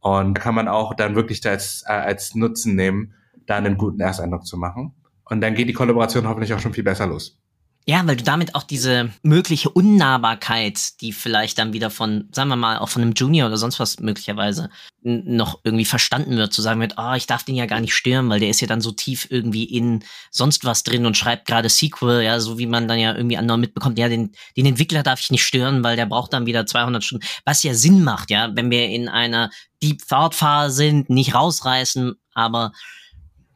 Und 0.00 0.38
kann 0.40 0.54
man 0.54 0.68
auch 0.68 0.94
dann 0.94 1.14
wirklich 1.14 1.46
als, 1.46 1.84
äh, 1.86 1.92
als 1.92 2.34
Nutzen 2.34 2.74
nehmen, 2.74 3.14
da 3.46 3.56
einen 3.56 3.76
guten 3.76 4.00
Ersteindruck 4.00 4.46
zu 4.46 4.56
machen. 4.56 4.94
Und 5.32 5.40
dann 5.40 5.54
geht 5.54 5.66
die 5.66 5.72
Kollaboration 5.72 6.28
hoffentlich 6.28 6.52
auch 6.52 6.60
schon 6.60 6.74
viel 6.74 6.84
besser 6.84 7.06
los. 7.06 7.38
Ja, 7.84 8.06
weil 8.06 8.14
du 8.16 8.22
damit 8.22 8.54
auch 8.54 8.62
diese 8.62 9.10
mögliche 9.22 9.68
Unnahbarkeit, 9.68 11.00
die 11.00 11.12
vielleicht 11.12 11.58
dann 11.58 11.72
wieder 11.72 11.90
von, 11.90 12.28
sagen 12.30 12.50
wir 12.50 12.56
mal, 12.56 12.78
auch 12.78 12.90
von 12.90 13.02
einem 13.02 13.14
Junior 13.14 13.48
oder 13.48 13.56
sonst 13.56 13.80
was 13.80 13.98
möglicherweise 13.98 14.70
noch 15.00 15.58
irgendwie 15.64 15.86
verstanden 15.86 16.36
wird, 16.36 16.52
zu 16.52 16.62
sagen 16.62 16.80
wird, 16.80 16.94
oh, 16.96 17.14
ich 17.14 17.26
darf 17.26 17.42
den 17.42 17.56
ja 17.56 17.66
gar 17.66 17.80
nicht 17.80 17.94
stören, 17.94 18.28
weil 18.28 18.38
der 18.38 18.50
ist 18.50 18.60
ja 18.60 18.68
dann 18.68 18.82
so 18.82 18.92
tief 18.92 19.26
irgendwie 19.30 19.64
in 19.64 20.04
sonst 20.30 20.64
was 20.64 20.84
drin 20.84 21.06
und 21.06 21.16
schreibt 21.16 21.48
gerade 21.48 21.68
Sequel, 21.68 22.22
ja, 22.22 22.38
so 22.38 22.56
wie 22.58 22.66
man 22.66 22.86
dann 22.86 23.00
ja 23.00 23.16
irgendwie 23.16 23.38
anderen 23.38 23.62
mitbekommt, 23.62 23.98
ja, 23.98 24.08
den, 24.08 24.30
den 24.56 24.66
Entwickler 24.66 25.02
darf 25.02 25.18
ich 25.18 25.32
nicht 25.32 25.44
stören, 25.44 25.82
weil 25.82 25.96
der 25.96 26.06
braucht 26.06 26.34
dann 26.34 26.46
wieder 26.46 26.66
200 26.66 27.02
Stunden, 27.02 27.26
was 27.44 27.64
ja 27.64 27.74
Sinn 27.74 28.04
macht, 28.04 28.30
ja, 28.30 28.54
wenn 28.54 28.70
wir 28.70 28.90
in 28.90 29.08
einer 29.08 29.50
Deep 29.82 30.06
Thought 30.06 30.36
Phase 30.36 30.76
sind, 30.76 31.10
nicht 31.10 31.34
rausreißen, 31.34 32.14
aber 32.34 32.70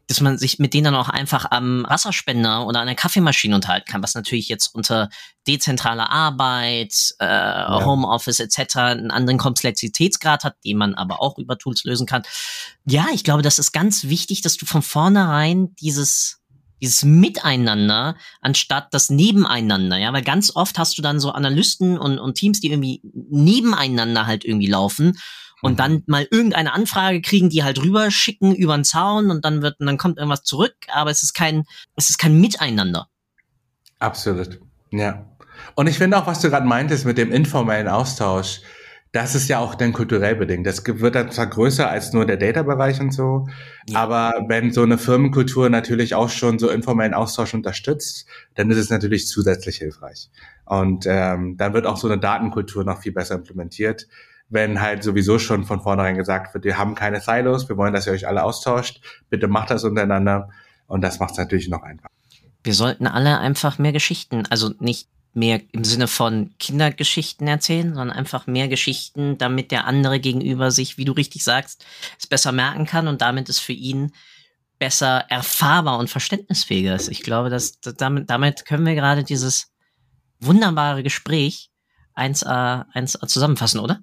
dass 0.08 0.20
man 0.20 0.38
sich 0.38 0.58
mit 0.58 0.72
denen 0.72 0.84
dann 0.84 0.94
auch 0.94 1.08
einfach 1.08 1.46
am 1.50 1.84
Wasserspender 1.88 2.66
oder 2.66 2.80
an 2.80 2.86
der 2.86 2.94
Kaffeemaschine 2.94 3.54
unterhalten 3.54 3.90
kann, 3.90 4.02
was 4.02 4.14
natürlich 4.14 4.48
jetzt 4.48 4.74
unter 4.74 5.08
dezentraler 5.46 6.10
Arbeit, 6.10 7.14
äh, 7.18 7.26
ja. 7.26 7.84
Homeoffice 7.84 8.40
etc. 8.40 8.76
einen 8.76 9.10
anderen 9.10 9.38
Komplexitätsgrad 9.38 10.44
hat, 10.44 10.56
den 10.64 10.76
man 10.76 10.94
aber 10.94 11.20
auch 11.20 11.38
über 11.38 11.58
Tools 11.58 11.84
lösen 11.84 12.06
kann. 12.06 12.22
Ja, 12.84 13.06
ich 13.12 13.24
glaube, 13.24 13.42
das 13.42 13.58
ist 13.58 13.72
ganz 13.72 14.04
wichtig, 14.04 14.42
dass 14.42 14.56
du 14.56 14.66
von 14.66 14.82
vornherein 14.82 15.74
dieses 15.76 16.40
dieses 16.80 17.04
Miteinander 17.04 18.16
anstatt 18.40 18.88
das 18.92 19.10
Nebeneinander, 19.10 19.96
ja, 19.96 20.12
weil 20.12 20.22
ganz 20.22 20.54
oft 20.54 20.78
hast 20.78 20.98
du 20.98 21.02
dann 21.02 21.20
so 21.20 21.30
Analysten 21.32 21.98
und, 21.98 22.18
und 22.18 22.34
Teams, 22.34 22.60
die 22.60 22.70
irgendwie 22.70 23.00
nebeneinander 23.02 24.26
halt 24.26 24.44
irgendwie 24.44 24.66
laufen 24.66 25.18
und 25.62 25.72
mhm. 25.72 25.76
dann 25.76 26.02
mal 26.06 26.28
irgendeine 26.30 26.72
Anfrage 26.72 27.20
kriegen, 27.20 27.48
die 27.48 27.64
halt 27.64 27.82
rüberschicken 27.82 28.54
über 28.54 28.76
den 28.76 28.84
Zaun 28.84 29.30
und 29.30 29.44
dann 29.44 29.62
wird 29.62 29.80
und 29.80 29.86
dann 29.86 29.98
kommt 29.98 30.18
irgendwas 30.18 30.42
zurück, 30.42 30.74
aber 30.88 31.10
es 31.10 31.22
ist 31.22 31.34
kein 31.34 31.64
es 31.96 32.10
ist 32.10 32.18
kein 32.18 32.40
Miteinander. 32.40 33.08
Absolut. 33.98 34.60
Ja. 34.90 35.26
Und 35.74 35.86
ich 35.86 35.96
finde 35.96 36.18
auch, 36.18 36.26
was 36.26 36.40
du 36.40 36.50
gerade 36.50 36.66
meintest 36.66 37.06
mit 37.06 37.16
dem 37.16 37.32
informellen 37.32 37.88
Austausch, 37.88 38.60
das 39.16 39.34
ist 39.34 39.48
ja 39.48 39.60
auch 39.60 39.74
dann 39.74 39.94
kulturell 39.94 40.36
bedingt. 40.36 40.66
Das 40.66 40.86
wird 40.86 41.14
dann 41.14 41.30
zwar 41.30 41.46
größer 41.46 41.88
als 41.88 42.12
nur 42.12 42.26
der 42.26 42.36
Data-Bereich 42.36 43.00
und 43.00 43.14
so, 43.14 43.48
ja. 43.88 43.98
aber 43.98 44.44
wenn 44.48 44.72
so 44.72 44.82
eine 44.82 44.98
Firmenkultur 44.98 45.70
natürlich 45.70 46.14
auch 46.14 46.28
schon 46.28 46.58
so 46.58 46.68
informellen 46.68 47.14
Austausch 47.14 47.54
unterstützt, 47.54 48.26
dann 48.56 48.70
ist 48.70 48.76
es 48.76 48.90
natürlich 48.90 49.26
zusätzlich 49.26 49.78
hilfreich. 49.78 50.28
Und 50.66 51.06
ähm, 51.08 51.56
dann 51.56 51.72
wird 51.72 51.86
auch 51.86 51.96
so 51.96 52.08
eine 52.08 52.18
Datenkultur 52.18 52.84
noch 52.84 53.00
viel 53.00 53.12
besser 53.12 53.36
implementiert 53.36 54.06
wenn 54.48 54.80
halt 54.80 55.02
sowieso 55.02 55.40
schon 55.40 55.64
von 55.64 55.80
vornherein 55.80 56.16
gesagt 56.16 56.54
wird, 56.54 56.64
wir 56.64 56.78
haben 56.78 56.94
keine 56.94 57.20
Silos, 57.20 57.68
wir 57.68 57.76
wollen, 57.76 57.92
dass 57.92 58.06
ihr 58.06 58.12
euch 58.12 58.28
alle 58.28 58.44
austauscht, 58.44 59.00
bitte 59.28 59.48
macht 59.48 59.70
das 59.70 59.82
untereinander 59.82 60.50
und 60.86 61.00
das 61.00 61.18
macht 61.18 61.32
es 61.32 61.38
natürlich 61.38 61.68
noch 61.68 61.82
einfacher. 61.82 62.12
Wir 62.62 62.74
sollten 62.74 63.08
alle 63.08 63.40
einfach 63.40 63.80
mehr 63.80 63.90
Geschichten, 63.90 64.44
also 64.48 64.70
nicht 64.78 65.08
mehr 65.36 65.60
im 65.72 65.84
Sinne 65.84 66.08
von 66.08 66.54
Kindergeschichten 66.58 67.46
erzählen, 67.46 67.94
sondern 67.94 68.16
einfach 68.16 68.46
mehr 68.46 68.68
Geschichten, 68.68 69.36
damit 69.38 69.70
der 69.70 69.86
andere 69.86 70.18
gegenüber 70.18 70.70
sich, 70.70 70.96
wie 70.96 71.04
du 71.04 71.12
richtig 71.12 71.44
sagst, 71.44 71.84
es 72.18 72.26
besser 72.26 72.52
merken 72.52 72.86
kann 72.86 73.06
und 73.06 73.20
damit 73.20 73.48
es 73.48 73.58
für 73.58 73.74
ihn 73.74 74.12
besser 74.78 75.24
erfahrbar 75.28 75.98
und 75.98 76.10
verständnisfähiger 76.10 76.94
ist. 76.94 77.08
Ich 77.08 77.22
glaube, 77.22 77.50
dass, 77.50 77.80
damit, 77.80 78.30
damit 78.30 78.64
können 78.64 78.86
wir 78.86 78.94
gerade 78.94 79.24
dieses 79.24 79.72
wunderbare 80.40 81.02
Gespräch 81.02 81.70
1A, 82.14 82.86
1A 82.92 83.26
zusammenfassen, 83.26 83.80
oder? 83.80 84.00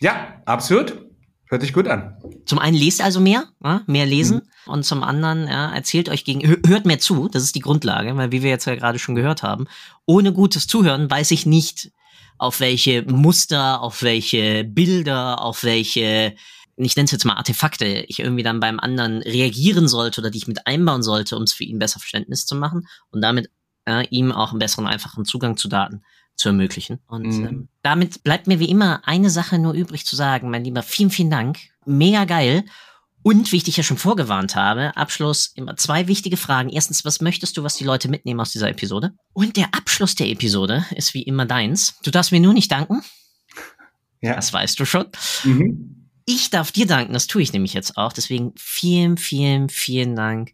Ja, 0.00 0.42
absolut. 0.44 1.04
Hört 1.48 1.62
sich 1.62 1.72
gut 1.72 1.88
an. 1.88 2.16
Zum 2.46 2.58
einen 2.58 2.76
lest 2.76 3.02
also 3.02 3.20
mehr, 3.20 3.44
mehr 3.86 4.06
lesen 4.06 4.42
mhm. 4.66 4.72
und 4.72 4.84
zum 4.84 5.02
anderen 5.02 5.46
ja, 5.46 5.72
erzählt 5.74 6.08
euch 6.08 6.24
gegen, 6.24 6.46
hört 6.66 6.86
mehr 6.86 6.98
zu, 6.98 7.28
das 7.28 7.42
ist 7.42 7.54
die 7.54 7.60
Grundlage, 7.60 8.16
weil 8.16 8.32
wie 8.32 8.42
wir 8.42 8.50
jetzt 8.50 8.64
ja 8.64 8.74
gerade 8.74 8.98
schon 8.98 9.14
gehört 9.14 9.42
haben, 9.42 9.66
ohne 10.06 10.32
gutes 10.32 10.66
Zuhören 10.66 11.10
weiß 11.10 11.30
ich 11.32 11.44
nicht, 11.44 11.90
auf 12.38 12.60
welche 12.60 13.02
Muster, 13.02 13.80
auf 13.82 14.02
welche 14.02 14.64
Bilder, 14.64 15.42
auf 15.42 15.64
welche, 15.64 16.34
ich 16.76 16.96
nenne 16.96 17.04
es 17.04 17.12
jetzt 17.12 17.24
mal 17.24 17.34
Artefakte, 17.34 17.86
ich 18.08 18.18
irgendwie 18.18 18.42
dann 18.42 18.60
beim 18.60 18.80
anderen 18.80 19.22
reagieren 19.22 19.86
sollte 19.86 20.20
oder 20.20 20.30
die 20.30 20.38
ich 20.38 20.48
mit 20.48 20.66
einbauen 20.66 21.02
sollte, 21.02 21.36
um 21.36 21.42
es 21.44 21.52
für 21.52 21.64
ihn 21.64 21.78
besser 21.78 22.00
Verständnis 22.00 22.46
zu 22.46 22.56
machen 22.56 22.88
und 23.10 23.20
damit 23.20 23.50
ja, 23.86 24.00
ihm 24.00 24.32
auch 24.32 24.50
einen 24.50 24.58
besseren, 24.58 24.86
einfachen 24.86 25.24
Zugang 25.24 25.56
zu 25.56 25.68
Daten 25.68 26.02
zu 26.36 26.48
ermöglichen. 26.48 27.00
Und 27.06 27.26
mhm. 27.26 27.46
ähm, 27.46 27.68
damit 27.82 28.22
bleibt 28.22 28.46
mir 28.46 28.58
wie 28.58 28.68
immer 28.68 29.06
eine 29.06 29.30
Sache 29.30 29.58
nur 29.58 29.72
übrig 29.72 30.06
zu 30.06 30.16
sagen, 30.16 30.50
mein 30.50 30.64
Lieber. 30.64 30.82
Vielen, 30.82 31.10
vielen 31.10 31.30
Dank. 31.30 31.58
Mega 31.84 32.24
geil. 32.24 32.64
Und 33.22 33.52
wie 33.52 33.56
ich 33.56 33.64
dich 33.64 33.78
ja 33.78 33.82
schon 33.82 33.96
vorgewarnt 33.96 34.54
habe, 34.54 34.94
Abschluss 34.96 35.52
immer 35.54 35.76
zwei 35.76 36.08
wichtige 36.08 36.36
Fragen. 36.36 36.68
Erstens, 36.68 37.06
was 37.06 37.22
möchtest 37.22 37.56
du, 37.56 37.62
was 37.62 37.76
die 37.76 37.84
Leute 37.84 38.08
mitnehmen 38.08 38.40
aus 38.40 38.52
dieser 38.52 38.68
Episode? 38.68 39.12
Und 39.32 39.56
der 39.56 39.74
Abschluss 39.74 40.14
der 40.14 40.28
Episode 40.28 40.84
ist 40.94 41.14
wie 41.14 41.22
immer 41.22 41.46
deins. 41.46 41.98
Du 42.02 42.10
darfst 42.10 42.32
mir 42.32 42.40
nur 42.40 42.52
nicht 42.52 42.70
danken. 42.70 43.02
Ja. 44.20 44.34
Das 44.34 44.52
weißt 44.52 44.78
du 44.78 44.84
schon. 44.84 45.06
Mhm. 45.44 46.10
Ich 46.26 46.50
darf 46.50 46.72
dir 46.72 46.86
danken, 46.86 47.12
das 47.12 47.26
tue 47.26 47.42
ich 47.42 47.52
nämlich 47.52 47.74
jetzt 47.74 47.96
auch. 47.96 48.12
Deswegen 48.12 48.52
vielen, 48.56 49.16
vielen, 49.16 49.68
vielen 49.68 50.16
Dank, 50.16 50.52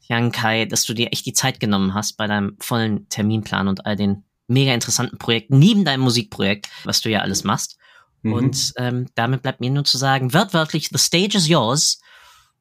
Jan 0.00 0.32
Kai, 0.32 0.64
dass 0.66 0.84
du 0.84 0.94
dir 0.94 1.12
echt 1.12 1.26
die 1.26 1.32
Zeit 1.32 1.60
genommen 1.60 1.94
hast 1.94 2.16
bei 2.16 2.26
deinem 2.26 2.56
vollen 2.58 3.08
Terminplan 3.08 3.68
und 3.68 3.86
all 3.86 3.96
den 3.96 4.24
mega 4.52 4.72
interessanten 4.74 5.18
Projekt 5.18 5.50
neben 5.50 5.84
deinem 5.84 6.02
Musikprojekt, 6.02 6.68
was 6.84 7.00
du 7.00 7.10
ja 7.10 7.20
alles 7.20 7.44
machst. 7.44 7.78
Mhm. 8.22 8.32
Und 8.32 8.72
ähm, 8.76 9.06
damit 9.14 9.42
bleibt 9.42 9.60
mir 9.60 9.70
nur 9.70 9.84
zu 9.84 9.98
sagen, 9.98 10.32
wörtwörtlich, 10.32 10.88
the 10.90 10.98
stage 10.98 11.36
is 11.36 11.48
yours. 11.48 12.00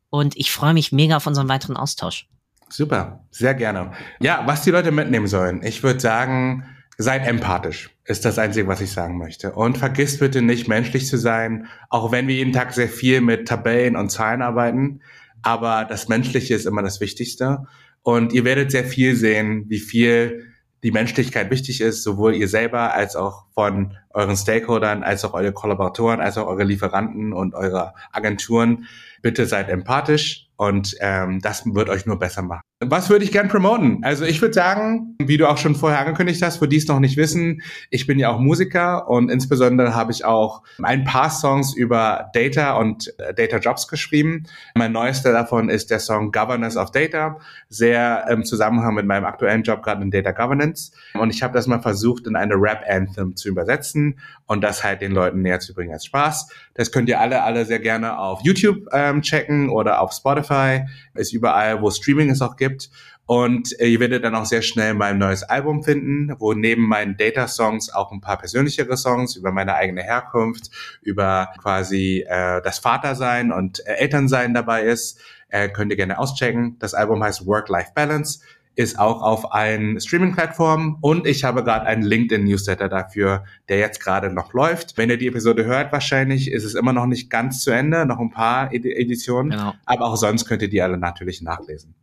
Und 0.09 0.35
ich 0.35 0.51
freue 0.51 0.73
mich 0.73 0.91
mega 0.91 1.17
auf 1.17 1.27
unseren 1.27 1.49
weiteren 1.49 1.77
Austausch. 1.77 2.27
Super, 2.69 3.25
sehr 3.31 3.53
gerne. 3.53 3.91
Ja, 4.19 4.43
was 4.45 4.63
die 4.63 4.71
Leute 4.71 4.91
mitnehmen 4.91 5.27
sollen. 5.27 5.61
Ich 5.63 5.83
würde 5.83 5.99
sagen, 5.99 6.65
seid 6.97 7.27
empathisch, 7.27 7.89
ist 8.05 8.25
das 8.25 8.39
Einzige, 8.39 8.67
was 8.67 8.81
ich 8.81 8.91
sagen 8.91 9.17
möchte. 9.17 9.53
Und 9.53 9.77
vergisst 9.77 10.19
bitte 10.19 10.41
nicht, 10.41 10.67
menschlich 10.67 11.07
zu 11.07 11.17
sein, 11.17 11.67
auch 11.89 12.11
wenn 12.11 12.27
wir 12.27 12.35
jeden 12.35 12.53
Tag 12.53 12.73
sehr 12.73 12.89
viel 12.89 13.21
mit 13.21 13.47
Tabellen 13.47 13.95
und 13.95 14.09
Zahlen 14.09 14.41
arbeiten. 14.41 15.01
Aber 15.41 15.85
das 15.85 16.07
Menschliche 16.07 16.53
ist 16.55 16.65
immer 16.65 16.81
das 16.81 17.01
Wichtigste. 17.01 17.65
Und 18.03 18.33
ihr 18.33 18.45
werdet 18.45 18.71
sehr 18.71 18.85
viel 18.85 19.15
sehen, 19.15 19.65
wie 19.67 19.79
viel 19.79 20.51
die 20.84 20.91
Menschlichkeit 20.91 21.51
wichtig 21.51 21.82
ist, 21.82 22.03
sowohl 22.03 22.34
ihr 22.34 22.47
selber 22.47 22.93
als 22.93 23.15
auch 23.15 23.45
von 23.53 23.97
euren 24.09 24.36
Stakeholdern, 24.36 25.03
als 25.03 25.23
auch 25.23 25.34
eure 25.34 25.53
Kollaboratoren, 25.53 26.19
als 26.19 26.38
auch 26.38 26.47
eure 26.47 26.63
Lieferanten 26.63 27.34
und 27.34 27.53
eure 27.53 27.93
Agenturen. 28.11 28.88
Bitte 29.21 29.45
seid 29.45 29.69
empathisch 29.69 30.49
und 30.55 30.95
ähm, 30.99 31.39
das 31.41 31.65
wird 31.65 31.89
euch 31.89 32.05
nur 32.05 32.17
besser 32.17 32.41
machen. 32.41 32.70
Was 32.84 33.11
würde 33.11 33.23
ich 33.23 33.32
gern 33.32 33.47
promoten? 33.47 33.99
Also 34.03 34.25
ich 34.25 34.41
würde 34.41 34.55
sagen, 34.55 35.15
wie 35.19 35.38
du 35.38 35.47
auch 35.47 35.59
schon 35.59 35.75
vorher 35.75 35.99
angekündigt 35.99 36.41
hast, 36.41 36.57
für 36.57 36.67
die 36.67 36.77
es 36.77 36.88
noch 36.88 36.99
nicht 36.99 37.15
wissen, 37.15 37.61
ich 37.91 38.07
bin 38.07 38.17
ja 38.17 38.29
auch 38.29 38.39
Musiker 38.39 39.07
und 39.07 39.29
insbesondere 39.29 39.93
habe 39.93 40.11
ich 40.11 40.25
auch 40.25 40.63
ein 40.82 41.03
paar 41.03 41.29
Songs 41.29 41.75
über 41.75 42.32
Data 42.34 42.77
und 42.77 43.13
äh, 43.19 43.36
Data 43.36 43.57
Jobs 43.57 43.88
geschrieben. 43.88 44.47
Mein 44.73 44.93
neuester 44.93 45.32
davon 45.32 45.69
ist 45.69 45.91
der 45.91 45.99
Song 45.99 46.32
Governance 46.32 46.75
of 46.75 46.89
Data, 46.89 47.38
sehr 47.69 48.25
im 48.32 48.43
Zusammenhang 48.45 48.95
mit 48.95 49.05
meinem 49.05 49.25
aktuellen 49.25 49.61
Job 49.61 49.84
gerade 49.84 50.01
in 50.01 50.09
Data 50.09 50.32
Governance. 50.32 50.91
Und 51.13 51.29
ich 51.29 51.43
habe 51.43 51.53
das 51.53 51.67
mal 51.67 51.84
versucht, 51.84 52.25
in 52.25 52.36
eine 52.36 52.55
Rap-Anthem 52.55 53.36
zu 53.36 53.47
übersetzen 53.47 54.17
und 54.47 54.61
das 54.61 54.84
halt 54.84 55.01
den 55.01 55.11
Leuten 55.11 55.43
näher 55.43 55.59
zu 55.59 55.75
bringen 55.75 55.93
als 55.93 56.05
Spaß. 56.05 56.49
Das 56.73 56.91
könnt 56.91 57.09
ihr 57.09 57.19
alle, 57.19 57.43
alle 57.43 57.65
sehr 57.65 57.79
gerne 57.79 58.17
auf 58.17 58.39
YouTube 58.43 58.88
ähm, 58.91 59.21
checken 59.21 59.69
oder 59.69 60.01
auf 60.01 60.13
Spotify. 60.13 60.86
Ist 61.13 61.32
überall, 61.32 61.79
wo 61.82 61.91
Streaming 61.91 62.32
es 62.32 62.41
auch 62.41 62.55
gibt 62.55 62.70
gibt. 62.72 62.89
Und 63.26 63.80
äh, 63.80 63.88
ihr 63.88 63.99
werdet 63.99 64.24
dann 64.24 64.36
auch 64.36 64.45
sehr 64.45 64.61
schnell 64.61 64.93
mein 64.93 65.17
neues 65.17 65.43
Album 65.43 65.84
finden, 65.84 66.34
wo 66.39 66.53
neben 66.53 66.88
meinen 66.88 67.15
Data-Songs 67.15 67.93
auch 67.93 68.11
ein 68.11 68.19
paar 68.19 68.38
persönlichere 68.38 68.97
Songs 68.97 69.36
über 69.36 69.51
meine 69.51 69.76
eigene 69.76 70.01
Herkunft, 70.01 70.69
über 71.01 71.49
quasi 71.59 72.26
äh, 72.28 72.61
das 72.61 72.80
Vatersein 72.80 73.51
und 73.51 73.86
äh, 73.86 73.93
Elternsein 73.93 74.53
dabei 74.53 74.84
ist. 74.84 75.19
Äh, 75.47 75.69
könnt 75.69 75.91
ihr 75.91 75.97
gerne 75.97 76.19
auschecken. 76.19 76.78
Das 76.80 76.93
Album 76.93 77.24
heißt 77.24 77.45
Work-Life-Balance 77.45 78.39
ist 78.76 78.97
auch 78.97 79.22
auf 79.22 79.53
allen 79.53 79.99
Streaming-Plattformen 79.99 80.97
und 81.01 81.28
ich 81.28 81.43
habe 81.43 81.63
gerade 81.63 81.86
einen 81.86 82.03
LinkedIn-Newsletter 82.03 82.88
dafür, 82.88 83.43
der 83.67 83.80
jetzt 83.80 83.99
gerade 84.01 84.34
noch 84.34 84.53
läuft. 84.53 84.97
Wenn 84.97 85.09
ihr 85.09 85.17
die 85.17 85.28
Episode 85.28 85.65
hört, 85.65 85.91
wahrscheinlich 85.91 86.49
ist 86.49 86.63
es 86.63 86.74
immer 86.74 86.93
noch 86.93 87.05
nicht 87.05 87.30
ganz 87.30 87.63
zu 87.63 87.72
Ende, 87.72 88.05
noch 88.05 88.19
ein 88.19 88.32
paar 88.32 88.74
Editionen, 88.74 89.51
genau. 89.51 89.74
aber 89.86 90.05
auch 90.05 90.15
sonst 90.15 90.45
könnt 90.45 90.61
ihr 90.61 90.69
die 90.69 90.82
alle 90.82 90.97
natürlich 90.97 91.41
nachlesen. 91.41 91.95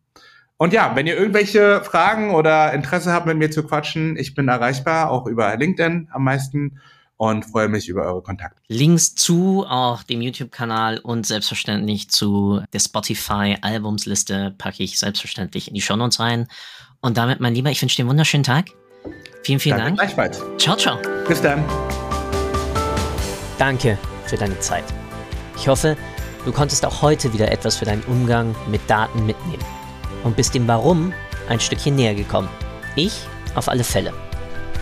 Und 0.59 0.73
ja, 0.73 0.95
wenn 0.97 1.07
ihr 1.07 1.17
irgendwelche 1.17 1.83
Fragen 1.85 2.35
oder 2.35 2.73
Interesse 2.73 3.13
habt, 3.13 3.27
mit 3.27 3.39
mir 3.39 3.51
zu 3.51 3.63
quatschen, 3.63 4.17
ich 4.17 4.35
bin 4.35 4.49
erreichbar, 4.49 5.11
auch 5.11 5.27
über 5.27 5.57
LinkedIn 5.57 6.09
am 6.11 6.25
meisten 6.25 6.81
und 7.17 7.45
freue 7.45 7.69
mich 7.69 7.89
über 7.89 8.03
eure 8.03 8.23
Kontakte. 8.23 8.61
Links 8.67 9.15
zu 9.15 9.65
auch 9.69 10.03
dem 10.03 10.21
YouTube-Kanal 10.21 10.99
und 10.99 11.27
selbstverständlich 11.27 12.11
zu 12.11 12.61
der 12.73 12.81
Spotify-Albumsliste 12.81 14.55
packe 14.59 14.83
ich 14.83 14.99
selbstverständlich 14.99 15.69
in 15.69 15.75
die 15.75 15.81
Shownotes 15.81 16.19
rein. 16.19 16.49
Und 17.01 17.17
damit, 17.17 17.39
mein 17.39 17.55
Lieber, 17.55 17.71
ich 17.71 17.81
wünsche 17.81 17.95
dir 17.95 18.03
einen 18.03 18.11
wunderschönen 18.11 18.45
Tag. 18.45 18.67
Vielen, 19.45 19.61
vielen 19.61 19.79
Danke 19.79 19.97
Dank. 19.97 20.17
Gleichfalls. 20.17 20.43
Ciao, 20.59 20.77
ciao. 20.77 20.99
Bis 21.29 21.41
dann. 21.41 21.65
Danke 23.59 23.97
für 24.27 24.37
deine 24.37 24.59
Zeit. 24.59 24.85
Ich 25.57 25.69
hoffe, 25.69 25.97
du 26.45 26.53
konntest 26.53 26.85
auch 26.85 27.01
heute 27.01 27.33
wieder 27.33 27.51
etwas 27.53 27.77
für 27.77 27.85
deinen 27.85 28.03
Umgang 28.05 28.57
mit 28.69 28.81
Daten 28.89 29.25
mitnehmen 29.25 29.78
und 30.29 30.37
bist 30.37 30.55
dem 30.55 30.69
Warum 30.69 31.13
ein 31.49 31.59
Stückchen 31.59 31.97
näher 31.97 32.15
gekommen. 32.15 32.49
Ich 32.97 33.23
auf 33.55 33.69
alle 33.69 33.83
Fälle. 33.83 34.13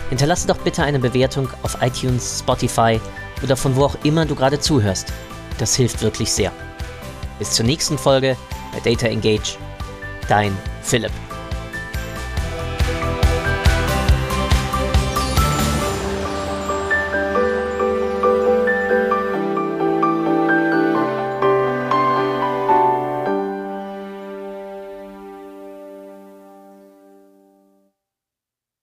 Hinterlasse 0.09 0.47
doch 0.47 0.57
bitte 0.57 0.83
eine 0.83 0.99
Bewertung 0.99 1.49
auf 1.63 1.77
iTunes, 1.81 2.39
Spotify 2.39 2.99
oder 3.41 3.55
von 3.55 3.75
wo 3.75 3.85
auch 3.85 3.95
immer 4.03 4.25
du 4.25 4.35
gerade 4.35 4.59
zuhörst. 4.59 5.11
Das 5.57 5.75
hilft 5.75 6.01
wirklich 6.01 6.31
sehr. 6.31 6.51
Bis 7.39 7.51
zur 7.51 7.65
nächsten 7.65 7.97
Folge 7.97 8.35
bei 8.73 8.91
Data 8.91 9.07
Engage. 9.07 9.57
Dein 10.27 10.55
Philipp. 10.81 11.26